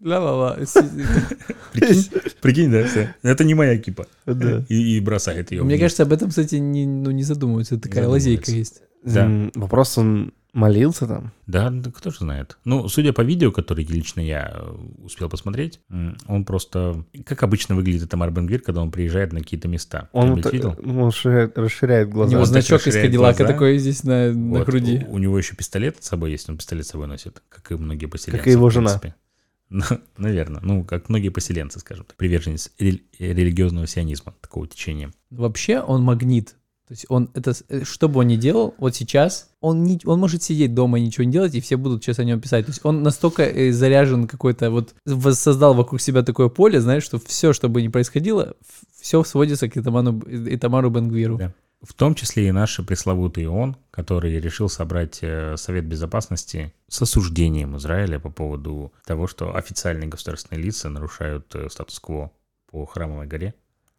Ла-ла-ла. 0.00 0.56
прикинь, 1.72 2.04
прикинь, 2.40 2.70
да, 2.70 2.84
всё. 2.84 3.08
Это 3.22 3.44
не 3.44 3.54
моя 3.54 3.76
кипа. 3.78 4.06
Да. 4.24 4.64
И, 4.68 4.96
и 4.96 5.00
бросает 5.00 5.50
ее. 5.50 5.62
Мне 5.62 5.78
кажется, 5.78 6.04
об 6.04 6.12
этом, 6.12 6.28
кстати, 6.30 6.54
не, 6.56 6.86
ну, 6.86 7.10
не 7.10 7.22
задумываются. 7.22 7.78
Такая 7.78 8.04
Задумываются. 8.04 8.28
лазейка 8.30 8.50
есть. 8.52 8.82
Да. 9.04 9.50
Вопрос, 9.54 9.98
он 9.98 10.32
молился 10.52 11.06
там? 11.06 11.32
Да, 11.46 11.70
да 11.70 11.90
кто 11.90 12.10
же 12.10 12.18
знает. 12.18 12.58
Ну, 12.64 12.88
судя 12.88 13.12
по 13.12 13.20
видео, 13.22 13.52
которое 13.52 13.84
лично 13.84 14.20
я 14.20 14.52
э, 14.54 14.76
успел 15.04 15.28
посмотреть, 15.28 15.80
он 16.26 16.44
просто, 16.44 17.04
как 17.24 17.42
обычно 17.42 17.74
выглядит 17.74 18.08
Тамар 18.10 18.30
Бенгвир, 18.30 18.60
когда 18.60 18.82
он 18.82 18.90
приезжает 18.90 19.32
на 19.32 19.40
какие-то 19.40 19.68
места. 19.68 20.08
Он, 20.12 20.34
вот, 20.34 20.52
видел? 20.52 20.76
ну, 20.80 21.02
он 21.02 21.08
расширяет, 21.08 21.56
расширяет 21.58 22.08
У 22.08 22.12
глаза. 22.12 22.32
него 22.32 22.40
так 22.42 22.48
значок 22.50 22.86
из 22.86 22.94
Кадиллака 22.94 23.44
такой 23.46 23.78
здесь 23.78 24.04
на, 24.04 24.32
на 24.32 24.58
Вот, 24.60 24.66
груди. 24.66 25.04
У, 25.08 25.14
у 25.14 25.18
него 25.18 25.38
еще 25.38 25.54
пистолет 25.54 26.02
с 26.02 26.08
собой 26.08 26.32
есть, 26.32 26.48
он 26.48 26.56
пистолет 26.58 26.86
с 26.86 26.90
собой 26.90 27.06
носит, 27.06 27.42
как 27.48 27.70
и 27.72 27.74
многие 27.76 28.06
поселенцы. 28.06 28.38
Как 28.38 28.46
и 28.46 28.52
его 28.52 28.68
в 28.68 28.72
жена. 28.72 28.98
принципе. 28.98 29.14
Ну, 29.70 29.82
наверное. 30.16 30.62
Ну, 30.62 30.82
как 30.82 31.10
многие 31.10 31.28
поселенцы, 31.28 31.78
скажем 31.78 32.06
так. 32.06 32.16
Приверженец 32.16 32.72
рели- 32.78 33.02
религиозного 33.18 33.86
сионизма, 33.86 34.34
такого 34.40 34.66
течения. 34.66 35.12
Вообще 35.28 35.80
он 35.80 36.02
магнит. 36.02 36.54
То 36.88 36.92
есть 36.92 37.04
он 37.10 37.30
это, 37.34 37.52
э, 37.68 37.84
что 37.84 38.08
бы 38.08 38.20
он 38.20 38.28
ни 38.28 38.36
делал, 38.36 38.74
вот 38.78 38.96
сейчас 38.96 39.50
он 39.60 39.82
не, 39.82 40.00
он 40.06 40.18
может 40.18 40.42
сидеть 40.42 40.74
дома 40.74 40.98
и 40.98 41.02
ничего 41.02 41.24
не 41.24 41.32
делать, 41.32 41.54
и 41.54 41.60
все 41.60 41.76
будут 41.76 42.02
сейчас 42.02 42.18
о 42.18 42.24
нем 42.24 42.40
писать. 42.40 42.64
То 42.64 42.70
есть 42.70 42.80
он 42.82 43.02
настолько 43.02 43.42
э, 43.42 43.72
заряжен 43.72 44.26
какой-то 44.26 44.70
вот 44.70 44.94
воссоздал 45.04 45.74
вокруг 45.74 46.00
себя 46.00 46.22
такое 46.22 46.48
поле, 46.48 46.80
знаешь, 46.80 47.02
что 47.02 47.18
все, 47.18 47.52
что 47.52 47.68
бы 47.68 47.82
ни 47.82 47.88
происходило, 47.88 48.54
все 48.98 49.22
сводится 49.22 49.68
к 49.68 49.76
Итаману, 49.76 50.22
Итамару 50.26 50.88
Бенгвиру. 50.88 51.36
Да. 51.36 51.52
В 51.82 51.92
том 51.92 52.14
числе 52.14 52.48
и 52.48 52.52
наш 52.52 52.80
пресловутый 52.84 53.46
ООН, 53.46 53.76
который 53.90 54.40
решил 54.40 54.70
собрать 54.70 55.18
э, 55.20 55.56
Совет 55.58 55.84
Безопасности 55.84 56.72
с 56.88 57.02
осуждением 57.02 57.76
Израиля 57.76 58.18
по 58.18 58.30
поводу 58.30 58.92
того, 59.04 59.26
что 59.26 59.54
официальные 59.54 60.08
государственные 60.08 60.64
лица 60.64 60.88
нарушают 60.88 61.54
э, 61.54 61.68
статус-кво 61.68 62.32
по 62.70 62.86
Храмовой 62.86 63.26
горе. 63.26 63.54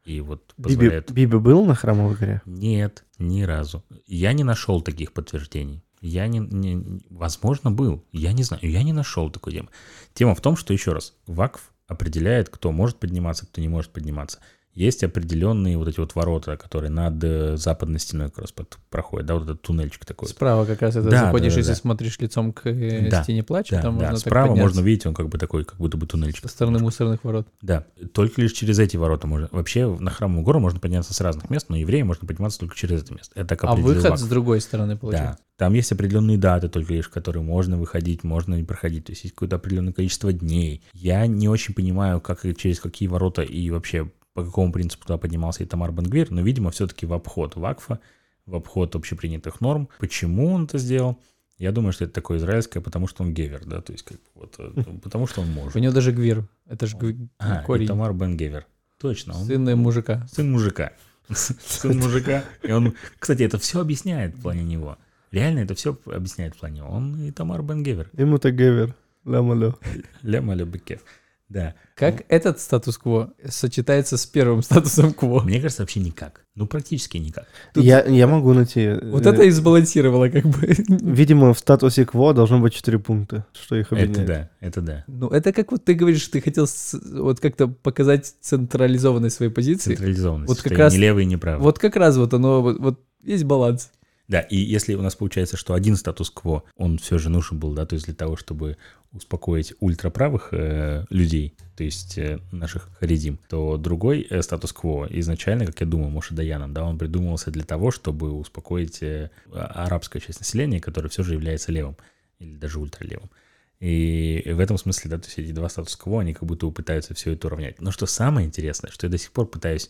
И 0.05 0.21
вот 0.21 0.53
Биби, 0.57 0.75
позволяют... 0.75 1.11
Биби 1.11 1.37
был 1.37 1.65
на 1.65 1.75
Храмовой 1.75 2.15
горе? 2.15 2.41
Нет, 2.45 3.03
ни 3.17 3.43
разу. 3.43 3.83
Я 4.07 4.33
не 4.33 4.43
нашел 4.43 4.81
таких 4.81 5.13
подтверждений. 5.13 5.83
Я 6.01 6.27
не, 6.27 6.39
не- 6.39 7.01
возможно, 7.09 7.71
был. 7.71 8.05
Я 8.11 8.33
не 8.33 8.43
знаю. 8.43 8.69
Я 8.69 8.83
не 8.83 8.93
нашел 8.93 9.29
такой 9.29 9.53
темы. 9.53 9.69
Тема 10.13 10.33
в 10.35 10.41
том, 10.41 10.55
что, 10.55 10.73
еще 10.73 10.93
раз, 10.93 11.15
ВАКФ 11.27 11.71
определяет, 11.87 12.49
кто 12.49 12.71
может 12.71 12.97
подниматься, 12.99 13.45
кто 13.45 13.61
не 13.61 13.67
может 13.67 13.91
подниматься. 13.91 14.39
Есть 14.75 15.03
определенные 15.03 15.77
вот 15.77 15.87
эти 15.87 15.99
вот 15.99 16.15
ворота, 16.15 16.55
которые 16.55 16.89
над 16.91 17.21
э, 17.23 17.57
западной 17.57 17.99
стеной 17.99 18.29
как 18.29 18.39
раз 18.39 18.53
проходят, 18.89 19.25
да, 19.27 19.33
вот 19.33 19.43
этот 19.43 19.61
туннельчик 19.61 20.05
такой. 20.05 20.27
Справа 20.29 20.63
как 20.65 20.81
раз 20.81 20.95
это 20.95 21.09
Да, 21.09 21.25
заходишь, 21.25 21.53
да, 21.53 21.55
да, 21.55 21.59
если 21.59 21.71
да. 21.71 21.75
смотришь 21.75 22.19
лицом 22.19 22.53
к 22.53 22.67
э, 22.69 23.09
Да, 23.09 23.23
стене 23.23 23.43
плача, 23.43 23.75
Да, 23.77 23.81
там 23.81 23.95
да, 23.97 24.05
можно 24.05 24.17
так 24.19 24.27
справа 24.27 24.47
подняться 24.49 24.63
можно 24.67 24.81
увидеть, 24.81 25.05
он 25.07 25.13
как 25.15 25.27
бы 25.29 25.37
такой, 25.37 25.65
как 25.65 25.77
будто 25.77 25.97
бы 25.97 26.05
туннельчик. 26.07 26.43
со 26.43 26.47
стороны 26.49 26.79
мусорных 26.79 27.23
ворот. 27.23 27.47
Да, 27.61 27.85
только 28.13 28.41
лишь 28.41 28.53
через 28.53 28.79
эти 28.79 28.95
ворота 28.95 29.27
можно. 29.27 29.49
Вообще 29.51 29.87
на 29.87 30.11
храмовую 30.11 30.45
гору 30.45 30.59
можно 30.59 30.79
подняться 30.79 31.13
с 31.13 31.19
разных 31.21 31.49
мест, 31.49 31.65
но 31.69 31.75
евреи 31.75 32.03
можно 32.03 32.27
подниматься 32.27 32.59
только 32.59 32.75
через 32.75 33.01
это 33.03 33.13
место. 33.13 33.33
Это 33.35 33.47
так 33.49 33.63
А 33.63 33.75
выход 33.75 34.03
ВАКФ. 34.03 34.19
с 34.19 34.27
другой 34.27 34.61
стороны 34.61 34.93
Да, 34.93 34.99
получается. 34.99 35.43
там 35.57 35.73
есть 35.73 35.91
определенные 35.91 36.37
даты 36.37 36.69
только 36.69 36.93
лишь, 36.93 37.09
которые 37.09 37.43
можно 37.43 37.77
выходить, 37.77 38.23
можно 38.23 38.55
не 38.55 38.63
проходить. 38.63 39.05
То 39.05 39.11
есть 39.13 39.23
есть 39.23 39.35
какое-то 39.35 39.55
определенное 39.57 39.93
количество 39.93 40.31
дней. 40.31 40.83
Я 40.93 41.25
не 41.27 41.49
очень 41.49 41.73
понимаю, 41.73 42.21
как 42.21 42.41
через 42.57 42.79
какие 42.79 43.09
ворота 43.09 43.41
и 43.41 43.69
вообще 43.71 44.09
по 44.39 44.45
какому 44.45 44.71
принципу 44.71 45.05
туда 45.05 45.17
поднимался 45.17 45.63
Итамар 45.63 45.91
Бенгвир, 45.91 46.31
но, 46.31 46.41
видимо, 46.41 46.71
все-таки 46.71 47.05
в 47.05 47.13
обход 47.13 47.55
ВАКФа, 47.55 47.99
в 48.45 48.55
обход 48.55 48.95
общепринятых 48.95 49.61
норм. 49.61 49.89
Почему 49.99 50.47
он 50.53 50.65
это 50.65 50.77
сделал? 50.77 51.19
Я 51.57 51.71
думаю, 51.71 51.91
что 51.91 52.05
это 52.05 52.13
такое 52.13 52.37
израильское, 52.37 52.79
потому 52.79 53.07
что 53.07 53.23
он 53.23 53.33
гевер, 53.33 53.65
да, 53.65 53.81
то 53.81 53.91
есть 53.91 54.03
как 54.05 54.17
вот, 54.33 54.55
э, 54.59 54.71
потому 55.03 55.27
что 55.27 55.41
он 55.41 55.51
может. 55.51 55.75
У 55.75 55.79
него 55.79 55.91
даже 55.93 56.13
гвир. 56.13 56.47
Это 56.67 56.87
же 56.87 56.95
А, 57.37 57.63
корень. 57.63 57.85
Итамар 57.85 58.13
Бен 58.13 58.37
Гевер. 58.37 58.65
Точно, 58.97 59.37
он 59.37 59.45
Сын 59.45 59.77
мужика. 59.77 60.25
сын 60.31 60.51
мужика. 60.51 60.93
Сын 61.29 61.97
мужика. 61.99 62.43
И 62.63 62.71
он, 62.71 62.95
кстати, 63.19 63.43
это 63.43 63.57
все 63.59 63.81
объясняет 63.81 64.35
в 64.35 64.41
плане 64.41 64.63
него. 64.63 64.97
Реально 65.31 65.59
это 65.59 65.75
все 65.75 65.97
объясняет 66.05 66.55
в 66.55 66.59
плане 66.59 66.77
него. 66.77 66.89
Он 66.89 67.21
и 67.21 67.31
Тамар 67.31 67.61
Бен 67.61 67.83
Гевер. 67.83 68.09
Ему-то 68.13 68.51
гевер. 68.51 68.95
Ля-малё. 69.25 69.75
Лема 70.23 70.53
Лебекев. 70.55 71.01
Да. 71.49 71.73
Как 71.95 72.23
этот 72.29 72.59
статус-кво 72.59 73.33
сочетается 73.49 74.17
с 74.17 74.25
первым 74.27 74.61
статусом 74.61 75.13
кво? 75.13 75.41
Мне 75.41 75.59
кажется, 75.59 75.81
вообще 75.81 75.99
никак. 75.99 76.45
Ну, 76.55 76.67
практически 76.67 77.17
никак. 77.17 77.45
Тут- 77.73 77.83
Я, 77.83 78.03
я 78.05 78.27
могу 78.27 78.53
найти... 78.53 78.89
Вот 79.03 79.25
э, 79.25 79.29
это 79.31 79.43
и 79.43 79.49
сбалансировало 79.49 80.29
как 80.29 80.45
бы. 80.45 80.59
Видимо, 81.01 81.53
в 81.53 81.59
статусе 81.59 82.05
КВО 82.05 82.33
должно 82.33 82.59
быть 82.59 82.73
4 82.73 82.99
пункта, 82.99 83.45
что 83.53 83.75
их 83.75 83.87
Это 83.91 83.95
объединяет. 84.03 84.27
да, 84.27 84.49
это 84.59 84.81
да. 84.81 85.03
Ну, 85.07 85.27
это 85.29 85.51
как 85.51 85.71
вот 85.71 85.83
ты 85.83 85.93
говоришь, 85.95 86.27
ты 86.27 86.39
хотел 86.39 86.67
с- 86.67 86.93
вот 87.13 87.39
как-то 87.39 87.67
показать 87.67 88.33
централизованность 88.41 89.37
своей 89.37 89.51
позиции. 89.51 89.95
Централизованность. 89.95 90.49
Вот 90.49 90.61
как 90.61 90.77
раз- 90.77 90.93
не 90.93 90.99
левый, 90.99 91.23
и 91.23 91.27
не 91.27 91.37
правый. 91.37 91.63
Вот 91.63 91.79
как 91.79 91.95
раз 91.95 92.15
вот 92.17 92.33
оно, 92.33 92.61
вот, 92.61 92.79
вот 92.79 92.99
есть 93.23 93.43
баланс. 93.43 93.91
Да, 94.29 94.41
и 94.41 94.57
если 94.57 94.93
у 94.93 95.01
нас 95.01 95.15
получается, 95.15 95.57
что 95.57 95.73
один 95.73 95.95
статус-кво, 95.95 96.63
он 96.77 96.99
все 96.99 97.17
же 97.17 97.29
нужен 97.29 97.57
был, 97.57 97.73
да, 97.73 97.87
то 97.87 97.95
есть 97.95 98.05
для 98.05 98.13
того, 98.13 98.37
чтобы 98.37 98.77
успокоить 99.11 99.73
ультраправых 99.79 100.49
э, 100.51 101.05
людей, 101.09 101.55
то 101.75 101.83
есть 101.83 102.19
э, 102.19 102.39
наших 102.51 102.91
харидим, 102.99 103.39
то 103.49 103.77
другой 103.77 104.27
э, 104.29 104.43
статус-кво 104.43 105.07
изначально, 105.09 105.65
как 105.65 105.81
я 105.81 105.87
думаю, 105.87 106.11
Моше 106.11 106.35
Даяном, 106.35 106.75
да, 106.75 106.85
он 106.85 106.99
придумывался 106.99 107.49
для 107.49 107.63
того, 107.63 107.89
чтобы 107.89 108.31
успокоить 108.31 109.01
э, 109.01 109.31
а- 109.51 109.85
арабскую 109.85 110.21
часть 110.21 110.39
населения, 110.39 110.79
которая 110.79 111.09
все 111.09 111.23
же 111.23 111.33
является 111.33 111.71
левым 111.71 111.97
или 112.37 112.55
даже 112.55 112.79
ультралевым. 112.79 113.31
И 113.79 114.43
в 114.45 114.59
этом 114.59 114.77
смысле, 114.77 115.09
да, 115.09 115.17
то 115.17 115.25
есть 115.25 115.39
эти 115.39 115.51
два 115.53 115.69
статус-кво, 115.69 116.21
они 116.21 116.35
как 116.35 116.43
будто 116.43 116.69
пытаются 116.69 117.15
все 117.15 117.31
это 117.31 117.47
уравнять. 117.47 117.81
Но 117.81 117.89
что 117.89 118.05
самое 118.05 118.45
интересное, 118.45 118.91
что 118.91 119.07
я 119.07 119.11
до 119.11 119.17
сих 119.17 119.31
пор 119.31 119.47
пытаюсь 119.47 119.89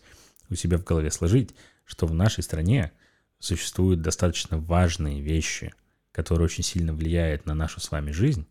у 0.50 0.56
себя 0.56 0.78
в 0.78 0.86
голове 0.86 1.12
сложить, 1.12 1.54
что 1.84 2.06
в 2.06 2.14
нашей 2.14 2.42
стране 2.42 2.94
существуют 3.40 4.02
достаточно 4.02 4.58
важные 4.58 5.22
вещи, 5.22 5.74
которые 6.12 6.46
очень 6.46 6.64
сильно 6.64 6.94
влияют 6.94 7.46
на 7.46 7.54
нашу 7.54 7.80
с 7.80 7.92
вами 7.92 8.12
жизнь, 8.12 8.46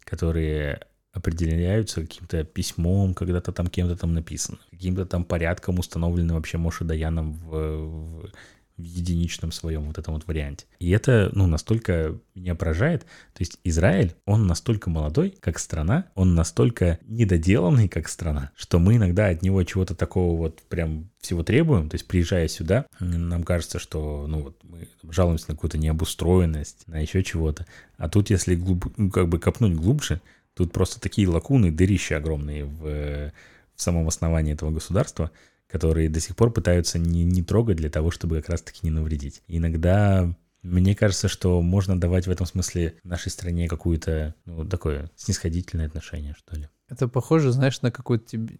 которые 0.00 0.86
определяются 1.12 2.02
каким-то 2.02 2.42
письмом, 2.44 3.14
когда-то 3.14 3.52
там 3.52 3.68
кем-то 3.68 3.96
там 3.96 4.14
написано, 4.14 4.58
каким-то 4.70 5.06
там 5.06 5.24
порядком 5.24 5.78
установленным 5.78 6.36
вообще 6.36 6.58
Моше 6.58 6.84
Даяном 6.84 7.34
в, 7.34 7.50
в- 7.50 8.32
в 8.76 8.82
единичном 8.82 9.52
своем 9.52 9.84
вот 9.84 9.98
этом 9.98 10.14
вот 10.14 10.26
варианте. 10.26 10.66
И 10.80 10.90
это, 10.90 11.30
ну, 11.32 11.46
настолько 11.46 12.18
меня 12.34 12.54
поражает. 12.54 13.02
То 13.02 13.40
есть 13.40 13.58
Израиль, 13.62 14.14
он 14.26 14.46
настолько 14.46 14.90
молодой, 14.90 15.34
как 15.40 15.58
страна, 15.58 16.06
он 16.14 16.34
настолько 16.34 16.98
недоделанный, 17.06 17.88
как 17.88 18.08
страна, 18.08 18.50
что 18.56 18.78
мы 18.78 18.96
иногда 18.96 19.28
от 19.28 19.42
него 19.42 19.62
чего-то 19.62 19.94
такого 19.94 20.36
вот 20.36 20.62
прям 20.62 21.10
всего 21.20 21.44
требуем. 21.44 21.88
То 21.88 21.94
есть 21.94 22.08
приезжая 22.08 22.48
сюда, 22.48 22.86
нам 22.98 23.44
кажется, 23.44 23.78
что, 23.78 24.26
ну, 24.26 24.42
вот 24.42 24.58
мы 24.64 24.88
жалуемся 25.08 25.46
на 25.48 25.54
какую-то 25.54 25.78
необустроенность, 25.78 26.88
на 26.88 26.98
еще 26.98 27.22
чего-то. 27.22 27.66
А 27.96 28.08
тут, 28.08 28.30
если 28.30 28.56
глуб- 28.56 28.92
ну, 28.96 29.10
как 29.10 29.28
бы 29.28 29.38
копнуть 29.38 29.74
глубже, 29.74 30.20
тут 30.54 30.72
просто 30.72 31.00
такие 31.00 31.28
лакуны, 31.28 31.70
дырища 31.70 32.16
огромные 32.16 32.64
в, 32.64 33.32
в 33.74 33.82
самом 33.82 34.08
основании 34.08 34.52
этого 34.52 34.70
государства, 34.70 35.30
которые 35.74 36.08
до 36.08 36.20
сих 36.20 36.36
пор 36.36 36.52
пытаются 36.52 37.00
не, 37.00 37.24
не 37.24 37.42
трогать 37.42 37.78
для 37.78 37.90
того, 37.90 38.12
чтобы 38.12 38.36
как 38.36 38.48
раз-таки 38.50 38.78
не 38.82 38.90
навредить. 38.90 39.42
Иногда 39.48 40.32
мне 40.62 40.94
кажется, 40.94 41.26
что 41.26 41.60
можно 41.62 41.98
давать 41.98 42.28
в 42.28 42.30
этом 42.30 42.46
смысле 42.46 42.94
нашей 43.02 43.30
стране 43.32 43.66
какую-то, 43.66 44.36
ну, 44.46 44.64
такое 44.64 45.10
снисходительное 45.16 45.86
отношение, 45.88 46.36
что 46.38 46.54
ли. 46.56 46.68
Это 46.88 47.08
похоже, 47.08 47.50
знаешь, 47.50 47.82
на 47.82 47.90
какой-то 47.90 48.24
тебе, 48.24 48.58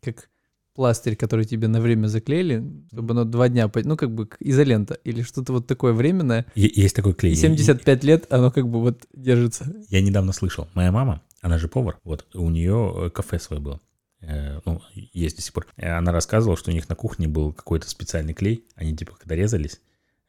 как 0.00 0.30
пластырь, 0.74 1.16
который 1.16 1.44
тебе 1.44 1.68
на 1.68 1.82
время 1.82 2.06
заклеили, 2.06 2.64
чтобы 2.92 3.12
оно 3.12 3.24
два 3.24 3.50
дня, 3.50 3.70
ну, 3.84 3.96
как 3.98 4.10
бы 4.14 4.26
изолента 4.40 4.94
или 4.94 5.20
что-то 5.20 5.52
вот 5.52 5.66
такое 5.66 5.92
временное. 5.92 6.46
Есть 6.54 6.96
такой 6.96 7.12
клей. 7.12 7.32
И 7.32 7.36
Я- 7.36 7.42
75 7.42 8.04
лет 8.04 8.26
оно 8.32 8.50
как 8.50 8.66
бы 8.66 8.80
вот 8.80 9.06
держится. 9.12 9.70
Я 9.90 10.00
недавно 10.00 10.32
слышал, 10.32 10.66
моя 10.72 10.92
мама, 10.92 11.20
она 11.42 11.58
же 11.58 11.68
повар, 11.68 11.98
вот, 12.04 12.26
у 12.32 12.48
нее 12.48 13.12
кафе 13.14 13.38
свое 13.38 13.60
было. 13.60 13.80
Э, 14.20 14.60
ну, 14.64 14.82
есть 14.94 15.36
до 15.36 15.42
сих 15.42 15.52
пор. 15.52 15.66
Э, 15.76 15.92
Она 15.92 16.12
рассказывала, 16.12 16.56
что 16.56 16.70
у 16.70 16.74
них 16.74 16.88
на 16.88 16.94
кухне 16.94 17.28
был 17.28 17.52
какой-то 17.52 17.88
специальный 17.88 18.34
клей. 18.34 18.64
Они 18.74 18.96
типа 18.96 19.16
когда 19.16 19.34
резались, 19.34 19.80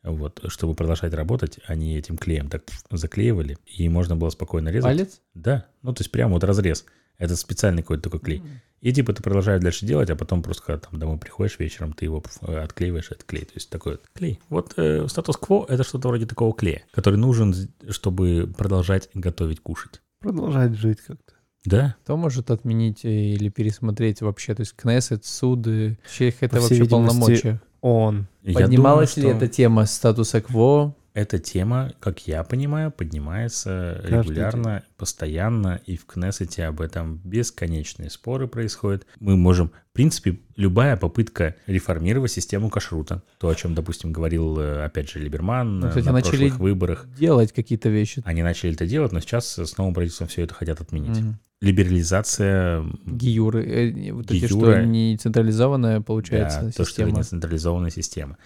вот, 0.04 0.44
чтобы 0.48 0.76
продолжать 0.76 1.14
работать, 1.14 1.60
они 1.66 1.98
этим 1.98 2.18
клеем 2.18 2.50
так 2.50 2.64
заклеивали, 2.90 3.58
и 3.66 3.90
можно 3.90 4.16
было 4.16 4.30
спокойно 4.30 4.70
резать. 4.70 4.86
Палец? 4.86 5.22
Да, 5.34 5.66
ну 5.82 5.94
то 5.94 6.02
есть 6.02 6.12
прямо 6.12 6.34
вот 6.34 6.44
разрез. 6.44 6.86
Это 7.18 7.36
специальный 7.36 7.82
какой-то 7.82 8.04
такой 8.04 8.20
клей. 8.22 8.44
И 8.80 8.94
типа 8.94 9.12
ты 9.12 9.22
продолжаешь 9.22 9.62
дальше 9.62 9.86
делать, 9.86 10.10
а 10.10 10.16
потом 10.16 10.42
просто 10.42 10.64
когда 10.64 10.80
там 10.80 11.00
домой 11.00 11.18
приходишь 11.18 11.60
вечером, 11.60 11.92
ты 11.92 12.06
его 12.06 12.24
э, 12.44 12.60
отклеиваешь, 12.60 13.12
этот 13.12 13.26
клей. 13.26 13.44
То 13.44 13.52
есть 13.56 13.70
такой 13.70 13.94
вот 13.94 14.08
клей. 14.14 14.40
Вот 14.48 14.74
э, 14.78 15.06
статус-кво— 15.08 15.66
это 15.70 15.84
что-то 15.84 16.08
вроде 16.08 16.26
такого 16.26 16.54
клея, 16.54 16.84
который 16.92 17.18
нужен, 17.18 17.54
чтобы 17.90 18.50
продолжать 18.58 19.10
готовить, 19.14 19.60
кушать. 19.60 20.02
Продолжать 20.20 20.76
жить 20.76 21.02
как-то. 21.02 21.34
Да, 21.66 21.96
Кто 22.04 22.16
может 22.16 22.52
отменить 22.52 23.04
э, 23.04 23.10
или 23.10 23.50
пересмотреть 23.50 24.22
вообще? 24.22 24.56
То 24.56 24.62
есть 24.62 24.76
Кнессет, 24.76 25.26
суды, 25.26 26.00
вообще 26.04 26.30
их 26.30 26.42
это 26.42 26.56
По 26.56 26.62
вообще 26.62 26.86
полномочия. 26.86 27.62
Он. 27.82 28.28
я 28.44 28.60
Поднималась 28.62 29.16
думаю, 29.16 29.34
ли 29.34 29.38
что 29.38 29.46
эта 29.46 29.54
тема 29.54 29.86
статуса 29.86 30.42
КВО? 30.42 30.96
эта 31.14 31.40
тема, 31.40 31.94
как 32.00 32.28
я 32.28 32.44
понимаю, 32.44 32.92
поднимается 32.92 34.00
Каждый 34.04 34.32
регулярно, 34.32 34.84
постоянно, 34.98 35.82
и 35.86 35.98
в 35.98 36.06
Кнессете 36.06 36.66
об 36.66 36.82
этом 36.82 37.20
бесконечные 37.24 38.10
споры 38.10 38.48
происходят. 38.48 39.06
Мы 39.20 39.36
можем, 39.36 39.72
в 39.92 39.94
принципе, 39.94 40.40
любая 40.56 40.98
попытка 40.98 41.56
реформировать 41.68 42.32
систему 42.32 42.70
кашрута, 42.70 43.24
то, 43.38 43.50
о 43.50 43.56
чем, 43.56 43.76
допустим, 43.76 44.12
говорил, 44.12 44.60
э, 44.60 44.86
опять 44.86 45.10
же, 45.10 45.20
Либерман 45.20 45.80
Ну, 45.80 45.88
кстати, 45.90 46.06
на 46.06 46.14
начали 46.14 46.48
прошлых 46.48 46.60
выборах. 46.60 47.08
Делать 47.18 47.52
какие-то 47.52 47.90
вещи. 47.90 48.22
Они 48.26 48.44
начали 48.44 48.74
это 48.74 48.88
делать, 48.88 49.12
но 49.12 49.20
сейчас 49.20 49.58
с 49.58 49.78
новым 49.78 49.94
правительством 49.94 50.28
все 50.28 50.44
это 50.44 50.54
хотят 50.54 50.80
отменить. 50.80 51.20
Мгм. 51.20 51.40
Либерализация 51.62 52.86
Гиюры. 53.06 53.64
э, 53.66 54.12
Вот 54.14 54.32
эти, 54.32 54.46
Гиюра. 54.46 54.74
что 54.74 54.86
не 54.86 55.18
централизованная, 55.18 56.02
получается, 56.02 56.60
Да, 56.62 56.66
то, 56.68 56.72
что 56.74 56.86
система. 56.86 57.10
это 57.12 57.20
децентрализованная 57.22 57.90
система. 57.92 58.38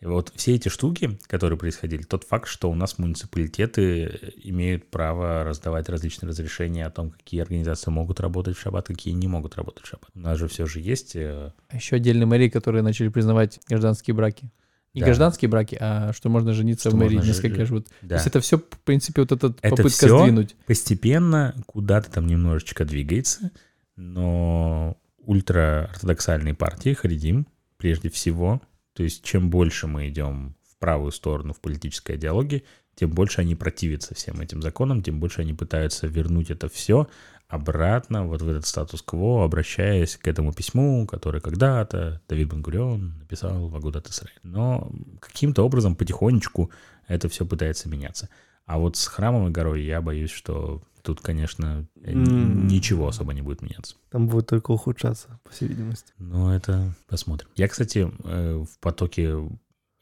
И 0.00 0.06
вот 0.06 0.32
все 0.36 0.54
эти 0.54 0.68
штуки, 0.68 1.18
которые 1.26 1.58
происходили, 1.58 2.02
тот 2.02 2.22
факт, 2.22 2.46
что 2.48 2.70
у 2.70 2.74
нас 2.76 2.98
муниципалитеты 2.98 4.32
имеют 4.44 4.88
право 4.90 5.42
раздавать 5.42 5.88
различные 5.88 6.28
разрешения 6.28 6.86
о 6.86 6.90
том, 6.90 7.10
какие 7.10 7.40
организации 7.40 7.90
могут 7.90 8.20
работать 8.20 8.56
в 8.56 8.60
шаббат, 8.60 8.86
какие 8.86 9.12
не 9.14 9.26
могут 9.26 9.56
работать 9.56 9.84
в 9.84 9.88
шаббат. 9.88 10.10
У 10.14 10.20
нас 10.20 10.38
же 10.38 10.46
все 10.46 10.66
же 10.66 10.78
есть... 10.78 11.16
э, 11.16 11.52
А 11.68 11.76
еще 11.76 11.96
отдельные 11.96 12.26
мэрии, 12.26 12.48
которые 12.48 12.82
начали 12.82 13.08
признавать 13.08 13.58
гражданские 13.68 14.14
браки. 14.14 14.50
Не 14.94 15.00
Да. 15.00 15.06
гражданские 15.06 15.48
браки, 15.48 15.76
а 15.80 16.12
что 16.12 16.28
можно 16.28 16.52
жениться 16.54 16.88
Что 16.88 16.96
в 16.96 17.00
мэрии 17.00 17.16
можно 17.16 17.28
несколько 17.28 17.60
жи- 17.60 17.66
живут. 17.66 17.86
То 17.88 17.92
Да. 18.02 18.14
есть 18.16 18.26
это 18.26 18.40
все, 18.40 18.58
в 18.58 18.62
принципе, 18.84 19.20
вот 19.22 19.32
эта 19.32 19.48
Это 19.62 19.70
попытка 19.76 19.88
всё? 20.06 20.18
сдвинуть. 20.20 20.56
Постепенно 20.66 21.54
куда-то 21.66 22.10
там 22.10 22.26
немножечко 22.26 22.84
двигается, 22.84 23.50
но 23.96 24.96
ультраортодоксальные 25.18 26.54
партии, 26.54 26.94
Харидим, 26.94 27.46
прежде 27.76 28.08
всего, 28.10 28.62
то 28.94 29.02
есть 29.02 29.22
чем 29.24 29.50
больше 29.50 29.86
мы 29.86 30.08
идем 30.08 30.56
в 30.70 30.78
правую 30.78 31.12
сторону 31.12 31.52
в 31.52 31.60
политической 31.60 32.16
идеологии, 32.16 32.64
тем 32.94 33.10
больше 33.10 33.40
они 33.42 33.54
противятся 33.54 34.14
всем 34.14 34.40
этим 34.40 34.62
законам, 34.62 35.02
тем 35.02 35.20
больше 35.20 35.42
они 35.42 35.52
пытаются 35.54 36.06
вернуть 36.06 36.50
это 36.50 36.68
все 36.68 37.08
обратно 37.48 38.26
вот 38.26 38.42
в 38.42 38.48
этот 38.48 38.66
статус-кво, 38.66 39.44
обращаясь 39.44 40.16
к 40.16 40.28
этому 40.28 40.52
письму, 40.52 41.06
которое 41.06 41.40
когда-то 41.40 42.20
Давид 42.28 42.48
Бангурион 42.48 43.18
написал 43.18 43.68
в 43.68 43.74
Агудат 43.74 44.08
Исраиль. 44.08 44.38
Но 44.42 44.92
каким-то 45.20 45.64
образом 45.64 45.96
потихонечку 45.96 46.70
это 47.06 47.28
все 47.28 47.46
пытается 47.46 47.88
меняться. 47.88 48.28
А 48.66 48.78
вот 48.78 48.96
с 48.96 49.06
храмом 49.06 49.48
и 49.48 49.50
горой 49.50 49.82
я 49.82 50.02
боюсь, 50.02 50.30
что 50.30 50.82
тут, 51.02 51.22
конечно, 51.22 51.86
ничего 51.96 53.08
особо 53.08 53.32
не 53.32 53.40
будет 53.40 53.62
меняться. 53.62 53.96
Там 54.10 54.28
будет 54.28 54.46
только 54.46 54.72
ухудшаться, 54.72 55.40
по 55.42 55.50
всей 55.50 55.68
видимости. 55.68 56.12
Но 56.18 56.54
это 56.54 56.94
посмотрим. 57.08 57.48
Я, 57.56 57.66
кстати, 57.68 58.12
э, 58.24 58.62
в 58.62 58.78
потоке 58.80 59.36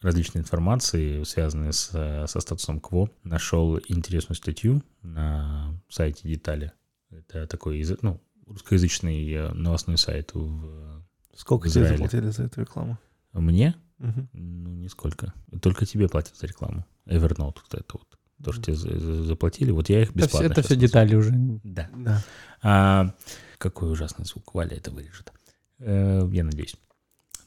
различной 0.02 0.40
информации, 0.40 1.22
связанной 1.22 1.72
с, 1.72 1.90
со 2.26 2.40
статусом 2.40 2.80
КВО, 2.80 3.08
нашел 3.22 3.78
интересную 3.86 4.36
статью 4.36 4.82
на 5.02 5.80
сайте 5.88 6.28
Детали. 6.28 6.72
Это 7.10 7.46
такой, 7.46 7.84
ну, 8.02 8.20
русскоязычный 8.46 9.30
э, 9.32 9.52
новостной 9.52 9.98
сайт 9.98 10.30
в 10.34 11.02
Сколько 11.34 11.68
В 11.68 11.72
тебе 11.72 11.82
Израиле. 11.84 11.98
заплатили 11.98 12.30
за 12.30 12.42
эту 12.44 12.60
рекламу? 12.60 12.98
мне. 13.32 13.74
Мгм. 13.98 14.28
Ну, 14.32 14.70
нисколько. 14.70 15.32
Только 15.60 15.84
тебе 15.86 16.08
платят 16.08 16.36
за 16.36 16.46
рекламу. 16.46 16.84
Evernote, 17.06 17.56
вот 17.62 17.74
это 17.74 17.84
вот. 17.94 18.18
То, 18.42 18.52
что 18.52 18.62
тебе 18.62 18.76
за- 18.76 18.98
за- 18.98 19.24
заплатили, 19.24 19.70
вот 19.70 19.88
я 19.88 20.02
их 20.02 20.10
Это 20.10 20.18
все, 20.18 20.26
бесплатно 20.26 20.52
это 20.52 20.62
все 20.62 20.76
детали 20.76 21.14
уже. 21.14 21.30
Да. 21.64 21.88
Да. 21.96 22.22
А, 22.62 23.14
какой 23.58 23.90
ужасный 23.92 24.24
звук. 24.26 24.54
Валя 24.54 24.76
это 24.76 24.90
вырежет. 24.90 25.32
Э, 25.78 26.28
я 26.32 26.44
надеюсь. 26.44 26.76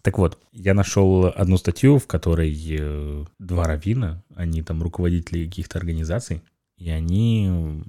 Так 0.02 0.18
вот, 0.18 0.40
я 0.52 0.74
нашел 0.74 1.26
одну 1.26 1.58
статью, 1.58 1.98
в 2.00 2.08
которой 2.08 2.56
э, 2.80 3.26
два 3.40 3.66
равина, 3.68 4.24
они 4.36 4.62
там 4.64 4.82
руководители 4.82 5.46
каких-то 5.46 5.78
организаций, 5.78 6.42
и 6.78 6.90
они 6.90 7.84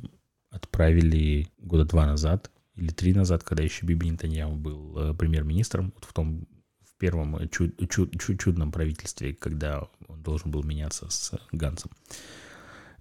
отправили 0.51 1.49
года 1.59 1.85
два 1.85 2.07
назад 2.07 2.51
или 2.75 2.91
три 2.91 3.15
назад, 3.15 3.45
когда 3.45 3.63
еще 3.63 3.87
Биби 3.87 4.09
Нетаньяху 4.09 4.55
был 4.55 4.99
э, 4.99 5.15
премьер-министром, 5.15 5.93
вот 5.95 6.05
в 6.05 6.13
том 6.13 6.47
в 6.83 6.97
первом 6.99 7.37
э, 7.37 7.49
чу- 7.49 7.73
чу- 7.87 8.09
чу- 8.09 8.37
чудном 8.37 8.73
правительстве, 8.73 9.35
когда 9.35 9.89
он 10.09 10.23
должен 10.23 10.51
был 10.51 10.63
меняться 10.63 11.09
с 11.11 11.33
Гансом, 11.53 11.91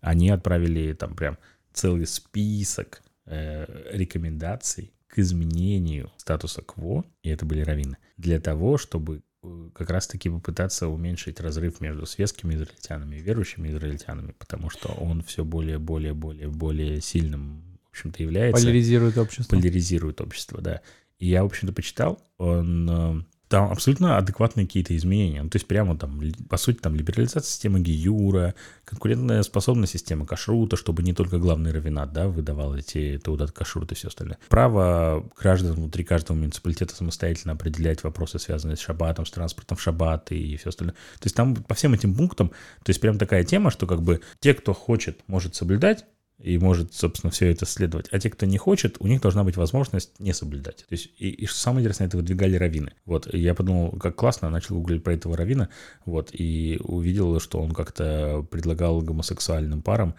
они 0.02 0.30
отправили 0.30 0.94
там 0.94 1.16
прям 1.16 1.38
целый 1.74 2.08
список 2.08 3.02
э, 3.26 3.66
рекомендаций 3.92 4.94
к 5.08 5.20
изменению 5.20 6.12
статуса 6.18 6.62
КВО, 6.62 7.06
и 7.24 7.30
это 7.30 7.46
были 7.46 7.62
раввины, 7.62 7.98
для 8.18 8.40
того, 8.40 8.78
чтобы 8.78 9.18
э, 9.18 9.22
как 9.74 9.90
раз-таки 9.90 10.30
попытаться 10.30 10.88
уменьшить 10.88 11.40
разрыв 11.40 11.80
между 11.80 12.06
светскими 12.06 12.56
израильтянами 12.56 13.16
и 13.18 13.22
верующими 13.22 13.70
израильтянами, 13.70 14.34
потому 14.38 14.70
что 14.70 14.90
он 14.90 15.24
все 15.24 15.46
более, 15.46 15.80
более, 15.80 16.14
более, 16.14 16.50
более 16.50 17.02
сильным, 17.02 17.64
в 17.86 17.90
общем-то, 17.92 18.22
является 18.22 18.62
Поляризирует 18.62 19.18
общество. 19.18 19.56
поляризирует 19.56 20.22
общество, 20.22 20.62
да. 20.62 20.82
И 21.18 21.28
я, 21.28 21.44
в 21.44 21.48
общем-то, 21.48 21.74
почитал, 21.74 22.22
он 22.38 22.90
э, 22.90 23.24
там 23.50 23.72
абсолютно 23.72 24.18
адекватные 24.18 24.68
какие-то 24.68 24.96
изменения. 24.96 25.42
Ну, 25.42 25.50
то 25.50 25.56
есть 25.56 25.68
прямо 25.68 25.98
там, 25.98 26.22
по 26.48 26.58
сути, 26.58 26.78
там 26.78 26.96
либерализация 26.96 27.50
системы 27.50 27.80
Гиюра, 27.80 28.54
конкурентная 28.86 29.42
способность 29.42 29.94
системы 29.94 30.28
кашрута, 30.28 30.78
чтобы 30.78 31.02
не 31.02 31.14
только 31.14 31.40
главный 31.40 31.72
равенат, 31.72 32.14
да, 32.14 32.28
выдавал 32.28 32.76
эти 32.76 33.20
таудат 33.22 33.52
кашрут 33.52 33.92
и 33.92 33.96
все 33.96 34.10
остальное. 34.10 34.38
Право 34.50 35.28
граждан 35.40 35.74
внутри 35.74 36.04
каждого 36.04 36.38
муниципалитета 36.38 36.96
самостоятельно 36.96 37.54
определять 37.54 38.04
вопросы, 38.04 38.38
связанные 38.38 38.78
с 38.78 38.82
шаббатом, 38.82 39.26
с 39.26 39.32
транспортом 39.32 39.78
в 39.78 39.82
шаббат 39.82 40.32
и 40.32 40.56
все 40.58 40.70
остальное. 40.70 40.94
То 40.94 41.26
есть 41.26 41.36
там 41.36 41.56
по 41.56 41.74
всем 41.74 41.96
этим 41.96 42.14
пунктам, 42.14 42.50
то 42.50 42.90
есть 42.90 43.02
прям 43.02 43.18
такая 43.18 43.44
тема, 43.44 43.72
что 43.72 43.88
как 43.88 44.04
бы 44.04 44.22
те, 44.40 44.54
кто 44.54 44.74
хочет, 44.74 45.22
может 45.26 45.56
соблюдать, 45.56 46.06
и 46.40 46.58
может, 46.58 46.94
собственно, 46.94 47.32
все 47.32 47.52
это 47.52 47.66
следовать. 47.66 48.08
А 48.12 48.20
те, 48.20 48.30
кто 48.30 48.46
не 48.46 48.58
хочет, 48.58 48.96
у 49.00 49.08
них 49.08 49.22
должна 49.22 49.44
быть 49.44 49.58
возможность 49.58 50.18
не 50.20 50.34
соблюдать. 50.34 50.86
То 50.88 50.94
есть, 50.94 51.12
и, 51.18 51.30
и 51.30 51.46
что 51.46 51.60
самое 51.60 51.84
интересное, 51.84 52.08
это 52.08 52.18
выдвигали 52.18 52.56
раввины. 52.56 52.94
Вот, 53.06 53.34
я 53.34 53.54
подумал, 53.54 53.92
как 53.92 54.16
классно, 54.16 54.50
начал 54.50 54.76
гуглить 54.76 55.04
про 55.04 55.14
этого 55.14 55.36
раввина, 55.36 55.70
вот, 56.06 56.30
и 56.32 56.80
увидел, 56.82 57.40
что 57.40 57.60
он 57.60 57.72
как-то 57.72 58.46
предлагал 58.50 59.02
гомосексуальным 59.02 59.82
парам 59.82 60.16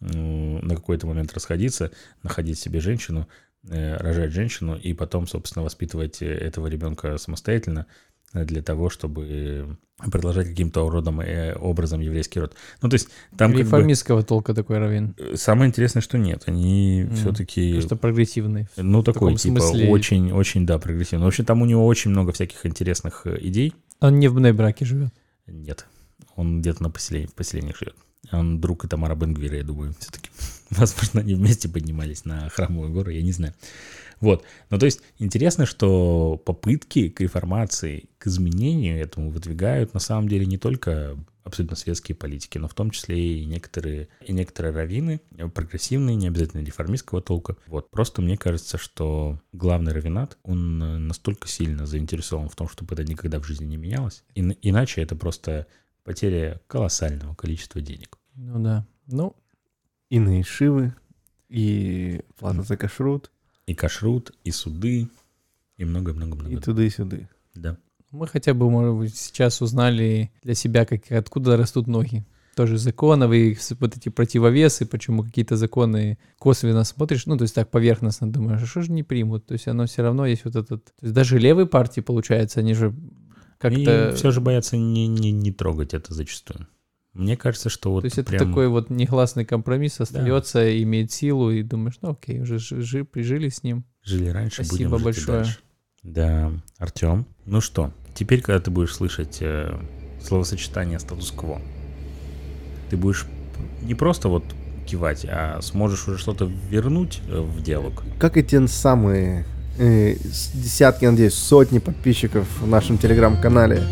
на 0.00 0.76
какой-то 0.76 1.06
момент 1.06 1.32
расходиться, 1.32 1.90
находить 2.22 2.58
себе 2.58 2.80
женщину, 2.80 3.28
э, 3.68 3.96
рожать 3.96 4.32
женщину 4.32 4.76
и 4.76 4.92
потом, 4.92 5.26
собственно, 5.26 5.64
воспитывать 5.64 6.22
э, 6.22 6.26
этого 6.26 6.66
ребенка 6.66 7.16
самостоятельно 7.18 7.86
э, 8.34 8.44
для 8.44 8.62
того, 8.62 8.90
чтобы 8.90 9.78
продолжать 10.10 10.48
каким-то 10.48 10.88
родом, 10.90 11.20
э, 11.20 11.54
образом 11.54 12.00
еврейский 12.00 12.40
род. 12.40 12.54
Ну, 12.82 12.88
то 12.88 12.94
есть 12.94 13.08
там 13.36 13.50
как 13.52 13.60
бы... 13.60 13.64
Реформистского 13.64 14.22
толка 14.22 14.52
такой 14.54 14.78
равен. 14.78 15.14
Самое 15.34 15.68
интересное, 15.68 16.02
что 16.02 16.18
нет, 16.18 16.42
они 16.46 17.02
М, 17.02 17.14
все-таки, 17.16 17.72
Просто 17.72 17.96
прогрессивный. 17.96 18.68
ну, 18.76 19.02
такой, 19.02 19.32
таком 19.32 19.36
типа, 19.36 19.60
смысле- 19.60 19.88
очень, 19.90 20.32
очень, 20.32 20.66
да, 20.66 20.78
прогрессивный. 20.78 21.24
В 21.24 21.28
общем, 21.28 21.44
там 21.46 21.62
у 21.62 21.64
него 21.64 21.86
очень 21.86 22.10
много 22.10 22.32
всяких 22.32 22.66
интересных 22.66 23.22
э, 23.26 23.38
идей. 23.40 23.72
Он 24.00 24.18
не 24.18 24.28
в 24.28 24.34
Бнебраке 24.34 24.84
живет. 24.84 25.12
Нет, 25.46 25.86
он 26.34 26.60
где-то 26.60 26.82
на 26.82 26.90
поселении, 26.90 27.26
в 27.28 27.34
поселениях 27.34 27.78
живет. 27.78 27.96
Он 28.32 28.60
друг 28.60 28.84
и 28.84 28.88
Тамара 28.88 29.14
Бенгвира, 29.14 29.56
я 29.56 29.62
думаю, 29.64 29.94
все-таки. 29.98 30.30
Возможно, 30.70 31.20
они 31.20 31.34
вместе 31.34 31.68
поднимались 31.68 32.24
на 32.24 32.48
Храмовую 32.50 32.92
гору, 32.92 33.10
я 33.10 33.22
не 33.22 33.32
знаю. 33.32 33.54
Вот. 34.20 34.44
Ну, 34.70 34.78
то 34.78 34.86
есть, 34.86 35.02
интересно, 35.18 35.66
что 35.66 36.40
попытки 36.44 37.08
к 37.08 37.20
реформации, 37.20 38.08
к 38.18 38.26
изменению 38.26 38.98
этому 39.00 39.30
выдвигают, 39.30 39.94
на 39.94 40.00
самом 40.00 40.28
деле, 40.28 40.46
не 40.46 40.58
только 40.58 41.16
абсолютно 41.44 41.76
светские 41.76 42.16
политики, 42.16 42.58
но 42.58 42.66
в 42.66 42.74
том 42.74 42.90
числе 42.90 43.38
и 43.38 43.44
некоторые, 43.44 44.08
и 44.20 44.32
некоторые 44.32 44.74
раввины, 44.74 45.20
прогрессивные, 45.54 46.16
не 46.16 46.26
обязательно 46.26 46.62
реформистского 46.62 47.22
толка. 47.22 47.56
Вот. 47.68 47.88
Просто 47.90 48.20
мне 48.20 48.36
кажется, 48.36 48.78
что 48.78 49.40
главный 49.52 49.92
раввинат, 49.92 50.38
он 50.42 51.06
настолько 51.06 51.46
сильно 51.46 51.86
заинтересован 51.86 52.48
в 52.48 52.56
том, 52.56 52.68
чтобы 52.68 52.94
это 52.94 53.04
никогда 53.04 53.38
в 53.38 53.44
жизни 53.44 53.66
не 53.66 53.76
менялось. 53.76 54.24
Ин- 54.34 54.56
иначе 54.60 55.02
это 55.02 55.14
просто 55.14 55.68
потеря 56.02 56.60
колоссального 56.66 57.34
количества 57.34 57.80
денег. 57.80 58.18
Ну 58.34 58.58
да. 58.60 58.84
Ну, 59.06 59.36
И 60.10 60.18
на 60.18 60.40
Ишивы, 60.40 60.94
и 61.48 62.22
плата 62.38 62.62
за 62.62 62.76
кашрут, 62.76 63.30
И 63.66 63.74
кашрут, 63.74 64.32
и 64.44 64.50
суды, 64.50 65.02
и 65.02 65.08
и 65.78 65.84
много-много-много. 65.84 66.60
туда 66.60 66.84
и 66.84 66.90
сюда. 66.90 67.18
Да. 67.54 67.76
мы 68.10 68.26
хотя 68.26 68.54
бы, 68.54 68.70
может 68.70 68.94
быть, 68.94 69.16
сейчас 69.16 69.60
узнали 69.60 70.30
для 70.42 70.54
себя, 70.54 70.86
как, 70.86 71.10
откуда 71.12 71.56
растут 71.56 71.86
ноги. 71.86 72.24
Тоже 72.54 72.78
законов 72.78 73.32
и 73.32 73.54
с- 73.54 73.76
вот 73.78 73.96
эти 73.96 74.08
противовесы, 74.08 74.86
почему 74.86 75.22
какие-то 75.22 75.56
законы 75.56 76.18
косвенно 76.38 76.84
смотришь, 76.84 77.26
ну, 77.26 77.36
то 77.36 77.42
есть 77.42 77.54
так 77.54 77.70
поверхностно 77.70 78.32
думаешь, 78.32 78.62
а 78.62 78.66
что 78.66 78.80
же 78.80 78.92
не 78.92 79.02
примут? 79.02 79.44
То 79.46 79.52
есть 79.52 79.68
оно 79.68 79.84
все 79.84 80.02
равно 80.02 80.24
есть 80.24 80.44
вот 80.46 80.56
этот... 80.56 80.84
То 80.86 80.92
есть 81.02 81.14
даже 81.14 81.38
левые 81.38 81.66
партии, 81.66 82.00
получается, 82.00 82.60
они 82.60 82.72
же 82.72 82.94
как-то... 83.58 84.10
И 84.10 84.14
все 84.14 84.30
же 84.30 84.40
боятся 84.40 84.78
не, 84.78 85.06
не, 85.06 85.32
не 85.32 85.52
трогать 85.52 85.92
это 85.92 86.14
зачастую. 86.14 86.66
Мне 87.16 87.36
кажется, 87.36 87.70
что 87.70 87.92
вот 87.92 88.02
То 88.02 88.06
есть 88.06 88.18
это 88.18 88.30
прям... 88.32 88.48
такой 88.48 88.68
вот 88.68 88.90
негласный 88.90 89.46
компромисс 89.46 90.00
остается, 90.00 90.82
имеет 90.82 91.10
силу, 91.12 91.50
и 91.50 91.62
думаешь, 91.62 91.94
ну 92.02 92.10
окей, 92.10 92.42
уже 92.42 92.58
жи- 92.58 92.82
жи- 92.82 93.04
прижили 93.04 93.48
с 93.48 93.62
ним. 93.62 93.84
Жили 94.02 94.28
раньше, 94.28 94.64
Спасибо 94.64 94.90
будем 94.90 95.04
большое. 95.04 95.38
дальше. 95.38 95.58
Да, 96.02 96.52
Артем. 96.78 97.26
Ну 97.46 97.62
что, 97.62 97.90
теперь, 98.14 98.42
когда 98.42 98.60
ты 98.60 98.70
будешь 98.70 98.94
слышать 98.94 99.38
э, 99.40 99.74
словосочетание 100.22 100.98
статус-кво, 100.98 101.60
ты 102.90 102.98
будешь 102.98 103.26
не 103.82 103.94
просто 103.94 104.28
вот 104.28 104.44
кивать, 104.86 105.24
а 105.28 105.60
сможешь 105.62 106.06
уже 106.06 106.18
что-то 106.18 106.44
вернуть 106.70 107.20
э, 107.28 107.40
в 107.40 107.62
диалог. 107.62 108.04
Как 108.18 108.36
и 108.36 108.44
те 108.44 108.68
самые 108.68 109.46
э, 109.78 110.16
десятки, 110.54 111.06
надеюсь, 111.06 111.34
сотни 111.34 111.78
подписчиков 111.78 112.46
в 112.60 112.66
нашем 112.68 112.98
телеграм-канале. 112.98 113.82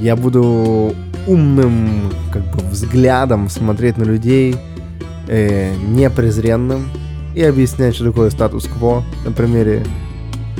Я 0.00 0.14
буду 0.14 0.94
умным 1.26 2.12
как 2.32 2.42
бы 2.54 2.64
взглядом 2.68 3.48
смотреть 3.48 3.96
на 3.96 4.04
людей, 4.04 4.56
э, 5.28 5.74
непрезренным, 5.74 6.88
и 7.34 7.42
объяснять, 7.42 7.94
что 7.94 8.06
такое 8.06 8.30
статус-кво 8.30 9.04
на 9.24 9.30
примере 9.30 9.84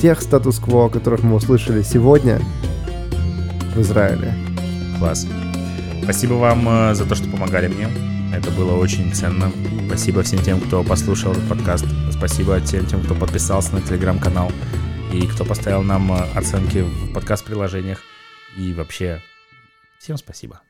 тех 0.00 0.20
статус-кво, 0.20 0.88
которых 0.88 1.22
мы 1.22 1.36
услышали 1.36 1.82
сегодня 1.82 2.40
в 3.74 3.80
Израиле. 3.80 4.34
Класс. 4.98 5.26
Спасибо 6.02 6.34
вам 6.34 6.68
э, 6.68 6.94
за 6.94 7.06
то, 7.06 7.14
что 7.14 7.28
помогали 7.28 7.68
мне. 7.68 7.88
Это 8.34 8.50
было 8.50 8.76
очень 8.76 9.12
ценно. 9.14 9.50
Спасибо 9.88 10.22
всем 10.22 10.40
тем, 10.40 10.60
кто 10.60 10.82
послушал 10.82 11.32
этот 11.32 11.48
подкаст. 11.48 11.86
Спасибо 12.12 12.60
всем 12.60 12.84
тем, 12.86 13.02
кто 13.02 13.14
подписался 13.14 13.74
на 13.74 13.80
телеграм-канал 13.80 14.52
и 15.12 15.26
кто 15.26 15.44
поставил 15.44 15.82
нам 15.82 16.12
э, 16.12 16.16
оценки 16.34 16.78
в 16.78 17.12
подкаст-приложениях. 17.12 18.02
И 18.56 18.72
вообще, 18.72 19.22
всем 20.06 20.18
спасибо. 20.18 20.60